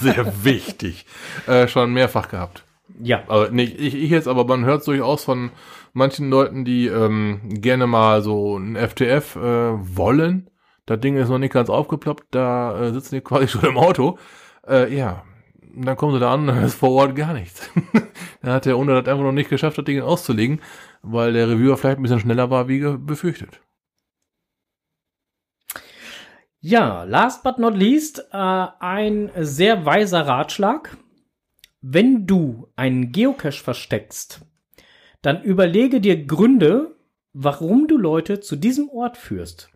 sehr 0.00 0.44
wichtig. 0.44 1.06
Äh, 1.46 1.66
schon 1.66 1.92
mehrfach 1.92 2.28
gehabt. 2.28 2.64
Ja. 3.00 3.24
Also 3.26 3.52
nicht 3.52 3.80
ich, 3.80 3.94
ich 3.94 4.10
jetzt, 4.10 4.28
aber 4.28 4.44
man 4.44 4.64
hört 4.64 4.86
durchaus 4.86 5.24
von 5.24 5.50
manchen 5.92 6.30
Leuten, 6.30 6.64
die 6.64 6.86
ähm, 6.86 7.40
gerne 7.44 7.86
mal 7.86 8.22
so 8.22 8.56
ein 8.56 8.76
FTF 8.76 9.36
äh, 9.36 9.40
wollen. 9.40 10.50
Das 10.86 11.00
Ding 11.00 11.16
ist 11.16 11.28
noch 11.28 11.38
nicht 11.38 11.52
ganz 11.52 11.68
aufgeploppt, 11.68 12.26
da 12.30 12.80
äh, 12.80 12.92
sitzen 12.92 13.16
die 13.16 13.20
quasi 13.22 13.48
schon 13.48 13.64
im 13.64 13.78
Auto. 13.78 14.18
Äh, 14.66 14.94
ja, 14.94 15.24
Und 15.74 15.86
dann 15.86 15.96
kommen 15.96 16.12
sie 16.12 16.20
da 16.20 16.32
an, 16.32 16.46
dann 16.46 16.62
ist 16.64 16.74
vor 16.74 16.90
Ort 16.90 17.16
gar 17.16 17.32
nichts. 17.32 17.70
dann 18.42 18.52
hat 18.52 18.66
der 18.66 18.76
Owner 18.76 19.00
das 19.00 19.10
einfach 19.10 19.24
noch 19.24 19.32
nicht 19.32 19.50
geschafft, 19.50 19.78
das 19.78 19.84
Ding 19.84 20.00
auszulegen, 20.00 20.60
weil 21.02 21.32
der 21.32 21.48
Reviewer 21.48 21.76
vielleicht 21.76 21.98
ein 21.98 22.02
bisschen 22.02 22.20
schneller 22.20 22.50
war, 22.50 22.68
wie 22.68 22.80
befürchtet. 22.98 23.60
Ja, 26.60 27.02
last 27.02 27.42
but 27.42 27.58
not 27.58 27.76
least, 27.76 28.20
äh, 28.32 28.36
ein 28.36 29.32
sehr 29.36 29.84
weiser 29.84 30.28
Ratschlag. 30.28 30.96
Wenn 31.80 32.26
du 32.26 32.68
einen 32.76 33.10
Geocache 33.10 33.64
versteckst, 33.64 34.46
dann 35.22 35.42
überlege 35.42 36.00
dir 36.00 36.24
Gründe, 36.24 36.96
warum 37.32 37.88
du 37.88 37.98
Leute 37.98 38.38
zu 38.38 38.54
diesem 38.54 38.88
Ort 38.90 39.16
führst. 39.16 39.70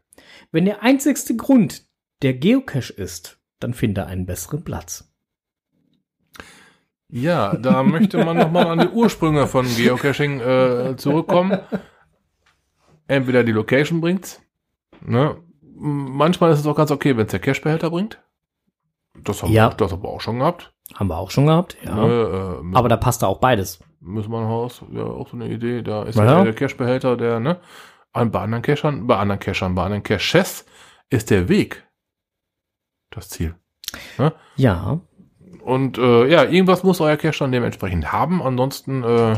Wenn 0.52 0.64
der 0.64 0.82
einzigste 0.82 1.34
Grund 1.34 1.86
der 2.22 2.34
Geocache 2.34 2.92
ist, 2.92 3.40
dann 3.58 3.74
finde 3.74 4.06
einen 4.06 4.26
besseren 4.26 4.62
Platz. 4.62 5.05
Ja, 7.08 7.54
da 7.56 7.82
möchte 7.82 8.24
man 8.24 8.36
nochmal 8.36 8.66
an 8.66 8.80
die 8.80 8.88
Ursprünge 8.88 9.46
von 9.46 9.66
Geocaching 9.76 10.40
äh, 10.40 10.96
zurückkommen. 10.96 11.58
Entweder 13.06 13.44
die 13.44 13.52
Location 13.52 14.00
bringt's. 14.00 14.42
Ne? 15.00 15.36
Manchmal 15.78 16.52
ist 16.52 16.60
es 16.60 16.66
auch 16.66 16.74
ganz 16.74 16.90
okay, 16.90 17.16
wenn 17.16 17.26
es 17.26 17.30
der 17.30 17.40
Cache-Behälter 17.40 17.90
bringt. 17.90 18.20
Das 19.22 19.42
haben 19.42 19.52
Ja. 19.52 19.70
wir 19.70 19.76
das 19.76 19.92
haben 19.92 20.02
wir 20.02 20.08
auch 20.08 20.20
schon 20.20 20.40
gehabt. 20.40 20.72
Haben 20.94 21.08
wir 21.08 21.16
auch 21.16 21.30
schon 21.30 21.46
gehabt, 21.46 21.76
ja. 21.84 21.94
Ne, 21.94 22.60
äh, 22.72 22.76
Aber 22.76 22.88
da 22.88 22.96
passt 22.96 23.22
da 23.22 23.26
auch 23.26 23.38
beides. 23.38 23.80
Müssmannhaus, 24.00 24.82
ja, 24.92 25.02
auch 25.04 25.28
so 25.28 25.36
eine 25.36 25.48
Idee. 25.48 25.82
Da 25.82 26.04
ist 26.04 26.16
Ja. 26.16 26.44
der 26.44 26.54
Cache-Behälter, 26.54 27.16
der, 27.16 27.40
ne? 27.40 27.60
An, 28.12 28.30
bei 28.30 28.40
anderen 28.40 28.62
Cachern, 28.62 29.06
bei 29.06 29.16
anderen 29.16 29.40
Cachern, 29.40 29.74
bei 29.74 29.84
anderen 29.84 30.02
Caches 30.02 30.64
ist 31.10 31.30
der 31.30 31.48
Weg 31.48 31.86
das 33.10 33.28
Ziel. 33.28 33.54
Ja, 34.56 35.00
Und 35.66 35.98
äh, 35.98 36.28
ja, 36.30 36.44
irgendwas 36.44 36.84
muss 36.84 37.00
euer 37.00 37.16
Cache 37.16 37.40
dann 37.40 37.50
dementsprechend 37.50 38.12
haben. 38.12 38.40
Ansonsten 38.40 39.02
äh, 39.02 39.34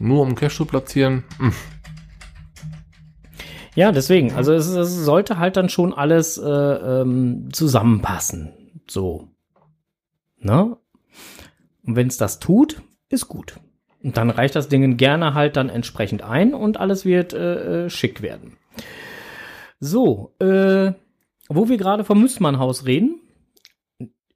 nur 0.00 0.22
um 0.22 0.34
Cache 0.34 0.56
zu 0.56 0.64
platzieren. 0.64 1.22
Hm. 1.38 1.52
Ja, 3.76 3.92
deswegen. 3.92 4.32
Also 4.32 4.52
es, 4.52 4.66
es 4.66 4.96
sollte 5.04 5.38
halt 5.38 5.56
dann 5.56 5.68
schon 5.68 5.94
alles 5.94 6.38
äh, 6.38 6.44
ähm, 6.44 7.50
zusammenpassen. 7.52 8.52
So. 8.88 9.28
Ne? 10.40 10.76
Und 11.86 11.94
wenn 11.94 12.08
es 12.08 12.16
das 12.16 12.40
tut, 12.40 12.82
ist 13.10 13.28
gut. 13.28 13.60
Und 14.02 14.16
dann 14.16 14.30
reicht 14.30 14.56
das 14.56 14.68
Ding 14.68 14.96
gerne 14.96 15.34
halt 15.34 15.56
dann 15.56 15.68
entsprechend 15.68 16.20
ein 16.22 16.52
und 16.52 16.80
alles 16.80 17.04
wird 17.04 17.32
äh, 17.32 17.84
äh 17.84 17.90
schick 17.90 18.22
werden. 18.22 18.56
So, 19.78 20.34
äh, 20.40 20.94
wo 21.48 21.68
wir 21.68 21.76
gerade 21.76 22.02
vom 22.02 22.20
Müssmannhaus 22.20 22.86
reden, 22.86 23.20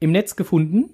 im 0.00 0.12
Netz 0.12 0.36
gefunden. 0.36 0.90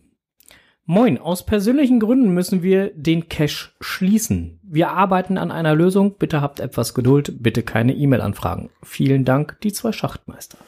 Moin, 0.86 1.16
aus 1.16 1.46
persönlichen 1.46 1.98
Gründen 1.98 2.34
müssen 2.34 2.62
wir 2.62 2.90
den 2.94 3.28
Cache 3.30 3.70
schließen. 3.80 4.60
Wir 4.62 4.90
arbeiten 4.90 5.38
an 5.38 5.50
einer 5.50 5.74
Lösung. 5.74 6.18
Bitte 6.18 6.42
habt 6.42 6.60
etwas 6.60 6.92
Geduld. 6.92 7.42
Bitte 7.42 7.62
keine 7.62 7.94
E-Mail-Anfragen. 7.94 8.70
Vielen 8.82 9.24
Dank, 9.24 9.58
die 9.62 9.72
zwei 9.72 9.92
Schachtmeister. 9.92 10.58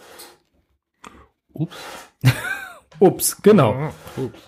Ups. 1.52 1.76
Ups, 2.98 3.42
genau. 3.42 3.92
Ups. 4.16 4.38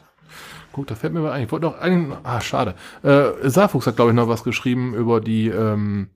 Guck, 0.72 0.86
da 0.86 0.94
fällt 0.94 1.12
mir 1.12 1.20
mal 1.20 1.32
ein. 1.32 1.44
Ich 1.44 1.52
wollte 1.52 1.66
noch 1.66 1.78
einen. 1.78 2.14
Ah, 2.22 2.40
schade. 2.40 2.74
Äh, 3.02 3.48
Saarfuchs 3.50 3.86
hat, 3.86 3.96
glaube 3.96 4.12
ich, 4.12 4.16
noch 4.16 4.28
was 4.28 4.44
geschrieben 4.44 4.94
über 4.94 5.20
die. 5.20 5.48
Ähm 5.48 6.08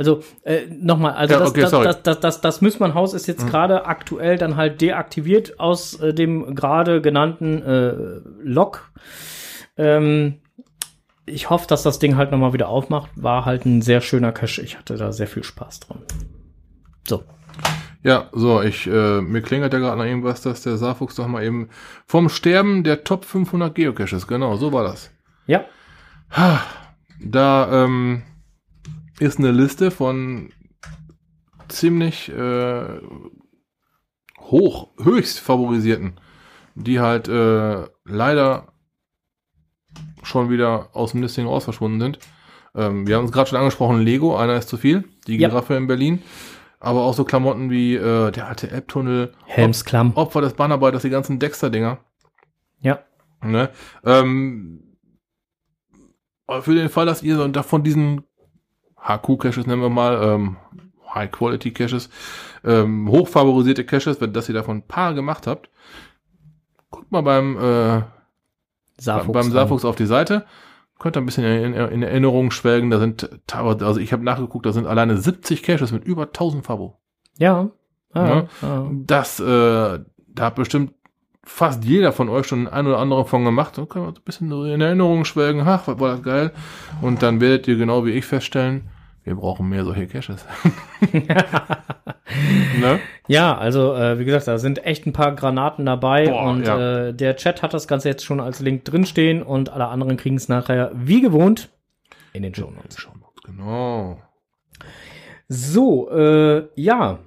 also 0.00 0.22
äh, 0.44 0.62
nochmal, 0.70 1.12
also 1.12 1.34
Ja, 1.34 1.40
das, 1.40 1.50
okay, 1.50 1.60
das, 1.60 1.70
das, 1.70 2.02
das, 2.02 2.20
das, 2.20 2.40
das 2.40 2.60
Müssmannhaus 2.62 3.12
ist 3.12 3.26
jetzt 3.26 3.46
gerade 3.46 3.84
aktuell 3.84 4.38
dann 4.38 4.56
halt 4.56 4.80
deaktiviert 4.80 5.60
aus 5.60 6.00
äh, 6.00 6.14
dem 6.14 6.54
gerade 6.54 7.02
genannten 7.02 7.62
äh, 7.62 7.92
Log. 8.42 8.90
Ähm, 9.76 10.40
ich 11.26 11.50
hoffe, 11.50 11.66
dass 11.68 11.82
das 11.82 11.98
Ding 11.98 12.16
halt 12.16 12.30
nochmal 12.30 12.54
wieder 12.54 12.70
aufmacht. 12.70 13.10
War 13.14 13.44
halt 13.44 13.66
ein 13.66 13.82
sehr 13.82 14.00
schöner 14.00 14.32
Cache. 14.32 14.62
Ich 14.62 14.78
hatte 14.78 14.96
da 14.96 15.12
sehr 15.12 15.26
viel 15.26 15.44
Spaß 15.44 15.80
dran. 15.80 15.98
So. 17.06 17.22
Ja, 18.02 18.30
so, 18.32 18.62
ich, 18.62 18.86
äh, 18.86 19.20
mir 19.20 19.42
klingelt 19.42 19.74
ja 19.74 19.80
gerade 19.80 19.98
noch 19.98 20.06
irgendwas, 20.06 20.40
dass 20.40 20.62
der 20.62 20.78
Saarfuchs 20.78 21.16
doch 21.16 21.26
mal 21.26 21.44
eben 21.44 21.68
vom 22.06 22.30
Sterben 22.30 22.84
der 22.84 23.04
Top 23.04 23.26
500 23.26 23.74
Geocaches, 23.74 24.26
genau, 24.26 24.56
so 24.56 24.72
war 24.72 24.82
das. 24.82 25.10
Ja. 25.46 25.66
Da 27.22 27.84
ähm, 27.84 28.22
ist 29.20 29.38
eine 29.38 29.52
Liste 29.52 29.90
von 29.90 30.50
ziemlich 31.68 32.28
äh, 32.30 33.00
hoch, 34.40 34.88
höchst 34.98 35.38
favorisierten, 35.38 36.18
die 36.74 37.00
halt 37.00 37.28
äh, 37.28 37.86
leider 38.04 38.72
schon 40.22 40.50
wieder 40.50 40.88
aus 40.94 41.12
dem 41.12 41.22
Listing 41.22 41.46
raus 41.46 41.64
verschwunden 41.64 42.00
sind. 42.00 42.18
Ähm, 42.74 43.06
wir 43.06 43.16
haben 43.16 43.26
es 43.26 43.32
gerade 43.32 43.50
schon 43.50 43.58
angesprochen, 43.58 44.00
Lego, 44.00 44.36
einer 44.36 44.56
ist 44.56 44.68
zu 44.68 44.76
viel, 44.76 45.04
die 45.26 45.36
Ja. 45.36 45.48
Giraffe 45.48 45.74
in 45.74 45.86
Berlin. 45.86 46.22
Aber 46.78 47.02
auch 47.02 47.12
so 47.12 47.24
Klamotten 47.24 47.70
wie 47.70 47.94
äh, 47.94 48.30
der 48.30 48.48
alte 48.48 48.70
Elbtunnel, 48.70 49.34
Helmsklamm. 49.44 50.12
Opfer 50.14 50.40
des 50.40 50.54
Bannerbeiters, 50.54 51.02
die 51.02 51.10
ganzen 51.10 51.38
Dexter-Dinger. 51.38 51.98
Ja. 52.80 53.00
Ne? 53.42 53.68
Ähm, 54.04 54.96
für 56.62 56.74
den 56.74 56.88
Fall, 56.88 57.04
dass 57.06 57.22
ihr 57.22 57.36
so 57.36 57.46
davon 57.48 57.84
diesen 57.84 58.22
HQ-Caches, 59.02 59.66
nennen 59.66 59.82
wir 59.82 59.90
mal, 59.90 60.20
ähm, 60.22 60.56
High-Quality-Caches, 61.14 62.10
ähm, 62.64 63.08
hochfavorisierte 63.10 63.84
Caches, 63.84 64.20
wenn 64.20 64.32
dass 64.32 64.48
ihr 64.48 64.54
davon 64.54 64.78
ein 64.78 64.86
paar 64.86 65.14
gemacht 65.14 65.46
habt, 65.46 65.70
guckt 66.90 67.10
mal 67.10 67.22
beim, 67.22 67.56
äh, 67.56 68.02
Saarfuchs 68.98 69.32
beim. 69.32 69.50
Saarfuchs 69.50 69.84
auf 69.84 69.96
die 69.96 70.06
Seite. 70.06 70.44
Könnt 70.98 71.16
ihr 71.16 71.22
ein 71.22 71.26
bisschen 71.26 71.44
in, 71.44 71.72
in 71.72 72.02
Erinnerung 72.02 72.50
schwelgen. 72.50 72.90
Da 72.90 72.98
sind 72.98 73.30
also 73.54 73.98
ich 73.98 74.12
habe 74.12 74.22
nachgeguckt, 74.22 74.66
da 74.66 74.72
sind 74.72 74.86
alleine 74.86 75.16
70 75.16 75.62
Caches 75.62 75.92
mit 75.92 76.04
über 76.04 76.24
1000 76.24 76.66
Favo. 76.66 77.00
Ja. 77.38 77.70
Ah, 78.12 78.24
Ne? 78.24 78.48
ah. 78.60 78.86
Das, 78.92 79.40
äh, 79.40 79.44
da 80.28 80.44
hat 80.44 80.56
bestimmt 80.56 80.92
fast 81.44 81.84
jeder 81.84 82.12
von 82.12 82.28
euch 82.28 82.46
schon 82.46 82.68
ein 82.68 82.86
oder 82.86 82.98
andere 82.98 83.24
von 83.24 83.44
gemacht. 83.44 83.78
Da 83.78 83.86
können 83.86 84.06
wir 84.06 84.12
ein 84.12 84.24
bisschen 84.24 84.50
in 84.66 84.80
Erinnerung 84.80 85.24
schwelgen. 85.24 85.62
Ach, 85.66 85.86
was 85.86 85.98
war 85.98 86.12
das 86.12 86.22
geil. 86.22 86.52
Und 87.00 87.22
dann 87.22 87.40
werdet 87.40 87.68
ihr 87.68 87.76
genau 87.76 88.04
wie 88.04 88.10
ich 88.10 88.26
feststellen, 88.26 88.88
wir 89.24 89.34
brauchen 89.34 89.68
mehr 89.68 89.84
solche 89.84 90.06
Caches. 90.06 90.46
ne? 92.80 93.00
Ja, 93.28 93.56
also 93.56 93.94
äh, 93.94 94.18
wie 94.18 94.24
gesagt, 94.24 94.48
da 94.48 94.58
sind 94.58 94.84
echt 94.84 95.06
ein 95.06 95.12
paar 95.12 95.34
Granaten 95.34 95.84
dabei 95.84 96.26
Boah, 96.26 96.50
und 96.50 96.66
ja. 96.66 97.08
äh, 97.08 97.14
der 97.14 97.36
Chat 97.36 97.62
hat 97.62 97.74
das 97.74 97.86
Ganze 97.86 98.08
jetzt 98.08 98.24
schon 98.24 98.40
als 98.40 98.60
Link 98.60 98.84
drinstehen 98.86 99.42
und 99.42 99.68
alle 99.70 99.88
anderen 99.88 100.16
kriegen 100.16 100.36
es 100.36 100.48
nachher 100.48 100.90
wie 100.94 101.20
gewohnt 101.20 101.68
in 102.32 102.42
den 102.42 102.54
Show 102.54 102.70
Notes. 102.70 103.06
Genau. 103.44 104.18
So, 105.48 106.10
äh, 106.10 106.68
ja, 106.76 107.18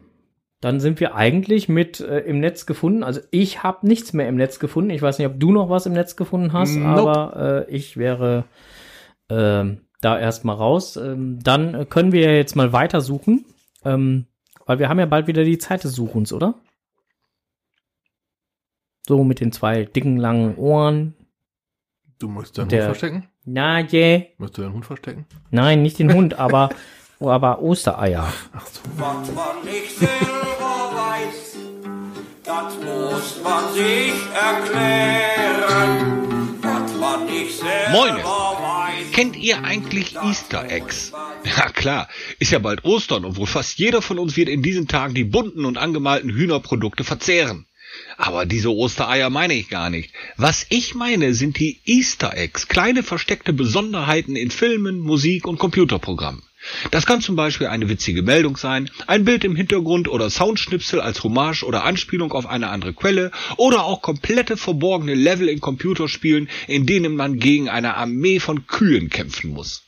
dann 0.63 0.79
sind 0.79 1.01
wir 1.01 1.13
eigentlich 1.13 1.67
mit 1.67 1.99
äh, 1.99 2.19
im 2.19 2.39
Netz 2.39 2.65
gefunden. 2.65 3.03
Also 3.03 3.19
ich 3.31 3.63
habe 3.63 3.85
nichts 3.85 4.13
mehr 4.13 4.29
im 4.29 4.35
Netz 4.37 4.59
gefunden. 4.59 4.91
Ich 4.91 5.01
weiß 5.01 5.17
nicht, 5.19 5.27
ob 5.27 5.37
du 5.37 5.51
noch 5.51 5.69
was 5.69 5.85
im 5.85 5.91
Netz 5.91 6.15
gefunden 6.15 6.53
hast, 6.53 6.75
Nope. 6.75 6.87
aber 7.11 7.65
äh, 7.67 7.71
ich 7.75 7.97
wäre 7.97 8.45
ähm, 9.29 9.81
da 9.99 10.17
erstmal 10.17 10.55
raus. 10.55 10.95
Ähm, 10.95 11.39
dann 11.43 11.75
äh, 11.75 11.85
können 11.85 12.13
wir 12.13 12.33
jetzt 12.37 12.55
mal 12.55 12.71
weitersuchen, 12.71 13.43
ähm, 13.83 14.25
weil 14.65 14.79
wir 14.79 14.87
haben 14.87 14.99
ja 14.99 15.05
bald 15.05 15.27
wieder 15.27 15.43
die 15.43 15.57
Zeit 15.57 15.83
des 15.83 15.95
Suchens, 15.95 16.31
oder? 16.31 16.55
So 19.05 19.25
mit 19.25 19.41
den 19.41 19.51
zwei 19.51 19.83
dicken, 19.83 20.15
langen 20.15 20.55
Ohren. 20.55 21.13
Du 22.19 22.29
musst 22.29 22.57
deinen 22.57 22.69
Der- 22.69 22.83
Hund 22.83 22.97
verstecken? 22.97 23.27
Na, 23.43 23.79
je. 23.81 24.27
Musst 24.37 24.57
du 24.57 24.61
deinen 24.61 24.75
Hund 24.75 24.85
verstecken? 24.85 25.25
Nein, 25.51 25.81
nicht 25.81 25.99
den 25.99 26.13
Hund, 26.13 26.39
aber, 26.39 26.69
aber 27.19 27.61
Ostereier. 27.61 28.31
Ach 28.53 28.65
so. 28.67 28.81
Das 32.53 32.75
muss 32.75 33.41
man 33.43 33.73
sich 33.73 34.13
erklären. 34.33 35.89
Was 36.61 36.93
man 36.99 37.25
nicht 37.25 37.57
selber 37.57 37.91
Moin. 37.91 38.15
weiß. 38.15 39.11
Kennt 39.11 39.35
ihr 39.35 39.63
eigentlich 39.63 40.15
Easter 40.15 40.69
Eggs? 40.69 41.11
Ja 41.45 41.67
klar, 41.67 42.07
ist 42.39 42.53
ja 42.53 42.59
bald 42.59 42.85
Ostern 42.85 43.25
und 43.25 43.35
wohl 43.35 43.47
fast 43.47 43.77
jeder 43.77 44.01
von 44.01 44.17
uns 44.17 44.37
wird 44.37 44.47
in 44.47 44.63
diesen 44.63 44.87
Tagen 44.87 45.13
die 45.13 45.25
bunten 45.25 45.65
und 45.65 45.77
angemalten 45.77 46.29
Hühnerprodukte 46.29 47.03
verzehren. 47.03 47.65
Aber 48.15 48.45
diese 48.45 48.69
Ostereier 48.73 49.29
meine 49.29 49.53
ich 49.53 49.67
gar 49.67 49.89
nicht. 49.89 50.13
Was 50.37 50.65
ich 50.69 50.95
meine, 50.95 51.33
sind 51.33 51.59
die 51.59 51.81
Easter 51.83 52.37
Eggs, 52.37 52.69
kleine 52.69 53.03
versteckte 53.03 53.51
Besonderheiten 53.51 54.37
in 54.37 54.51
Filmen, 54.51 55.01
Musik 55.01 55.45
und 55.45 55.59
Computerprogrammen. 55.59 56.43
Das 56.91 57.05
kann 57.05 57.21
zum 57.21 57.35
Beispiel 57.35 57.67
eine 57.67 57.89
witzige 57.89 58.21
Meldung 58.21 58.57
sein, 58.57 58.89
ein 59.07 59.25
Bild 59.25 59.43
im 59.43 59.55
Hintergrund 59.55 60.07
oder 60.07 60.29
Soundschnipsel 60.29 61.01
als 61.01 61.23
Hommage 61.23 61.63
oder 61.63 61.83
Anspielung 61.83 62.31
auf 62.31 62.45
eine 62.45 62.69
andere 62.69 62.93
Quelle 62.93 63.31
oder 63.57 63.83
auch 63.83 64.01
komplette 64.01 64.57
verborgene 64.57 65.13
Level 65.13 65.49
in 65.49 65.59
Computerspielen, 65.59 66.49
in 66.67 66.85
denen 66.85 67.15
man 67.15 67.37
gegen 67.37 67.69
eine 67.69 67.95
Armee 67.95 68.39
von 68.39 68.67
Kühen 68.67 69.09
kämpfen 69.09 69.51
muss. 69.51 69.83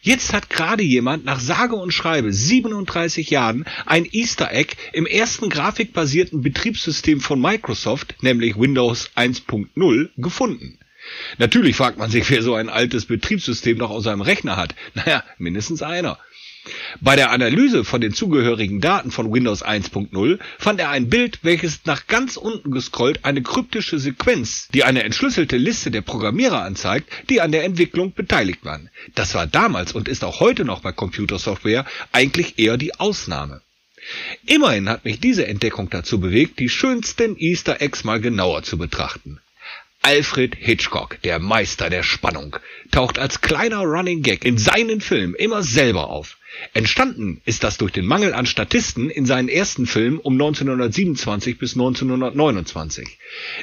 Jetzt 0.00 0.32
hat 0.32 0.50
gerade 0.50 0.82
jemand 0.82 1.24
nach 1.24 1.38
sage 1.38 1.76
und 1.76 1.92
schreibe 1.92 2.32
37 2.32 3.30
Jahren 3.30 3.64
ein 3.86 4.06
Easter 4.10 4.52
Egg 4.52 4.74
im 4.92 5.06
ersten 5.06 5.48
grafikbasierten 5.48 6.42
Betriebssystem 6.42 7.20
von 7.20 7.40
Microsoft, 7.40 8.16
nämlich 8.22 8.58
Windows 8.58 9.10
1.0, 9.14 10.10
gefunden. 10.16 10.78
Natürlich 11.38 11.76
fragt 11.76 11.98
man 11.98 12.10
sich, 12.10 12.28
wer 12.30 12.42
so 12.42 12.54
ein 12.54 12.68
altes 12.68 13.06
Betriebssystem 13.06 13.78
noch 13.78 13.90
aus 13.90 14.04
seinem 14.04 14.20
Rechner 14.20 14.56
hat. 14.56 14.74
Naja, 14.94 15.24
mindestens 15.38 15.82
einer. 15.82 16.18
Bei 17.00 17.16
der 17.16 17.32
Analyse 17.32 17.82
von 17.84 18.00
den 18.00 18.14
zugehörigen 18.14 18.80
Daten 18.80 19.10
von 19.10 19.32
Windows 19.32 19.64
1.0 19.64 20.38
fand 20.58 20.78
er 20.78 20.90
ein 20.90 21.08
Bild, 21.08 21.40
welches 21.42 21.80
nach 21.86 22.06
ganz 22.06 22.36
unten 22.36 22.70
gescrollt 22.70 23.24
eine 23.24 23.42
kryptische 23.42 23.98
Sequenz, 23.98 24.68
die 24.72 24.84
eine 24.84 25.02
entschlüsselte 25.02 25.56
Liste 25.56 25.90
der 25.90 26.02
Programmierer 26.02 26.62
anzeigt, 26.62 27.10
die 27.28 27.40
an 27.40 27.50
der 27.50 27.64
Entwicklung 27.64 28.14
beteiligt 28.14 28.64
waren. 28.64 28.90
Das 29.16 29.34
war 29.34 29.48
damals 29.48 29.92
und 29.92 30.06
ist 30.06 30.22
auch 30.22 30.38
heute 30.38 30.64
noch 30.64 30.80
bei 30.80 30.92
Computersoftware 30.92 31.84
eigentlich 32.12 32.60
eher 32.60 32.76
die 32.76 32.94
Ausnahme. 32.94 33.60
Immerhin 34.46 34.88
hat 34.88 35.04
mich 35.04 35.18
diese 35.18 35.46
Entdeckung 35.46 35.90
dazu 35.90 36.20
bewegt, 36.20 36.60
die 36.60 36.68
schönsten 36.68 37.36
Easter 37.38 37.80
Eggs 37.80 38.04
mal 38.04 38.20
genauer 38.20 38.62
zu 38.62 38.78
betrachten. 38.78 39.40
Alfred 40.04 40.56
Hitchcock, 40.58 41.22
der 41.22 41.38
Meister 41.38 41.88
der 41.88 42.02
Spannung, 42.02 42.56
taucht 42.90 43.20
als 43.20 43.40
kleiner 43.40 43.82
Running 43.82 44.22
Gag 44.22 44.44
in 44.44 44.58
seinen 44.58 45.00
Filmen 45.00 45.36
immer 45.36 45.62
selber 45.62 46.10
auf. 46.10 46.38
Entstanden 46.74 47.40
ist 47.44 47.62
das 47.62 47.78
durch 47.78 47.92
den 47.92 48.06
Mangel 48.06 48.34
an 48.34 48.44
Statisten 48.44 49.10
in 49.10 49.26
seinen 49.26 49.48
ersten 49.48 49.86
Filmen 49.86 50.18
um 50.18 50.32
1927 50.32 51.56
bis 51.56 51.74
1929. 51.74 53.16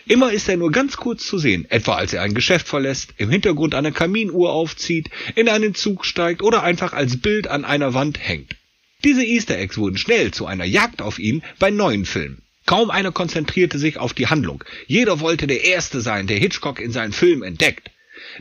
Immer 0.08 0.32
ist 0.32 0.48
er 0.48 0.56
nur 0.56 0.72
ganz 0.72 0.96
kurz 0.96 1.28
zu 1.28 1.38
sehen, 1.38 1.70
etwa 1.70 1.96
als 1.96 2.14
er 2.14 2.22
ein 2.22 2.34
Geschäft 2.34 2.70
verlässt, 2.70 3.16
im 3.18 3.30
Hintergrund 3.30 3.76
eine 3.76 3.92
Kaminuhr 3.92 4.54
aufzieht, 4.54 5.10
in 5.36 5.50
einen 5.50 5.76
Zug 5.76 6.06
steigt 6.06 6.42
oder 6.42 6.64
einfach 6.64 6.94
als 6.94 7.18
Bild 7.18 7.50
an 7.50 7.66
einer 7.66 7.94
Wand 7.94 8.18
hängt. 8.18 8.56
Diese 9.04 9.26
Easter 9.26 9.58
Eggs 9.58 9.78
wurden 9.78 9.98
schnell 9.98 10.32
zu 10.32 10.46
einer 10.46 10.66
Jagd 10.66 11.02
auf 11.02 11.20
ihn 11.20 11.44
bei 11.60 11.70
neuen 11.70 12.06
Filmen. 12.06 12.42
Kaum 12.70 12.92
einer 12.92 13.12
konzentrierte 13.12 13.80
sich 13.80 13.98
auf 13.98 14.14
die 14.14 14.28
Handlung. 14.28 14.64
Jeder 14.86 15.22
wollte 15.22 15.48
der 15.48 15.64
Erste 15.64 16.02
sein, 16.02 16.28
der 16.28 16.38
Hitchcock 16.38 16.80
in 16.80 16.92
seinen 16.92 17.14
Filmen 17.14 17.42
entdeckt. 17.42 17.90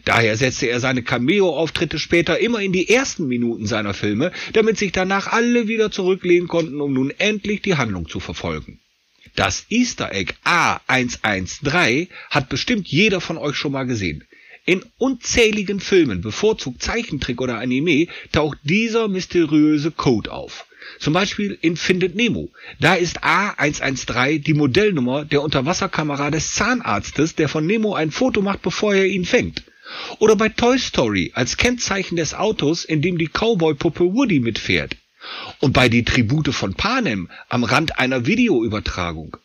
Daher 0.05 0.37
setzte 0.37 0.66
er 0.66 0.81
seine 0.81 1.03
Cameo-Auftritte 1.03 1.99
später 1.99 2.39
immer 2.39 2.61
in 2.61 2.74
die 2.74 2.91
ersten 2.91 3.26
Minuten 3.26 3.64
seiner 3.66 3.95
Filme, 3.95 4.31
damit 4.53 4.76
sich 4.76 4.93
danach 4.93 5.29
alle 5.29 5.66
wieder 5.66 5.91
zurücklehnen 5.91 6.47
konnten, 6.47 6.83
um 6.83 6.93
nun 6.93 7.11
endlich 7.16 7.62
die 7.62 7.76
Handlung 7.76 8.07
zu 8.07 8.20
verfolgen. 8.20 8.81
Das 9.35 9.64
Easter 9.70 10.12
Egg 10.12 10.35
A113 10.45 12.09
hat 12.29 12.51
bestimmt 12.51 12.87
jeder 12.87 13.22
von 13.22 13.39
euch 13.39 13.57
schon 13.57 13.72
mal 13.72 13.87
gesehen. 13.87 14.24
In 14.66 14.85
unzähligen 14.99 15.81
Filmen, 15.81 16.20
bevorzugt 16.20 16.83
Zeichentrick 16.83 17.41
oder 17.41 17.61
Anime, 17.61 18.09
taucht 18.31 18.59
dieser 18.62 19.09
mysteriöse 19.09 19.91
Code 19.91 20.31
auf. 20.31 20.66
Zum 20.99 21.12
Beispiel 21.12 21.59
in 21.61 21.76
Findet 21.76 22.14
Nemo. 22.14 22.51
Da 22.80 22.95
ist 22.95 23.24
A113 23.24 24.41
die 24.41 24.55
Modellnummer 24.55 25.24
der 25.24 25.43
Unterwasserkamera 25.43 26.30
des 26.30 26.55
Zahnarztes, 26.55 27.34
der 27.34 27.49
von 27.49 27.66
Nemo 27.66 27.95
ein 27.95 28.11
Foto 28.11 28.43
macht, 28.43 28.62
bevor 28.62 28.95
er 28.95 29.07
ihn 29.07 29.24
fängt. 29.24 29.64
Oder 30.18 30.36
bei 30.36 30.49
Toy 30.49 30.78
Story 30.78 31.32
als 31.34 31.57
Kennzeichen 31.57 32.16
des 32.16 32.34
Autos, 32.34 32.84
in 32.84 33.03
dem 33.03 33.18
die 33.18 33.28
Cowboy-Puppe 33.28 34.12
Woody 34.14 34.41
mitfährt. 34.41 34.97
Und 35.61 35.72
bei 35.72 35.89
die 35.89 36.05
Tribute 36.05 36.55
von 36.55 36.74
Panem 36.74 37.28
am 37.49 37.64
Rand 37.64 37.99
einer 37.99 38.26
Videoübertragung. 38.26 39.36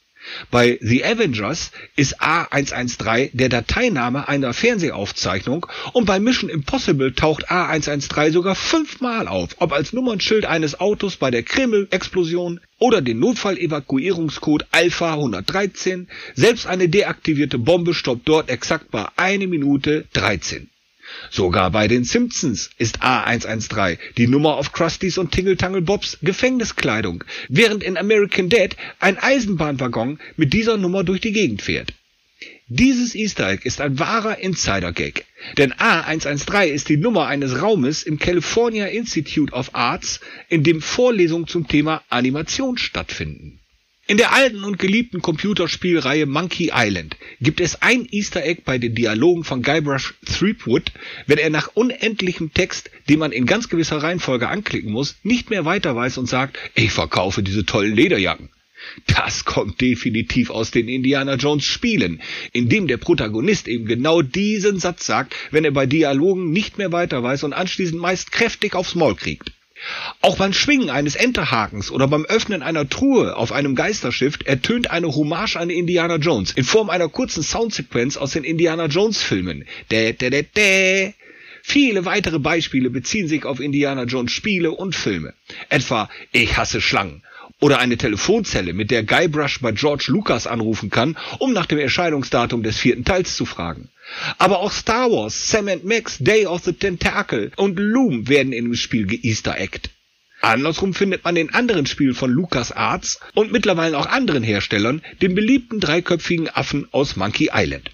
Bei 0.52 0.78
The 0.82 1.04
Avengers 1.04 1.72
ist 1.96 2.22
A113 2.22 3.32
der 3.34 3.50
Dateiname 3.50 4.28
einer 4.28 4.54
Fernsehaufzeichnung 4.54 5.66
und 5.94 6.06
bei 6.06 6.20
Mission 6.20 6.50
Impossible 6.50 7.14
taucht 7.14 7.50
A113 7.50 8.32
sogar 8.32 8.56
fünfmal 8.56 9.28
auf, 9.28 9.50
ob 9.60 9.74
als 9.74 9.94
Nummernschild 9.94 10.46
eines 10.46 10.80
Autos 10.80 11.18
bei 11.18 11.32
der 11.32 11.44
Kreml-Explosion 11.44 12.60
oder 12.80 13.02
den 13.02 13.20
Notfallevakuierungscode 13.20 14.68
Alpha 14.72 15.14
113. 15.14 16.08
Selbst 16.36 16.68
eine 16.68 16.90
deaktivierte 16.90 17.58
Bombe 17.58 17.94
stoppt 17.94 18.28
dort 18.28 18.50
exakt 18.50 18.92
bei 18.92 19.06
1 19.16 19.48
Minute 19.48 20.06
13. 20.14 20.70
Sogar 21.30 21.72
bei 21.72 21.88
den 21.88 22.04
Simpsons 22.04 22.70
ist 22.78 23.02
A113 23.02 23.98
die 24.18 24.28
Nummer 24.28 24.56
auf 24.58 24.72
Krustys 24.72 25.18
und 25.18 25.32
Tingle 25.32 25.58
Tangle 25.58 25.82
Bobs 25.82 26.18
Gefängniskleidung, 26.22 27.24
während 27.50 27.84
in 27.84 27.98
American 27.98 28.50
Dad 28.50 28.76
ein 29.00 29.18
Eisenbahnwaggon 29.18 30.20
mit 30.38 30.54
dieser 30.54 30.78
Nummer 30.78 31.04
durch 31.04 31.22
die 31.22 31.32
Gegend 31.32 31.62
fährt. 31.62 31.94
Dieses 32.68 33.14
Easter 33.14 33.50
Egg 33.50 33.66
ist 33.66 33.82
ein 33.82 34.00
wahrer 34.00 34.40
Insider-Gag, 34.40 35.26
denn 35.58 35.74
A113 35.74 36.68
ist 36.68 36.90
die 36.90 36.98
Nummer 36.98 37.28
eines 37.28 37.62
Raumes 37.62 38.04
im 38.04 38.20
California 38.20 38.86
Institute 38.86 39.54
of 39.54 39.76
Arts, 39.76 40.22
in 40.50 40.64
dem 40.64 40.82
Vorlesungen 40.82 41.48
zum 41.48 41.68
Thema 41.68 42.02
Animation 42.10 42.78
stattfinden. 42.78 43.60
In 44.06 44.18
der 44.18 44.34
alten 44.34 44.66
und 44.66 44.80
geliebten 44.80 45.22
Computerspielreihe 45.22 46.26
Monkey 46.26 46.72
Island 46.74 47.16
gibt 47.40 47.62
es 47.62 47.82
ein 47.82 48.06
Easter 48.12 48.44
Egg 48.44 48.64
bei 48.66 48.78
den 48.78 48.96
Dialogen 48.96 49.46
von 49.46 49.62
Guybrush 49.62 50.14
Threepwood, 50.26 50.92
wenn 51.26 51.38
er 51.38 51.50
nach 51.50 51.70
unendlichem 51.74 52.54
Text, 52.54 52.92
den 53.08 53.20
man 53.20 53.32
in 53.32 53.46
ganz 53.46 53.70
gewisser 53.70 54.04
Reihenfolge 54.04 54.50
anklicken 54.50 54.92
muss, 54.92 55.16
nicht 55.24 55.50
mehr 55.50 55.64
weiter 55.64 55.96
weiß 55.96 56.18
und 56.18 56.28
sagt, 56.28 56.58
ich 56.76 56.92
verkaufe 56.92 57.44
diese 57.44 57.66
tollen 57.66 57.96
Lederjacken. 57.96 58.50
Das 59.08 59.46
kommt 59.46 59.80
definitiv 59.80 60.50
aus 60.50 60.72
den 60.72 60.90
Indiana 60.90 61.36
Jones 61.36 61.64
Spielen, 61.64 62.22
in 62.52 62.68
dem 62.68 62.88
der 62.88 62.98
Protagonist 62.98 63.70
eben 63.70 63.86
genau 63.86 64.22
diesen 64.22 64.80
Satz 64.80 65.06
sagt, 65.06 65.34
wenn 65.52 65.64
er 65.64 65.72
bei 65.72 65.86
Dialogen 65.86 66.52
nicht 66.52 66.78
mehr 66.78 66.92
weiter 66.92 67.24
weiß 67.24 67.46
und 67.46 67.54
anschließend 67.54 68.02
meist 68.02 68.34
kräftig 68.34 68.76
aufs 68.76 68.96
Maul 68.96 69.16
kriegt. 69.16 69.54
Auch 70.22 70.38
beim 70.38 70.54
Schwingen 70.54 70.90
eines 70.90 71.16
Enterhakens 71.16 71.92
oder 71.92 72.08
beim 72.08 72.26
Öffnen 72.26 72.64
einer 72.64 72.88
Truhe 72.88 73.36
auf 73.36 73.52
einem 73.52 73.76
Geisterschiff 73.76 74.40
ertönt 74.46 74.92
eine 74.92 75.08
Hommage 75.08 75.58
an 75.58 75.70
Indiana 75.70 76.16
Jones 76.16 76.52
in 76.52 76.64
Form 76.64 76.90
einer 76.90 77.10
kurzen 77.10 77.44
Soundsequenz 77.44 78.18
aus 78.18 78.32
den 78.32 78.44
Indiana 78.44 78.86
Jones 78.86 79.22
Filmen. 79.22 79.66
Dä, 79.92 80.14
dä, 80.14 80.30
dä, 80.30 80.44
dä. 80.56 81.14
Viele 81.62 82.06
weitere 82.06 82.40
Beispiele 82.40 82.90
beziehen 82.90 83.28
sich 83.28 83.46
auf 83.46 83.60
Indiana 83.60 84.04
Jones 84.04 84.32
Spiele 84.32 84.72
und 84.72 84.96
Filme. 84.96 85.34
Etwa 85.70 86.10
Ich 86.32 86.58
hasse 86.58 86.82
Schlangen 86.82 87.24
oder 87.64 87.80
eine 87.80 87.98
Telefonzelle, 87.98 88.74
mit 88.74 88.92
der 88.92 89.04
Guybrush 89.04 89.62
bei 89.62 89.72
George 89.72 90.06
Lucas 90.08 90.48
anrufen 90.48 90.90
kann, 90.90 91.18
um 91.40 91.54
nach 91.54 91.66
dem 91.66 91.80
Erscheinungsdatum 91.80 92.62
des 92.64 92.78
vierten 92.78 93.06
Teils 93.06 93.38
zu 93.38 93.46
fragen. 93.46 93.88
Aber 94.38 94.60
auch 94.60 94.72
Star 94.72 95.10
Wars, 95.12 95.50
Sam 95.50 95.70
Max, 95.84 96.18
Day 96.20 96.46
of 96.46 96.64
the 96.64 96.74
Tentacle 96.74 97.52
und 97.56 97.80
Loom 97.80 98.28
werden 98.28 98.54
in 98.54 98.66
dem 98.66 98.76
Spiel 98.76 99.06
geeaster 99.06 99.60
eggt. 99.60 99.90
Andersrum 100.42 100.94
findet 100.94 101.24
man 101.24 101.38
in 101.38 101.54
anderen 101.54 101.86
Spielen 101.86 102.16
von 102.16 102.30
LucasArts 102.30 103.20
und 103.34 103.54
mittlerweile 103.54 103.98
auch 103.98 104.08
anderen 104.08 104.44
Herstellern 104.44 105.02
den 105.22 105.36
beliebten 105.36 105.80
dreiköpfigen 105.80 106.50
Affen 106.50 106.88
aus 106.92 107.16
Monkey 107.16 107.50
Island. 107.54 107.92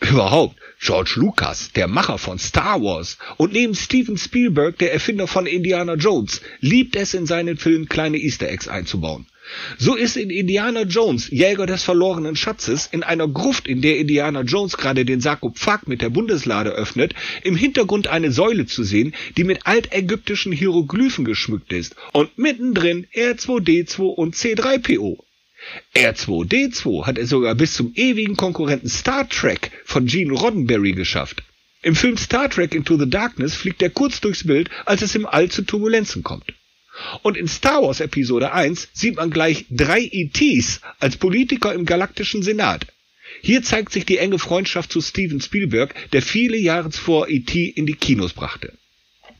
Überhaupt, 0.00 0.56
George 0.80 1.12
Lucas, 1.16 1.70
der 1.76 1.86
Macher 1.86 2.18
von 2.18 2.38
Star 2.38 2.82
Wars 2.82 3.18
und 3.36 3.52
neben 3.52 3.74
Steven 3.74 4.16
Spielberg, 4.16 4.78
der 4.78 4.92
Erfinder 4.92 5.26
von 5.26 5.46
Indiana 5.46 5.94
Jones, 5.94 6.40
liebt 6.60 6.96
es 6.96 7.14
in 7.14 7.26
seinen 7.26 7.56
Filmen 7.56 7.88
kleine 7.88 8.16
Easter 8.16 8.48
Eggs 8.48 8.68
einzubauen. 8.68 9.26
So 9.76 9.96
ist 9.96 10.16
in 10.16 10.30
Indiana 10.30 10.82
Jones, 10.82 11.28
Jäger 11.30 11.66
des 11.66 11.82
verlorenen 11.82 12.36
Schatzes, 12.36 12.88
in 12.90 13.02
einer 13.02 13.26
Gruft, 13.26 13.66
in 13.66 13.82
der 13.82 13.98
Indiana 13.98 14.42
Jones 14.42 14.76
gerade 14.76 15.04
den 15.04 15.20
Sarkophag 15.20 15.86
mit 15.86 16.00
der 16.00 16.10
Bundeslade 16.10 16.70
öffnet, 16.70 17.14
im 17.42 17.56
Hintergrund 17.56 18.06
eine 18.06 18.30
Säule 18.30 18.66
zu 18.66 18.84
sehen, 18.84 19.14
die 19.36 19.44
mit 19.44 19.66
altägyptischen 19.66 20.52
Hieroglyphen 20.52 21.24
geschmückt 21.24 21.72
ist 21.72 21.96
und 22.12 22.38
mittendrin 22.38 23.06
R2D2 23.14 24.00
und 24.02 24.36
C3PO. 24.36 25.18
R2D2 25.94 27.06
hat 27.06 27.18
es 27.18 27.30
sogar 27.30 27.54
bis 27.54 27.74
zum 27.74 27.92
ewigen 27.94 28.36
Konkurrenten 28.36 28.88
Star 28.88 29.28
Trek 29.28 29.70
von 29.84 30.06
Gene 30.06 30.32
Roddenberry 30.32 30.92
geschafft. 30.92 31.42
Im 31.82 31.96
Film 31.96 32.16
Star 32.16 32.48
Trek 32.48 32.74
Into 32.74 32.96
the 32.96 33.10
Darkness 33.10 33.54
fliegt 33.54 33.82
er 33.82 33.90
kurz 33.90 34.20
durchs 34.20 34.46
Bild, 34.46 34.70
als 34.86 35.02
es 35.02 35.14
im 35.14 35.26
All 35.26 35.50
zu 35.50 35.62
Turbulenzen 35.62 36.22
kommt. 36.22 36.52
Und 37.22 37.36
in 37.36 37.48
Star 37.48 37.82
Wars 37.82 38.00
Episode 38.00 38.52
1 38.52 38.88
sieht 38.92 39.16
man 39.16 39.30
gleich 39.30 39.66
drei 39.70 40.02
ETs 40.10 40.80
als 40.98 41.16
Politiker 41.16 41.72
im 41.72 41.84
galaktischen 41.84 42.42
Senat. 42.42 42.86
Hier 43.40 43.62
zeigt 43.62 43.92
sich 43.92 44.04
die 44.04 44.18
enge 44.18 44.38
Freundschaft 44.38 44.92
zu 44.92 45.00
Steven 45.00 45.40
Spielberg, 45.40 45.94
der 46.12 46.22
viele 46.22 46.56
Jahre 46.56 46.90
zuvor 46.90 47.28
ET 47.28 47.54
in 47.54 47.86
die 47.86 47.94
Kinos 47.94 48.34
brachte. 48.34 48.72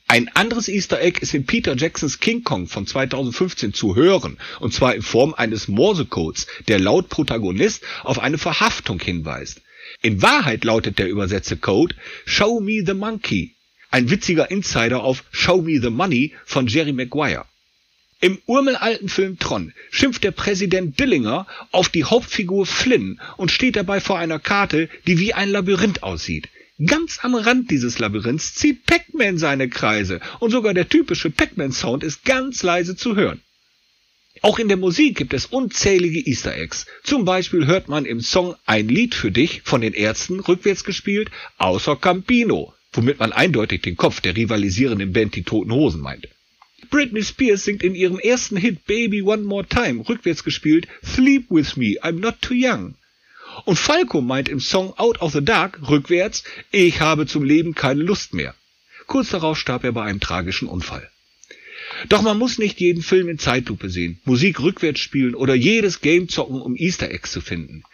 Ein 0.09 0.28
anderes 0.34 0.68
Easter 0.68 1.00
Egg 1.00 1.20
ist 1.20 1.32
in 1.32 1.46
Peter 1.46 1.76
Jacksons 1.76 2.20
King 2.20 2.44
Kong 2.44 2.66
von 2.68 2.86
2015 2.86 3.72
zu 3.72 3.96
hören, 3.96 4.38
und 4.61 4.74
zwar 4.74 4.94
in 4.94 5.03
Form 5.03 5.32
eines 5.34 5.68
Morsecodes, 5.68 6.46
der 6.68 6.78
laut 6.78 7.09
Protagonist 7.09 7.82
auf 8.03 8.18
eine 8.18 8.38
Verhaftung 8.38 9.00
hinweist. 9.00 9.62
In 10.03 10.20
Wahrheit 10.20 10.64
lautet 10.64 10.98
der 10.98 11.09
übersetzte 11.09 11.57
Code 11.57 11.94
Show 12.26 12.61
me 12.61 12.82
the 12.84 12.94
monkey, 12.94 13.55
ein 13.93 14.11
witziger 14.11 14.51
Insider 14.51 15.05
auf 15.05 15.22
Show 15.30 15.61
me 15.62 15.78
the 15.80 15.90
money 15.90 16.32
von 16.45 16.66
Jerry 16.66 16.93
Maguire. 16.93 17.45
Im 18.20 18.38
urmelalten 18.47 19.09
Film 19.09 19.38
Tron 19.38 19.72
schimpft 19.90 20.24
der 20.24 20.30
Präsident 20.30 20.99
Dillinger 20.99 21.47
auf 21.72 21.88
die 21.88 22.05
Hauptfigur 22.05 22.66
Flynn 22.66 23.20
und 23.36 23.51
steht 23.51 23.76
dabei 23.76 24.01
vor 24.01 24.18
einer 24.18 24.38
Karte, 24.38 24.88
die 25.07 25.18
wie 25.18 25.34
ein 25.34 25.51
Labyrinth 25.51 26.03
aussieht. 26.03 26.49
Ganz 26.86 27.18
am 27.22 27.34
Rand 27.34 27.70
dieses 27.70 27.99
Labyrinths 27.99 28.55
zieht 28.55 28.86
Pac-Man 28.86 29.36
seine 29.36 29.68
Kreise 29.68 30.20
und 30.40 30.51
sogar 30.51 30.72
der 30.72 30.88
typische 30.88 31.30
Pac-Man-Sound 31.30 32.03
ist 32.03 32.24
ganz 32.24 32.62
leise 32.62 32.97
zu 32.97 33.14
hören. 33.14 33.43
Auch 34.40 34.59
in 34.59 34.68
der 34.68 34.78
Musik 34.78 35.18
gibt 35.18 35.34
es 35.34 35.47
unzählige 35.47 36.20
Easter 36.26 36.57
Eggs. 36.57 36.86
Zum 37.05 37.26
Beispiel 37.26 37.66
hört 37.66 37.88
man 37.88 38.07
im 38.07 38.20
Song 38.20 38.57
Ein 38.64 38.88
Lied 38.88 39.14
für 39.14 39.30
dich 39.30 39.61
von 39.64 39.82
den 39.82 39.93
Ärzten 39.93 40.40
rückwärts 40.40 40.82
gespielt, 40.82 41.30
außer 41.59 41.97
Campino, 41.97 42.72
womit 42.93 43.18
man 43.18 43.32
eindeutig 43.32 43.82
den 43.82 43.97
Kopf 43.97 44.20
der 44.20 44.36
rivalisierenden 44.36 45.12
Band 45.12 45.34
Die 45.34 45.43
Toten 45.43 45.72
Hosen 45.72 46.01
meint. 46.01 46.28
Britney 46.90 47.22
Spears 47.22 47.64
singt 47.64 47.82
in 47.82 47.95
ihrem 47.95 48.18
ersten 48.18 48.57
Hit 48.57 48.86
Baby 48.86 49.22
One 49.22 49.43
More 49.43 49.66
Time 49.66 50.07
rückwärts 50.09 50.45
gespielt 50.45 50.86
Sleep 51.05 51.47
With 51.49 51.76
Me, 51.76 51.97
I'm 52.03 52.20
Not 52.20 52.43
Too 52.43 52.55
Young. 52.55 52.95
Und 53.64 53.78
Falco 53.78 54.20
meint 54.20 54.49
im 54.49 54.61
Song 54.61 54.93
Out 54.97 55.20
of 55.20 55.32
the 55.32 55.45
Dark 55.45 55.80
rückwärts, 55.88 56.45
ich 56.70 57.01
habe 57.01 57.26
zum 57.26 57.45
Leben 57.45 57.74
keine 57.74 58.03
Lust 58.03 58.34
mehr. 58.34 58.55
Kurz 59.07 59.30
darauf 59.30 59.59
starb 59.59 59.84
er 59.84 59.93
bei 59.93 60.03
einem 60.03 60.20
tragischen 60.20 60.68
Unfall. 60.68 61.09
Doch 62.09 62.22
man 62.22 62.38
muss 62.38 62.59
nicht 62.59 62.80
jeden 62.80 63.03
Film 63.03 63.28
in 63.28 63.38
Zeitlupe 63.38 63.88
sehen, 63.90 64.20
Musik 64.24 64.61
rückwärts 64.61 65.01
spielen 65.01 65.34
oder 65.34 65.55
jedes 65.55 66.01
Game 66.01 66.28
zocken, 66.28 66.61
um 66.61 66.76
Easter 66.76 67.11
Eggs 67.11 67.32
zu 67.32 67.40
finden. 67.40 67.84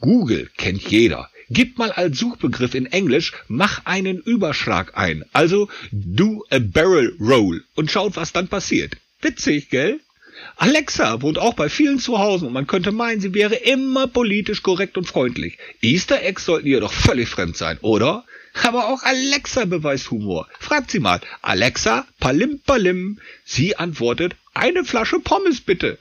Google 0.00 0.48
kennt 0.56 0.82
jeder. 0.88 1.30
Gib 1.50 1.78
mal 1.78 1.92
als 1.92 2.18
Suchbegriff 2.18 2.74
in 2.74 2.86
Englisch, 2.86 3.32
mach 3.48 3.86
einen 3.86 4.18
Überschlag 4.18 4.96
ein. 4.96 5.24
Also 5.32 5.68
do 5.92 6.44
a 6.50 6.58
barrel 6.58 7.16
roll 7.20 7.64
und 7.74 7.90
schaut, 7.90 8.16
was 8.16 8.32
dann 8.32 8.48
passiert. 8.48 8.96
Witzig, 9.22 9.70
gell? 9.70 10.00
Alexa 10.56 11.22
wohnt 11.22 11.38
auch 11.38 11.54
bei 11.54 11.68
vielen 11.68 11.98
zu 11.98 12.18
Hause 12.18 12.46
und 12.46 12.52
man 12.52 12.66
könnte 12.66 12.92
meinen, 12.92 13.20
sie 13.20 13.34
wäre 13.34 13.54
immer 13.54 14.06
politisch 14.06 14.62
korrekt 14.62 14.96
und 14.96 15.06
freundlich. 15.06 15.58
Easter 15.80 16.22
Eggs 16.22 16.44
sollten 16.44 16.68
ihr 16.68 16.80
doch 16.80 16.92
völlig 16.92 17.28
fremd 17.28 17.56
sein, 17.56 17.78
oder? 17.80 18.24
Aber 18.62 18.88
auch 18.88 19.02
Alexa 19.02 19.64
beweist 19.64 20.10
Humor. 20.10 20.48
Fragt 20.58 20.90
sie 20.90 21.00
mal, 21.00 21.20
Alexa, 21.42 22.06
palim 22.20 22.60
palim. 22.60 23.20
Sie 23.44 23.76
antwortet, 23.76 24.36
eine 24.54 24.84
Flasche 24.84 25.20
Pommes 25.20 25.60
bitte. 25.60 25.98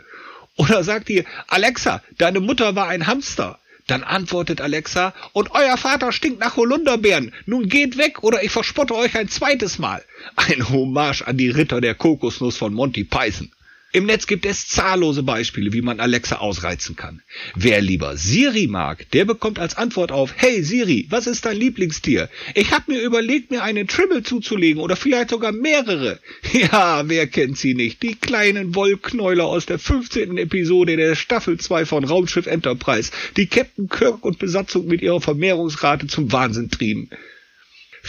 Oder 0.55 0.83
sagt 0.83 1.09
ihr, 1.09 1.23
Alexa, 1.47 2.03
deine 2.17 2.39
Mutter 2.39 2.75
war 2.75 2.87
ein 2.87 3.05
Hamster. 3.07 3.59
Dann 3.87 4.03
antwortet 4.03 4.59
Alexa, 4.59 5.13
und 5.31 5.51
euer 5.51 5.77
Vater 5.77 6.11
stinkt 6.11 6.39
nach 6.39 6.57
Holunderbeeren. 6.57 7.33
Nun 7.45 7.69
geht 7.69 7.97
weg 7.97 8.21
oder 8.21 8.43
ich 8.43 8.51
verspotte 8.51 8.93
euch 8.95 9.17
ein 9.17 9.29
zweites 9.29 9.79
Mal. 9.79 10.03
Ein 10.35 10.69
Hommage 10.69 11.23
an 11.25 11.37
die 11.37 11.49
Ritter 11.49 11.79
der 11.79 11.95
Kokosnuss 11.95 12.57
von 12.57 12.73
Monty 12.73 13.05
Python. 13.05 13.49
Im 13.93 14.05
Netz 14.05 14.27
gibt 14.27 14.45
es 14.45 14.67
zahllose 14.67 15.23
Beispiele, 15.23 15.71
wie 15.71 15.81
man 15.81 16.01
Alexa 16.01 16.39
ausreizen 16.39 16.97
kann. 16.97 17.21
Wer 17.55 17.79
lieber 17.79 18.17
Siri 18.17 18.67
mag, 18.67 19.09
der 19.11 19.23
bekommt 19.23 19.59
als 19.59 19.77
Antwort 19.77 20.11
auf 20.11 20.33
Hey 20.35 20.61
Siri, 20.61 21.07
was 21.09 21.25
ist 21.25 21.45
dein 21.45 21.55
Lieblingstier? 21.55 22.29
Ich 22.53 22.71
habe 22.71 22.91
mir 22.91 23.01
überlegt, 23.01 23.49
mir 23.49 23.63
einen 23.63 23.87
Tribble 23.87 24.23
zuzulegen 24.23 24.81
oder 24.81 24.97
vielleicht 24.97 25.29
sogar 25.29 25.51
mehrere. 25.53 26.19
Ja, 26.51 27.07
wer 27.07 27.27
kennt 27.27 27.57
sie 27.57 27.75
nicht? 27.75 28.01
Die 28.03 28.15
kleinen 28.15 28.75
Wollknäuler 28.75 29.45
aus 29.45 29.65
der 29.65 29.79
15. 29.79 30.37
Episode 30.37 30.97
der 30.97 31.15
Staffel 31.15 31.57
2 31.57 31.85
von 31.85 32.03
Raumschiff 32.03 32.47
Enterprise, 32.47 33.11
die 33.37 33.47
Captain 33.47 33.87
Kirk 33.87 34.25
und 34.25 34.39
Besatzung 34.39 34.87
mit 34.87 35.01
ihrer 35.01 35.21
Vermehrungsrate 35.21 36.07
zum 36.07 36.31
Wahnsinn 36.31 36.69
trieben. 36.69 37.09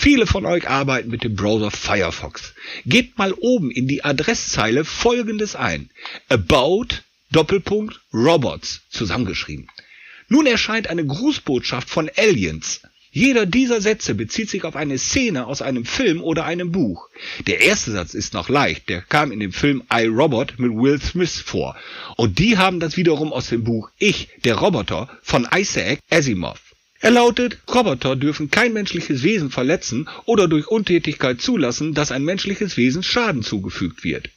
Viele 0.00 0.28
von 0.28 0.46
euch 0.46 0.70
arbeiten 0.70 1.10
mit 1.10 1.24
dem 1.24 1.34
Browser 1.34 1.72
Firefox. 1.72 2.54
Gebt 2.86 3.18
mal 3.18 3.32
oben 3.32 3.72
in 3.72 3.88
die 3.88 4.04
Adresszeile 4.04 4.84
folgendes 4.84 5.56
ein. 5.56 5.90
About 6.28 6.86
Doppelpunkt 7.32 8.00
Robots 8.14 8.82
zusammengeschrieben. 8.90 9.66
Nun 10.28 10.46
erscheint 10.46 10.86
eine 10.86 11.04
Grußbotschaft 11.04 11.90
von 11.90 12.08
Aliens. 12.16 12.82
Jeder 13.10 13.44
dieser 13.44 13.80
Sätze 13.80 14.14
bezieht 14.14 14.48
sich 14.48 14.62
auf 14.62 14.76
eine 14.76 14.98
Szene 14.98 15.48
aus 15.48 15.62
einem 15.62 15.84
Film 15.84 16.22
oder 16.22 16.44
einem 16.44 16.70
Buch. 16.70 17.08
Der 17.48 17.60
erste 17.62 17.90
Satz 17.90 18.14
ist 18.14 18.34
noch 18.34 18.48
leicht, 18.48 18.88
der 18.88 19.02
kam 19.02 19.32
in 19.32 19.40
dem 19.40 19.52
Film 19.52 19.82
I, 19.92 20.06
Robot 20.06 20.60
mit 20.60 20.70
Will 20.70 21.00
Smith 21.02 21.40
vor. 21.40 21.74
Und 22.16 22.38
die 22.38 22.56
haben 22.56 22.78
das 22.78 22.96
wiederum 22.96 23.32
aus 23.32 23.48
dem 23.48 23.64
Buch 23.64 23.90
Ich, 23.98 24.28
der 24.44 24.54
Roboter 24.54 25.08
von 25.22 25.48
Isaac 25.52 25.98
Asimov. 26.08 26.67
Er 27.00 27.12
lautet, 27.12 27.58
Roboter 27.72 28.16
dürfen 28.16 28.50
kein 28.50 28.72
menschliches 28.72 29.22
Wesen 29.22 29.50
verletzen 29.50 30.08
oder 30.24 30.48
durch 30.48 30.66
Untätigkeit 30.66 31.40
zulassen, 31.40 31.94
dass 31.94 32.10
ein 32.10 32.24
menschliches 32.24 32.76
Wesen 32.76 33.04
Schaden 33.04 33.42
zugefügt 33.42 34.02
wird. 34.02 34.30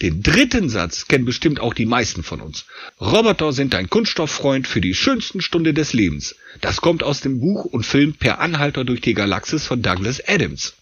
Den 0.00 0.22
dritten 0.22 0.68
Satz 0.68 1.06
kennen 1.06 1.24
bestimmt 1.24 1.60
auch 1.60 1.74
die 1.74 1.86
meisten 1.86 2.22
von 2.22 2.40
uns. 2.40 2.64
Roboter 3.00 3.52
sind 3.52 3.74
ein 3.74 3.88
Kunststofffreund 3.88 4.66
für 4.66 4.80
die 4.80 4.94
schönsten 4.94 5.40
Stunde 5.40 5.74
des 5.74 5.92
Lebens. 5.92 6.36
Das 6.60 6.80
kommt 6.80 7.02
aus 7.02 7.20
dem 7.20 7.38
Buch 7.38 7.66
und 7.66 7.86
Film 7.86 8.14
Per 8.14 8.40
Anhalter 8.40 8.84
durch 8.84 9.00
die 9.00 9.14
Galaxis 9.14 9.66
von 9.66 9.82
Douglas 9.82 10.26
Adams. 10.26 10.74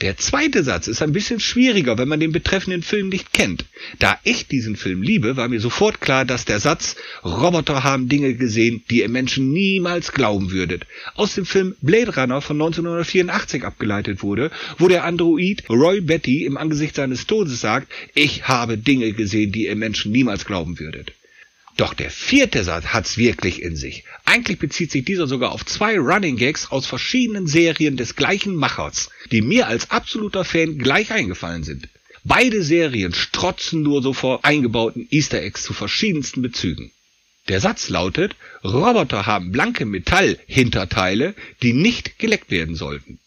Der 0.00 0.16
zweite 0.16 0.62
Satz 0.62 0.88
ist 0.88 1.02
ein 1.02 1.12
bisschen 1.12 1.40
schwieriger, 1.40 1.98
wenn 1.98 2.08
man 2.08 2.20
den 2.20 2.32
betreffenden 2.32 2.82
Film 2.82 3.08
nicht 3.08 3.32
kennt. 3.32 3.64
Da 3.98 4.18
ich 4.24 4.46
diesen 4.46 4.76
Film 4.76 5.02
liebe, 5.02 5.36
war 5.36 5.48
mir 5.48 5.60
sofort 5.60 6.00
klar, 6.00 6.24
dass 6.24 6.44
der 6.44 6.60
Satz 6.60 6.96
Roboter 7.24 7.84
haben 7.84 8.08
Dinge 8.08 8.34
gesehen, 8.34 8.82
die 8.90 9.00
ihr 9.00 9.08
Menschen 9.08 9.52
niemals 9.52 10.12
glauben 10.12 10.50
würdet, 10.50 10.86
aus 11.14 11.34
dem 11.34 11.46
Film 11.46 11.74
Blade 11.80 12.14
Runner 12.14 12.40
von 12.40 12.56
1984 12.56 13.64
abgeleitet 13.64 14.22
wurde, 14.22 14.50
wo 14.78 14.88
der 14.88 15.04
Android 15.04 15.64
Roy 15.68 16.00
Betty 16.00 16.44
im 16.44 16.56
Angesicht 16.56 16.96
seines 16.96 17.26
Todes 17.26 17.60
sagt, 17.60 17.90
ich 18.14 18.48
habe 18.48 18.78
Dinge 18.78 19.12
gesehen, 19.12 19.52
die 19.52 19.66
ihr 19.66 19.76
Menschen 19.76 20.12
niemals 20.12 20.44
glauben 20.44 20.78
würdet. 20.78 21.12
Doch 21.76 21.92
der 21.92 22.10
vierte 22.10 22.64
Satz 22.64 22.86
hat's 22.86 23.18
wirklich 23.18 23.60
in 23.60 23.76
sich. 23.76 24.04
Eigentlich 24.24 24.58
bezieht 24.58 24.90
sich 24.90 25.04
dieser 25.04 25.26
sogar 25.26 25.52
auf 25.52 25.66
zwei 25.66 25.98
Running 25.98 26.36
Gags 26.36 26.70
aus 26.70 26.86
verschiedenen 26.86 27.46
Serien 27.46 27.98
des 27.98 28.16
gleichen 28.16 28.54
Machers, 28.54 29.10
die 29.30 29.42
mir 29.42 29.66
als 29.66 29.90
absoluter 29.90 30.44
Fan 30.44 30.78
gleich 30.78 31.10
eingefallen 31.10 31.64
sind. 31.64 31.88
Beide 32.24 32.62
Serien 32.62 33.12
strotzen 33.12 33.82
nur 33.82 34.02
so 34.02 34.14
vor 34.14 34.44
eingebauten 34.44 35.06
Easter 35.10 35.42
Eggs 35.42 35.64
zu 35.64 35.74
verschiedensten 35.74 36.40
Bezügen. 36.40 36.92
Der 37.48 37.60
Satz 37.60 37.90
lautet, 37.90 38.34
Roboter 38.64 39.26
haben 39.26 39.52
blanke 39.52 39.84
Metallhinterteile, 39.84 41.34
die 41.62 41.74
nicht 41.74 42.18
geleckt 42.18 42.50
werden 42.50 42.74
sollten. 42.74 43.20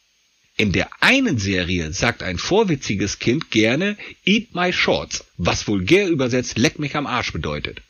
In 0.57 0.73
der 0.73 0.89
einen 0.99 1.37
Serie 1.37 1.93
sagt 1.93 2.23
ein 2.23 2.37
vorwitziges 2.37 3.19
Kind 3.19 3.51
gerne 3.51 3.95
Eat 4.25 4.53
my 4.53 4.73
shorts, 4.73 5.23
was 5.37 5.67
vulgär 5.67 6.09
übersetzt 6.09 6.57
Leck 6.57 6.79
mich 6.79 6.97
am 6.97 7.05
Arsch 7.05 7.31
bedeutet. 7.31 7.81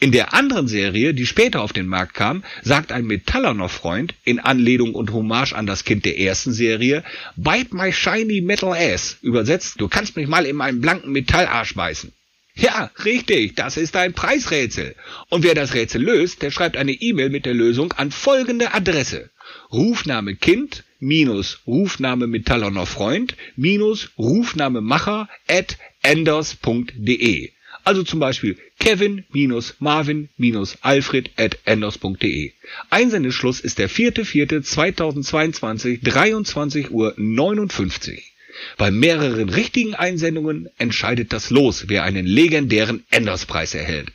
In 0.00 0.12
der 0.12 0.34
anderen 0.34 0.68
Serie, 0.68 1.14
die 1.14 1.26
später 1.26 1.62
auf 1.62 1.72
den 1.72 1.86
Markt 1.86 2.14
kam, 2.14 2.44
sagt 2.62 2.92
ein 2.92 3.06
metallerner 3.06 3.68
Freund 3.68 4.14
in 4.24 4.38
Anlehnung 4.38 4.94
und 4.94 5.12
Hommage 5.12 5.52
an 5.52 5.66
das 5.66 5.84
Kind 5.84 6.04
der 6.04 6.18
ersten 6.18 6.52
Serie, 6.52 7.04
Bite 7.36 7.74
my 7.74 7.92
shiny 7.92 8.40
metal 8.40 8.72
ass, 8.72 9.16
übersetzt, 9.22 9.80
du 9.80 9.88
kannst 9.88 10.16
mich 10.16 10.28
mal 10.28 10.46
in 10.46 10.56
meinen 10.56 10.80
blanken 10.80 11.12
Metallarsch 11.12 11.74
beißen. 11.74 12.12
Ja, 12.56 12.90
richtig, 13.04 13.56
das 13.56 13.76
ist 13.76 13.96
ein 13.96 14.12
Preisrätsel. 14.12 14.94
Und 15.28 15.42
wer 15.42 15.54
das 15.54 15.74
Rätsel 15.74 16.02
löst, 16.02 16.42
der 16.42 16.52
schreibt 16.52 16.76
eine 16.76 16.92
E-Mail 16.92 17.30
mit 17.30 17.46
der 17.46 17.54
Lösung 17.54 17.92
an 17.92 18.12
folgende 18.12 18.74
Adresse. 18.74 19.30
Rufname 19.72 20.36
Kind 20.36 20.84
minus 21.00 21.58
Rufname 21.66 22.28
metallerner 22.28 22.86
Freund 22.86 23.36
minus 23.56 24.10
Rufname 24.16 24.80
Macher 24.80 25.28
at 25.48 25.78
enders.de. 26.02 27.50
Also 27.84 28.02
zum 28.02 28.18
Beispiel 28.18 28.58
Kevin-Marvin-Alfred 28.78 31.30
at 31.36 31.58
enders.de. 31.66 32.52
Einsendeschluss 32.90 33.60
ist 33.60 33.78
der 33.78 33.88
4.4.2022, 33.90 36.02
23 36.02 36.90
Uhr 36.90 37.14
59. 37.16 38.32
Bei 38.78 38.90
mehreren 38.90 39.50
richtigen 39.50 39.94
Einsendungen 39.94 40.68
entscheidet 40.78 41.32
das 41.32 41.50
Los, 41.50 41.88
wer 41.88 42.02
einen 42.04 42.26
legendären 42.26 43.04
Enderspreis 43.10 43.74
erhält. 43.74 44.10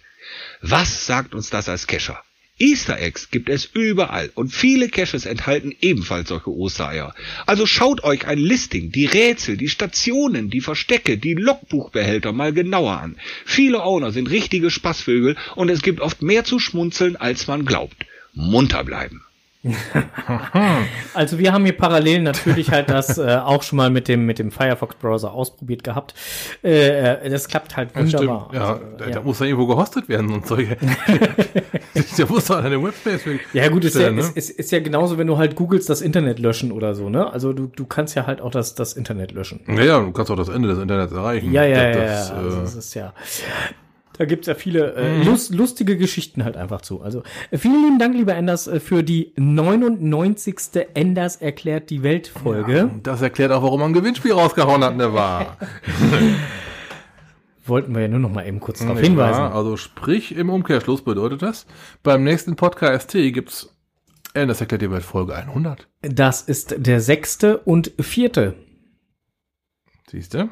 Was 0.62 1.06
sagt 1.06 1.36
uns 1.36 1.50
das 1.50 1.68
als 1.70 1.88
Kescher? 1.88 2.22
Easter 2.60 2.99
Eggs 2.99 3.32
gibt 3.32 3.49
es 3.49 3.66
überall 3.66 4.30
und 4.36 4.53
viele 4.53 4.89
Caches 4.89 5.26
enthalten 5.26 5.74
ebenfalls 5.82 6.30
solche 6.30 6.51
Ostereier. 6.51 7.16
Also 7.45 7.66
schaut 7.66 8.03
euch 8.03 8.28
ein 8.28 8.38
Listing, 8.38 8.91
die 8.91 9.05
Rätsel, 9.05 9.57
die 9.57 9.70
Stationen, 9.70 10.49
die 10.49 10.62
Verstecke, 10.62 11.18
die 11.18 11.34
Logbuchbehälter 11.34 12.34
mal 12.34 12.53
genauer 12.53 12.99
an. 12.99 13.16
Viele 13.45 13.82
Owner 13.84 14.12
sind 14.12 14.30
richtige 14.30 14.70
Spaßvögel 14.70 15.38
und 15.55 15.70
es 15.70 15.82
gibt 15.82 16.01
oft 16.01 16.22
mehr 16.22 16.43
zu 16.43 16.60
schmunzeln, 16.60 17.16
als 17.16 17.47
man 17.47 17.66
glaubt. 17.66 18.05
Munter 18.34 18.84
bleiben. 18.84 19.24
Also 21.14 21.38
wir 21.38 21.51
haben 21.51 21.66
hier 21.66 21.76
parallel 21.76 22.22
natürlich 22.22 22.72
halt 22.72 22.89
das 22.89 23.18
äh, 23.18 23.39
auch 23.43 23.64
schon 23.64 23.78
mal 23.78 23.89
mit 23.89 24.07
dem 24.07 24.26
mit 24.26 24.39
dem 24.39 24.51
Firefox 24.51 24.95
Browser 24.95 25.34
ausprobiert 25.34 25.84
gehabt. 25.84 26.14
Äh, 26.64 27.16
äh, 27.16 27.30
das 27.30 27.47
klappt 27.47 27.76
halt 27.76 27.95
wunderbar. 27.95 28.49
Ja, 28.53 28.62
Also, 28.74 28.82
da, 28.97 29.05
da 29.07 29.22
muss 29.22 29.39
ja 29.39 29.47
irgendwo 29.47 29.68
gehostet 29.68 30.07
werden 30.07 30.32
und 30.32 30.47
solche. 30.47 30.78
der 32.18 32.28
muss 32.30 32.45
doch 32.45 32.64
eine 32.64 32.82
Webspace. 32.82 33.22
Ja 33.53 33.68
gut, 33.68 33.84
ist 33.84 33.95
ja, 33.97 34.12
ne? 34.12 34.22
ist, 34.22 34.38
ist, 34.38 34.49
ist 34.51 34.72
ja 34.72 34.80
genauso, 34.80 35.18
wenn 35.18 35.28
du 35.28 35.38
halt 35.38 35.55
googelst, 35.55 35.89
das 35.89 36.01
Internet 36.01 36.39
löschen 36.39 36.72
oder 36.72 36.95
so, 36.95 37.10
ne? 37.10 37.32
Also 37.32 37.51
du, 37.51 37.68
du 37.68 37.86
kannst 37.86 38.16
ja 38.16 38.28
halt 38.28 38.41
auch 38.41 38.51
das, 38.51 38.76
das 38.76 38.93
Internet 38.93 39.32
löschen. 39.32 39.62
Ja, 39.68 39.84
ja, 39.84 39.99
du 39.99 40.12
kannst 40.12 40.32
auch 40.32 40.38
das 40.38 40.49
Ende 40.49 40.70
des 40.70 40.80
Internets 40.80 41.12
erreichen. 41.12 41.51
Ja, 41.51 41.64
ja, 41.66 41.89
ja, 41.89 41.91
das, 41.91 42.30
ja. 42.30 42.36
äh, 42.36 42.38
Also 42.39 42.62
das 42.62 42.76
ist 42.76 42.93
ja. 42.93 43.14
Da 44.20 44.26
gibt's 44.26 44.48
ja 44.48 44.54
viele 44.54 44.96
äh, 44.96 45.24
lust, 45.24 45.56
lustige 45.56 45.96
Geschichten 45.96 46.44
halt 46.44 46.58
einfach 46.58 46.82
zu. 46.82 47.02
Also 47.02 47.24
äh, 47.52 47.58
vielen 47.58 47.82
lieben 47.86 48.00
Dank, 48.00 48.14
lieber 48.14 48.36
Enders, 48.36 48.68
äh, 48.68 48.82
für 48.82 49.02
die 49.02 49.32
99. 49.38 50.58
Enders 50.94 51.38
erklärt 51.38 51.90
die 51.90 52.04
Welt 52.04 52.28
Folge. 52.28 52.92
Das 53.02 53.22
erklärt 53.22 53.54
auch, 53.54 53.64
warum 53.64 53.80
man 53.80 53.92
ein 53.92 53.94
Gewinnspiel 53.94 54.34
rausgehauen 54.34 54.84
hat, 54.84 54.98
ne 54.98 55.14
war. 55.14 55.56
Wollten 57.66 57.96
wir 57.96 58.02
ja 58.02 58.08
nur 58.10 58.20
noch 58.20 58.34
mal 58.34 58.46
eben 58.46 58.60
kurz 58.60 58.80
darauf 58.80 59.00
hinweisen. 59.00 59.40
wahr? 59.40 59.56
Also 59.56 59.78
sprich, 59.78 60.36
im 60.36 60.50
Umkehrschluss 60.50 61.02
bedeutet 61.02 61.42
das, 61.42 61.66
beim 62.04 62.26
nächsten 62.26 62.58
Podcast 62.58 63.14
gibt's 63.14 63.74
äh, 64.34 64.46
das 64.46 64.60
erklärt 64.60 64.82
die 64.82 64.92
Welt 64.92 65.04
Folge 65.04 65.34
100. 65.34 65.88
Das 66.02 66.42
ist 66.42 66.76
der 66.78 67.00
sechste 67.00 67.60
und 67.60 67.94
vierte. 68.02 68.56
Siehst 70.12 70.34
du? 70.34 70.50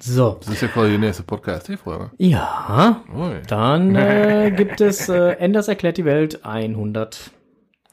So. 0.00 0.38
Das 0.40 0.54
ist 0.54 0.62
ja 0.62 0.68
quasi 0.68 0.92
die 0.92 0.98
nächste 0.98 1.22
Podcast-Folge. 1.22 2.10
Ja, 2.18 3.02
Ui. 3.14 3.40
dann 3.46 3.94
äh, 3.94 4.52
gibt 4.54 4.80
es 4.80 5.08
äh, 5.08 5.30
Enders 5.38 5.68
erklärt 5.68 5.96
die 5.96 6.04
Welt 6.04 6.44
100. 6.44 7.30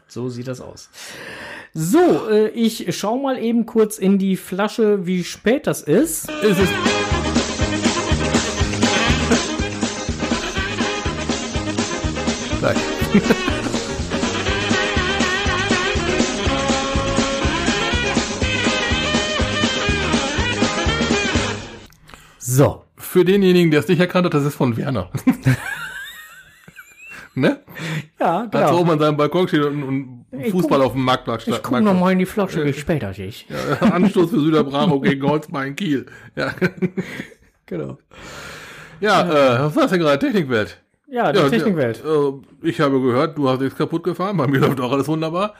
So 0.07 0.29
sieht 0.29 0.47
das 0.47 0.59
aus. 0.59 0.89
So, 1.73 2.29
äh, 2.29 2.49
ich 2.49 2.97
schau 2.97 3.17
mal 3.17 3.37
eben 3.37 3.65
kurz 3.65 3.97
in 3.97 4.17
die 4.17 4.35
Flasche, 4.35 5.05
wie 5.05 5.23
spät 5.23 5.67
das 5.67 5.81
ist. 5.81 6.29
Ist 6.41 6.59
es. 6.59 6.69
Gleich. 12.59 12.77
So. 22.61 22.83
Für 22.95 23.25
denjenigen, 23.25 23.71
der 23.71 23.79
es 23.79 23.87
nicht 23.87 23.99
erkannt 23.99 24.25
hat, 24.25 24.33
das 24.35 24.45
ist 24.45 24.53
von 24.55 24.77
Werner. 24.77 25.09
ne? 27.33 27.59
Ja, 28.19 28.41
Als 28.41 28.53
er 28.53 28.65
genau. 28.67 28.79
oben 28.81 28.91
an 28.91 28.99
seinem 28.99 29.17
Balkon 29.17 29.47
steht 29.47 29.63
und, 29.63 29.81
und 29.83 30.25
Ich 30.39 30.51
Fußball 30.51 30.77
guck- 30.79 30.85
auf 30.87 30.93
dem 30.93 31.03
Marktplatz 31.03 31.47
Ich 31.47 31.63
guck 31.63 31.81
noch 31.81 31.99
mal 31.99 32.11
in 32.11 32.19
die 32.19 32.25
Flasche, 32.27 32.63
wie 32.65 32.73
spät 32.73 33.01
das 33.03 33.17
ist. 33.17 33.45
Anstoß 33.79 34.29
für 34.29 34.39
Süderbravo 34.39 34.99
gegen 34.99 35.27
Holzbein 35.27 35.75
Kiel. 35.75 36.05
Ja. 36.35 36.53
Genau. 37.67 37.97
Ja, 38.99 39.21
äh, 39.21 39.59
was 39.63 39.75
war 39.77 39.87
denn 39.87 40.01
gerade 40.01 40.19
Technikwelt? 40.19 40.81
Ja, 41.07 41.31
die 41.31 41.39
Ja, 41.39 41.47
Technikwelt. 41.47 42.03
ja, 42.03 42.27
äh, 42.27 42.33
ich 42.63 42.81
habe 42.81 42.99
gehört, 43.01 43.37
du 43.37 43.47
hast 43.47 43.61
nichts 43.61 43.77
kaputt 43.77 44.03
gefahren. 44.03 44.35
Bei 44.35 44.45
mir 44.45 44.59
läuft 44.59 44.81
auch 44.81 44.91
alles 44.91 45.07
wunderbar. 45.07 45.53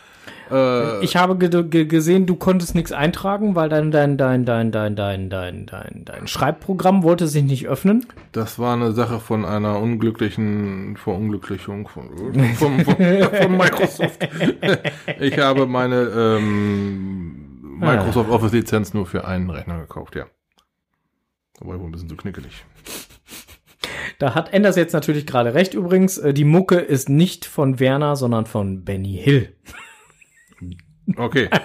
Äh, 0.52 1.04
Ich 1.04 1.16
habe 1.16 1.38
ge 1.38 1.49
ge 1.64 1.86
gesehen, 1.86 2.26
du 2.26 2.36
konntest 2.36 2.76
nichts 2.76 2.91
eintragen, 2.91 3.56
weil 3.56 3.70
dein, 3.70 3.91
dein, 3.91 4.18
dein, 4.18 4.45
dein, 4.45 4.72
dein, 4.72 4.95
dein, 4.95 5.30
dein, 5.30 5.66
dein, 5.66 6.02
dein 6.06 6.28
Schreibprogramm 6.28 7.04
wollte 7.04 7.28
sich 7.28 7.43
nicht 7.43 7.68
öffnen. 7.68 8.06
das 8.32 8.60
war 8.60 8.74
eine 8.76 8.91
Sache 8.91 9.20
von 9.20 9.45
einer 9.45 9.80
unglücklichen 9.80 10.97
Verunglücklichung 10.97 11.88
von, 11.88 12.10
von, 12.56 12.86
von, 12.86 12.95
von 12.95 13.58
Microsoft. 13.58 14.28
ich 15.20 15.38
habe 15.39 15.66
meine 15.68 16.02
ähm, 16.16 17.78
Microsoft 17.80 18.30
Office 18.30 18.52
Lizenz 18.52 18.93
nur 18.93 19.06
für 19.06 19.26
einen 19.26 19.49
Rechner 19.49 19.80
gekauft, 19.80 20.16
ja. 20.16 20.26
Aber 21.60 21.80
wohl 21.80 21.88
ein 21.88 21.91
bisschen 21.91 22.10
zu 22.10 22.16
knickelig. 22.16 22.64
Da 24.20 24.36
hat 24.36 24.54
Enders 24.54 24.76
jetzt 24.76 24.93
natürlich 24.93 25.26
gerade 25.26 25.54
recht 25.54 25.74
übrigens. 25.74 26.18
Äh, 26.18 26.34
Die 26.34 26.43
Mucke 26.43 26.76
ist 26.78 27.10
nicht 27.10 27.45
von 27.45 27.80
Werner, 27.80 28.16
sondern 28.16 28.45
von 28.45 28.84
Benny 28.84 29.20
Hill. 29.22 29.56
Okay. 31.16 31.49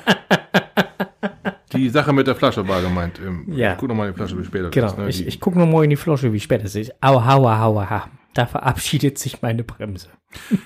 Die 1.72 1.88
Sache 1.90 2.12
mit 2.12 2.26
der 2.26 2.36
Flasche 2.36 2.66
war 2.68 2.80
gemeint. 2.80 3.20
Ähm, 3.24 3.44
Ja. 3.52 3.74
Guck 3.74 3.88
noch 3.88 3.94
mal 3.96 4.06
in 4.06 4.12
die 4.12 4.16
Flasche, 4.16 4.38
wie 4.38 4.44
spät 4.44 4.62
das 4.64 4.70
Genau. 4.70 4.86
ist. 4.86 4.98
Ne? 4.98 5.08
Ich, 5.08 5.26
ich 5.26 5.40
gucke 5.40 5.58
noch 5.58 5.66
mal 5.66 5.84
in 5.84 5.90
die 5.90 5.96
Flasche, 5.96 6.32
wie 6.32 6.40
spät 6.40 6.62
es 6.64 6.74
ist. 6.74 6.92
Au, 7.02 7.24
haua, 7.24 7.58
haua, 7.58 7.90
ha. 7.90 8.08
Da 8.34 8.46
verabschiedet 8.46 9.18
sich 9.18 9.42
meine 9.42 9.64
Bremse. 9.64 10.08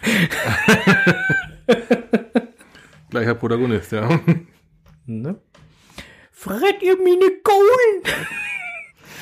Gleicher 3.11 3.35
Protagonist, 3.35 3.93
ja. 3.93 4.09
Ne? 5.07 5.41
Fred 6.31 6.83
ihr 6.83 6.97
meine 6.97 7.31
Kohlen! 7.43 8.03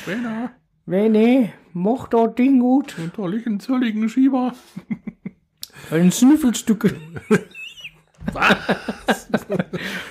Trainer, 0.04 0.50
Wenn 0.86 1.50
mocht 1.72 2.14
das 2.14 2.34
Ding 2.34 2.60
gut. 2.60 2.96
einen 2.98 3.12
tolligen, 3.12 3.60
zölligen 3.60 4.08
Schieber. 4.08 4.52
Ein 5.90 6.10
Snüffelstücke. 6.12 6.94
Was? 8.32 9.28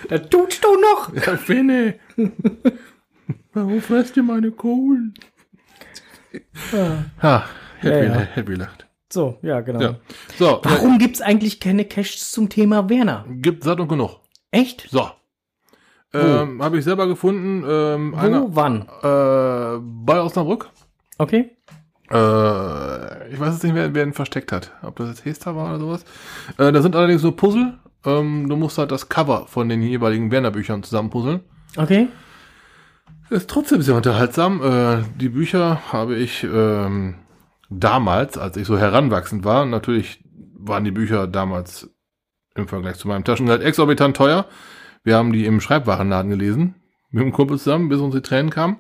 da 0.10 0.18
tut's 0.20 0.60
doch 0.62 0.76
noch. 0.80 1.14
Ja, 1.26 1.38
Fenne. 1.38 1.96
Warum 3.54 3.82
fresst 3.82 4.18
ihr 4.18 4.24
meine 4.24 4.52
Kohlen? 4.52 5.14
Ha, 7.22 7.44
hätte 7.80 7.98
Ja, 7.98 8.04
ja, 8.22 8.28
ja. 8.36 8.42
gelacht. 8.44 8.88
So, 9.12 9.38
ja, 9.42 9.62
genau. 9.62 9.80
Ja. 9.82 9.96
So, 10.38 10.60
Warum 10.64 10.98
gibt's 11.00 11.22
eigentlich 11.22 11.60
keine 11.60 11.86
Caches 11.86 12.32
zum 12.32 12.50
Thema 12.50 12.90
Werner? 12.90 13.26
gibt 13.30 13.64
satt 13.64 13.80
und 13.80 13.88
genug. 13.88 14.20
Echt? 14.52 14.88
So. 14.92 15.10
Ähm, 16.14 16.62
Habe 16.62 16.78
ich 16.78 16.84
selber 16.84 17.08
gefunden. 17.08 17.64
Ähm, 17.68 18.14
Wo, 18.14 18.18
einer, 18.18 18.56
wann? 18.56 18.82
äh, 19.02 19.80
bei 19.82 20.22
Osnabrück. 20.22 20.70
Okay. 21.18 21.52
Äh, 22.10 23.30
ich 23.34 23.40
weiß 23.40 23.54
jetzt 23.54 23.64
nicht, 23.64 23.76
wer, 23.76 23.94
wer 23.94 24.04
ihn 24.04 24.14
versteckt 24.14 24.52
hat. 24.52 24.72
Ob 24.82 24.96
das 24.98 25.10
jetzt 25.10 25.26
Hester 25.26 25.56
war 25.56 25.70
oder 25.70 25.80
sowas. 25.80 26.06
Äh, 26.58 26.72
da 26.72 26.82
sind 26.82 26.96
allerdings 26.96 27.22
so 27.22 27.32
Puzzle. 27.32 27.78
Ähm, 28.08 28.48
du 28.48 28.56
musst 28.56 28.78
halt 28.78 28.92
das 28.92 29.10
Cover 29.10 29.48
von 29.48 29.68
den 29.68 29.82
jeweiligen 29.82 30.32
Werner-Büchern 30.32 30.82
zusammenpuzzeln. 30.82 31.42
Okay. 31.76 32.08
Ist 33.30 33.50
trotzdem 33.50 33.82
sehr 33.82 33.96
unterhaltsam. 33.96 34.62
Äh, 34.64 35.04
die 35.20 35.30
Bücher 35.30 35.92
habe 35.92 36.16
ich 36.16 36.44
ähm, 36.44 37.16
damals, 37.70 38.38
als 38.38 38.56
ich 38.56 38.66
so 38.66 38.78
heranwachsend 38.78 39.44
war, 39.44 39.66
natürlich 39.66 40.24
waren 40.58 40.86
die 40.86 40.92
Bücher 40.92 41.28
damals 41.28 41.90
im 42.56 42.68
Vergleich 42.68 42.96
zu 42.96 43.10
meinem 43.10 43.26
Taschengeld 43.26 43.62
exorbitant 43.62 44.16
teuer. 44.16 44.46
Wir 45.04 45.18
haben 45.18 45.34
die 45.34 45.46
im 45.46 45.60
Schreibwarenladen 45.60 46.32
gelesen, 46.32 46.76
mit 47.12 47.24
dem 47.24 47.34
Kumpel 47.34 47.58
zusammen, 47.58 47.90
bis 47.90 48.00
uns 48.00 48.16
die 48.16 48.22
Tränen 48.22 48.50
kamen. 48.50 48.78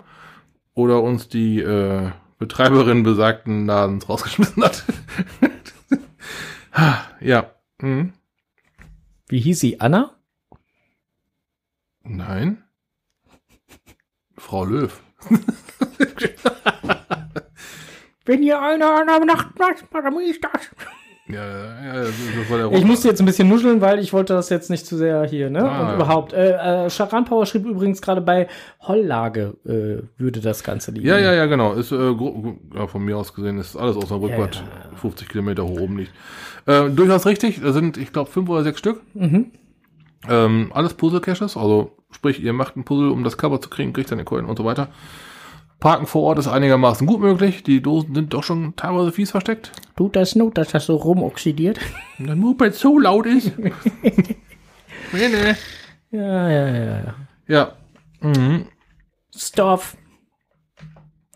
Oder 0.73 1.01
uns 1.03 1.27
die 1.27 1.59
äh, 1.59 2.11
Betreiberin 2.39 3.03
besagten 3.03 3.65
Ladens 3.65 4.07
rausgeschmissen 4.07 4.63
hat. 4.63 4.83
Ha, 6.73 7.03
ja. 7.19 7.51
Mhm. 7.81 8.13
Wie 9.27 9.39
hieß 9.39 9.59
sie? 9.59 9.79
Anna? 9.79 10.15
Nein. 12.03 12.63
Frau 14.37 14.63
Löw. 14.63 15.01
Wenn 18.25 18.43
ihr 18.43 18.61
einer 18.61 19.01
an 19.01 19.07
der 19.07 19.25
Nacht 19.25 19.57
macht, 19.59 19.85
dann 19.91 20.19
ist 20.19 20.43
das. 20.43 20.69
Ja, 21.29 21.43
ja, 21.83 22.05
der 22.49 22.71
Ich 22.71 22.85
musste 22.85 23.09
jetzt 23.09 23.19
ein 23.19 23.25
bisschen 23.25 23.49
nuscheln, 23.49 23.81
weil 23.81 23.99
ich 23.99 24.13
wollte 24.13 24.33
das 24.33 24.49
jetzt 24.49 24.69
nicht 24.69 24.85
zu 24.85 24.95
sehr 24.95 25.25
hier, 25.25 25.49
ne? 25.49 25.69
Ah, 25.69 25.81
Und 25.81 25.87
ja. 25.87 25.95
überhaupt. 25.95 26.31
Äh, 26.31 26.85
äh, 26.85 26.89
Charan 26.89 27.25
Power 27.25 27.45
schrieb 27.45 27.65
übrigens 27.65 28.01
gerade 28.01 28.21
bei 28.21 28.47
Holllage 28.79 29.55
äh, 29.65 30.03
würde 30.17 30.39
das 30.39 30.63
Ganze 30.63 30.91
liegen. 30.91 31.05
Ja, 31.05 31.17
ja, 31.17 31.33
ja, 31.33 31.45
genau. 31.45 31.73
Ist, 31.73 31.91
äh, 31.91 32.15
ja, 32.75 32.87
von 32.87 33.03
mir 33.03 33.17
aus 33.17 33.33
gesehen 33.33 33.59
ist 33.59 33.75
alles 33.75 33.97
aus 33.97 34.09
Rückwart 34.09 34.55
Ja, 34.55 34.97
50 34.97 35.27
Kilometer 35.27 35.65
hoch 35.65 35.81
oben 35.81 35.97
liegt. 35.97 36.13
Äh, 36.65 36.89
durchaus 36.91 37.25
richtig. 37.25 37.61
Da 37.61 37.73
sind, 37.73 37.97
ich 37.97 38.13
glaube, 38.13 38.31
fünf 38.31 38.47
oder 38.47 38.63
sechs 38.63 38.79
Stück. 38.79 39.01
Mhm. 39.13 39.51
Ähm, 40.29 40.71
alles 40.73 40.93
Puzzle-Caches. 40.93 41.57
Also, 41.57 41.91
sprich, 42.11 42.41
ihr 42.41 42.53
macht 42.53 42.77
ein 42.77 42.85
Puzzle, 42.85 43.09
um 43.09 43.25
das 43.25 43.37
Cover 43.37 43.59
zu 43.59 43.69
kriegen, 43.69 43.91
kriegt 43.91 44.09
dann 44.11 44.17
den 44.17 44.25
Coin 44.25 44.45
und 44.45 44.57
so 44.57 44.63
weiter. 44.63 44.87
Parken 45.79 46.07
vor 46.07 46.23
Ort 46.23 46.39
ist 46.39 46.47
einigermaßen 46.47 47.05
gut 47.05 47.19
möglich. 47.21 47.63
Die 47.63 47.81
Dosen 47.81 48.15
sind 48.15 48.33
doch 48.33 48.43
schon 48.43 48.75
teilweise 48.75 49.11
fies 49.11 49.31
versteckt. 49.31 49.71
Tut 49.95 50.15
das 50.15 50.35
not, 50.35 50.57
dass 50.57 50.69
das 50.69 50.85
so 50.87 50.95
rumoxidiert? 50.95 51.79
Und 52.19 52.27
der 52.27 52.35
Moped 52.35 52.73
so 52.73 52.97
laut 52.97 53.27
ist. 53.27 53.57
nee, 53.59 54.33
nee. 55.11 55.55
Ja, 56.09 56.49
ja, 56.49 56.67
ja, 56.67 56.99
ja. 56.99 57.15
Ja. 57.47 57.71
Mhm. 58.21 58.67
Stoff. 59.35 59.95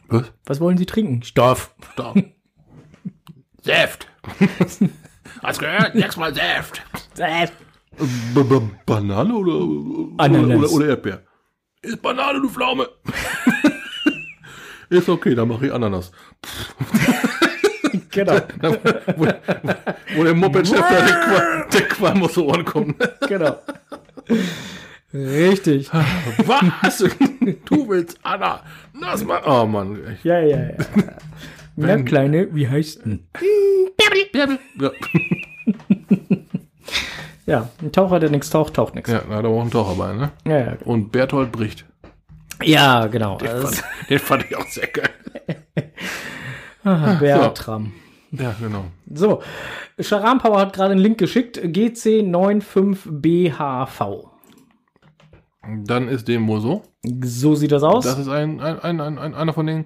Was? 0.07 0.33
Was 0.45 0.59
wollen 0.59 0.77
Sie 0.77 0.85
trinken? 0.85 1.21
Stoff. 1.23 1.75
Stopp. 1.93 2.17
Saft. 3.61 4.07
Hast 5.43 5.59
gehört? 5.59 5.93
Sechsmal 5.93 6.33
Saft. 6.33 6.81
Äh, 7.17 7.47
B 8.33 8.39
-b 8.41 8.69
Banane 8.85 9.35
oder, 9.35 10.23
Ananas. 10.23 10.57
oder, 10.57 10.71
oder 10.71 10.87
Erdbeer? 10.87 11.21
Ist 11.81 12.01
Banane, 12.01 12.41
du 12.41 12.49
Pflaume. 12.49 12.87
ist 14.91 15.09
okay, 15.09 15.33
dann 15.35 15.47
mache 15.47 15.67
ich 15.67 15.73
Ananas. 15.73 16.11
Genau, 18.13 18.39
Dann, 18.61 18.77
wo, 19.17 19.25
wo 20.15 20.23
der 20.23 20.33
Moped-Chef 20.33 20.79
da 20.79 21.01
der, 21.01 21.15
Qua- 21.15 21.65
der 21.73 21.81
Qualm 21.87 22.23
aus 22.23 22.33
den 22.33 22.43
Ohren 22.43 22.65
kommt. 22.65 22.95
genau. 23.27 23.55
Richtig. 25.13 25.89
Was? 26.45 27.03
Du 27.65 27.87
willst 27.89 28.17
Anna? 28.23 28.61
Lass 28.99 29.23
mal. 29.25 29.41
Oh 29.45 29.65
Mann. 29.65 29.97
Ja, 30.23 30.39
ja, 30.39 30.57
ja. 30.57 30.73
Na, 31.77 32.01
Kleine, 32.03 32.47
wie 32.53 32.67
heißt 32.67 33.05
denn? 33.05 33.27
ja. 34.33 34.91
Ja, 37.45 37.69
ein 37.81 37.91
Taucher, 37.91 38.19
der 38.19 38.29
nichts 38.29 38.49
taucht, 38.49 38.73
taucht 38.75 38.95
nichts. 38.95 39.09
ja, 39.11 39.21
da 39.27 39.35
hat 39.37 39.45
auch 39.45 39.61
einen 39.61 39.71
Taucher 39.71 39.95
bei, 39.95 40.13
ne? 40.13 40.31
Ja, 40.45 40.57
ja, 40.59 40.77
Und 40.85 41.11
Berthold 41.11 41.51
bricht. 41.51 41.85
Ja 42.63 43.07
genau. 43.07 43.37
Das, 43.37 43.83
Den 44.09 44.19
fand 44.19 44.45
ich 44.49 44.55
auch 44.55 44.67
sehr 44.67 44.87
geil. 44.87 45.09
ah, 46.83 47.15
Bertram. 47.15 47.91
Ja, 48.31 48.55
genau. 48.59 48.85
So, 49.13 49.41
Sharam 49.99 50.39
Power 50.39 50.59
hat 50.59 50.73
gerade 50.73 50.91
einen 50.91 51.01
Link 51.01 51.17
geschickt. 51.17 51.57
GC95BHV. 51.59 54.27
Dann 55.85 56.07
ist 56.07 56.27
dem 56.27 56.47
wohl 56.47 56.61
so. 56.61 56.81
So 57.23 57.55
sieht 57.55 57.71
das 57.71 57.83
aus. 57.83 58.05
Das 58.05 58.17
ist 58.17 58.29
ein, 58.29 58.59
ein, 58.61 58.79
ein, 58.79 59.01
ein, 59.01 59.19
ein 59.19 59.35
einer 59.35 59.53
von 59.53 59.67
den 59.67 59.85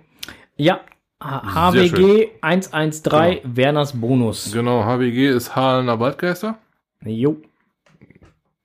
ja. 0.57 0.79
HWG 1.21 2.29
113 2.41 3.39
Werners 3.43 3.99
Bonus. 3.99 4.51
Genau, 4.51 4.83
HWG 4.83 5.29
ist 5.29 5.55
Hahlener 5.55 5.99
Waldgeister. 5.99 6.57
Jo. 7.03 7.37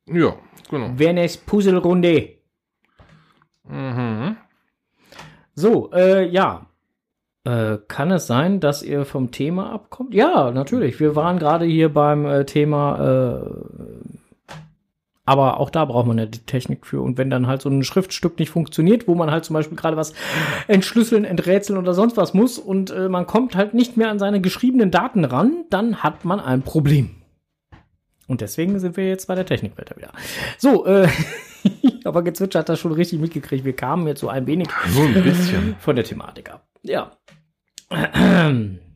Ja, 0.07 0.35
genau. 0.69 0.91
Werners 0.97 1.37
Puzzlerunde. 1.37 2.40
Mhm. 3.71 4.37
So, 5.55 5.91
äh, 5.93 6.27
ja. 6.29 6.67
Äh, 7.45 7.79
kann 7.89 8.11
es 8.11 8.27
sein, 8.27 8.61
dass 8.61 8.83
ihr 8.83 9.07
vom 9.07 9.31
Thema 9.31 9.73
abkommt? 9.73 10.13
Ja, 10.13 10.51
natürlich. 10.51 11.01
Wir 11.01 11.17
waren 11.17 11.39
gerade 11.39 11.65
hier 11.65 11.89
beim 11.93 12.27
äh, 12.27 12.45
Thema, 12.45 13.41
äh, 13.41 14.55
aber 15.25 15.59
auch 15.59 15.71
da 15.71 15.87
braucht 15.87 16.07
man 16.07 16.19
ja 16.19 16.27
die 16.27 16.41
Technik 16.41 16.87
für. 16.87 17.01
Und 17.01 17.17
wenn 17.17 17.31
dann 17.31 17.47
halt 17.47 17.63
so 17.63 17.71
ein 17.71 17.83
Schriftstück 17.83 18.39
nicht 18.39 18.51
funktioniert, 18.51 19.09
wo 19.09 19.15
man 19.15 19.31
halt 19.31 19.47
zum 19.47 19.55
Beispiel 19.55 19.77
gerade 19.77 19.97
was 19.97 20.13
entschlüsseln, 20.67 21.25
enträtseln 21.25 21.79
oder 21.79 21.95
sonst 21.95 22.19
was 22.19 22.35
muss 22.35 22.59
und 22.59 22.91
äh, 22.91 23.09
man 23.09 23.27
kommt 23.27 23.57
halt 23.57 23.73
nicht 23.73 23.97
mehr 23.97 24.11
an 24.11 24.19
seine 24.19 24.43
geschriebenen 24.43 24.91
Daten 24.91 25.25
ran, 25.25 25.65
dann 25.71 26.03
hat 26.03 26.27
man 26.27 26.41
ein 26.41 26.63
Problem. 26.63 27.11
Und 28.27 28.43
deswegen 28.43 28.79
sind 28.81 28.97
wir 28.97 29.09
jetzt 29.09 29.29
bei 29.29 29.35
der 29.35 29.47
Technikwelt 29.47 29.97
wieder. 29.97 30.11
So, 30.59 30.85
äh, 30.85 31.09
aber 32.05 32.23
gezwitscht 32.23 32.55
hat 32.55 32.69
das 32.69 32.79
schon 32.81 32.93
richtig 32.93 33.21
mitgekriegt. 33.21 33.65
Wir 33.65 33.75
kamen 33.75 34.07
jetzt 34.07 34.21
so 34.21 34.29
ein 34.29 34.47
wenig 34.47 34.69
So 34.89 35.03
ein 35.03 35.23
bisschen. 35.23 35.77
von 35.81 35.97
der 35.97 36.05
Thematik 36.05 36.51
ab. 36.51 36.67
Ja. 36.83 37.13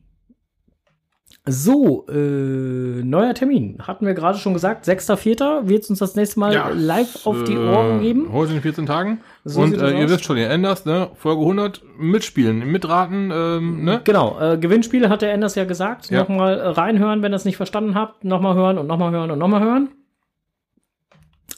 So, 1.47 2.07
äh, 2.07 3.03
neuer 3.03 3.35
Termin. 3.35 3.77
Hatten 3.79 4.07
wir 4.07 4.15
gerade 4.15 4.39
schon 4.39 4.53
gesagt. 4.53 4.87
6.4. 4.87 5.67
wird 5.67 5.83
es 5.83 5.91
uns 5.91 5.99
das 5.99 6.15
nächste 6.15 6.39
Mal 6.39 6.73
live 6.73 7.27
auf 7.27 7.43
die 7.43 7.55
Ohren 7.55 7.99
äh, 7.99 8.01
geben. 8.01 8.33
Heute 8.33 8.53
in 8.53 8.61
14 8.61 8.87
Tagen. 8.87 9.21
So 9.43 9.61
und 9.61 9.79
äh, 9.79 9.99
ihr 9.99 10.09
wisst 10.09 10.23
schon, 10.23 10.37
ihr 10.37 10.49
ändert, 10.49 10.87
ne? 10.87 11.11
Folge 11.13 11.41
100, 11.41 11.83
mitspielen, 11.99 12.65
mitraten, 12.71 13.31
ähm, 13.31 13.83
ne? 13.83 14.01
Genau, 14.03 14.39
äh, 14.39 14.57
Gewinnspiel 14.57 15.07
hat 15.07 15.21
der 15.21 15.33
Enders 15.33 15.53
ja 15.53 15.65
gesagt. 15.65 16.09
Ja. 16.09 16.21
Nochmal 16.21 16.57
äh, 16.57 16.67
reinhören, 16.69 17.21
wenn 17.21 17.31
ihr 17.31 17.35
es 17.35 17.45
nicht 17.45 17.57
verstanden 17.57 17.93
habt. 17.93 18.23
Nochmal 18.23 18.55
hören 18.55 18.79
und 18.79 18.87
nochmal 18.87 19.11
hören 19.11 19.29
und 19.29 19.37
nochmal 19.37 19.61
hören. 19.61 19.89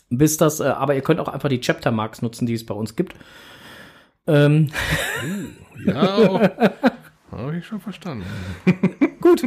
Bis 0.10 0.38
das, 0.38 0.60
äh, 0.60 0.64
aber 0.66 0.96
ihr 0.96 1.02
könnt 1.02 1.20
auch 1.20 1.28
einfach 1.28 1.50
die 1.50 1.60
Chapter 1.60 1.92
Marks 1.92 2.22
nutzen, 2.22 2.46
die 2.46 2.54
es 2.54 2.66
bei 2.66 2.74
uns 2.74 2.96
gibt. 2.96 3.16
Ähm, 4.26 4.70
Ja, 5.86 6.52
habe 7.32 7.58
ich 7.58 7.66
schon 7.66 7.80
verstanden. 7.80 8.26
gut. 9.22 9.44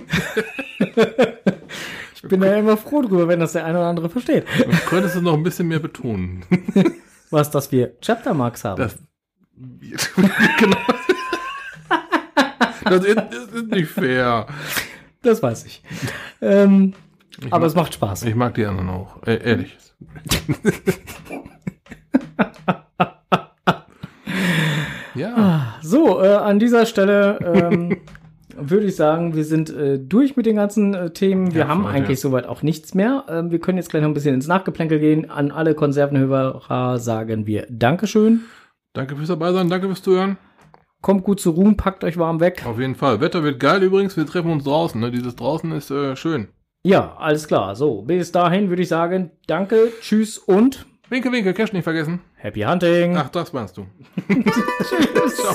ich 2.15 2.23
bin 2.29 2.43
ja 2.43 2.57
immer 2.57 2.77
froh 2.77 3.03
drüber, 3.03 3.27
wenn 3.29 3.41
das 3.41 3.53
der 3.53 3.65
eine 3.65 3.79
oder 3.79 3.89
andere 3.89 4.09
versteht. 4.11 4.45
Du 4.59 4.65
könntest 4.89 5.17
es 5.17 5.23
noch 5.23 5.35
ein 5.35 5.43
bisschen 5.43 5.69
mehr 5.69 5.81
betonen. 5.81 6.45
Was, 7.31 7.51
dass 7.51 7.71
wir 7.73 7.99
Chapter 8.01 8.35
Marks 8.35 8.65
haben. 8.65 8.81
Das, 8.83 8.97
genau. 10.59 10.77
Das 12.85 13.05
ist, 13.05 13.19
ist 13.55 13.67
nicht 13.69 13.89
fair. 13.91 14.47
Das 15.23 15.43
weiß 15.43 15.65
ich. 15.67 15.83
Ähm, 16.41 16.95
Ich 17.39 17.47
aber 17.47 17.61
mag- 17.61 17.67
es 17.69 17.75
macht 17.75 17.95
Spaß. 17.95 18.23
Ich 18.25 18.35
mag 18.35 18.55
die 18.55 18.67
anderen 18.67 18.89
auch. 18.89 19.17
E 19.27 19.37
ehrlich. 19.37 19.77
Ja. 25.15 25.75
So, 25.83 26.23
äh, 26.23 26.29
an 26.29 26.59
dieser 26.59 26.87
Stelle 26.87 27.39
ähm, 27.43 27.97
würde 28.57 28.87
ich 28.87 28.97
sagen, 28.97 29.35
wir 29.35 29.45
sind 29.45 29.71
äh, 29.71 29.99
durch 29.99 30.37
mit 30.37 30.47
den 30.47 30.57
ganzen 30.57 30.95
äh, 30.95 31.11
Themen. 31.11 31.53
Wir 31.55 31.63
Ja, 31.63 31.69
haben 31.69 31.83
voll, 31.83 31.93
eigentlich 31.93 32.19
ja. 32.19 32.23
soweit 32.23 32.47
auch 32.47 32.63
nichts 32.63 32.95
mehr. 32.95 33.25
Ähm, 33.29 33.51
wir 33.51 33.59
können 33.59 33.79
jetzt 33.79 33.91
gleich 33.91 34.03
noch 34.03 34.09
ein 34.11 34.15
bisschen 34.15 34.35
ins 34.35 34.47
Nachgeplänkel 34.49 34.99
gehen. 34.99 35.31
An 35.31 35.51
alle 35.51 35.75
Konservenhörer 35.75 36.99
sagen 36.99 37.47
wir 37.47 37.67
Dankeschön. 37.71 38.43
Danke 38.93 39.17
fürs 39.17 39.29
dabei 39.29 39.53
sein, 39.53 39.69
danke 39.69 39.87
fürs 39.87 40.03
Zuhören. 40.03 40.37
Kommt 41.01 41.25
gut 41.25 41.41
zu 41.41 41.51
Ruhm, 41.51 41.77
packt 41.79 42.05
euch 42.05 42.19
warm 42.19 42.41
weg. 42.41 42.63
Auf 42.67 42.79
jeden 42.79 42.95
Fall. 42.95 43.21
Wetter 43.23 43.43
wird 43.43 43.59
geil 43.59 43.83
übrigens. 43.83 44.17
Wir 44.19 44.27
treffen 44.27 44.51
uns 44.53 44.65
draußen. 44.65 45.01
Ne? 45.01 45.11
Dieses 45.11 45.35
draußen 45.35 45.73
ist 45.73 45.91
äh, 45.91 46.15
schön. 46.15 46.49
Ja, 46.83 47.15
alles 47.19 47.47
klar. 47.47 47.77
So, 47.77 48.03
bis 48.03 48.33
dahin 48.33 48.69
würde 48.69 48.83
ich 48.83 48.89
sagen, 48.89 49.31
danke, 49.47 49.93
tschüss 50.01 50.39
und 50.39 50.87
Winke, 51.11 51.33
winke, 51.33 51.53
Cash 51.55 51.73
nicht 51.73 51.83
vergessen. 51.83 52.21
Happy 52.37 52.61
Hunting. 52.61 53.17
Ach, 53.17 53.29
das 53.31 53.53
meinst 53.53 53.77
du. 53.77 53.87
tschüss. 54.29 55.37
Ciao. 55.37 55.55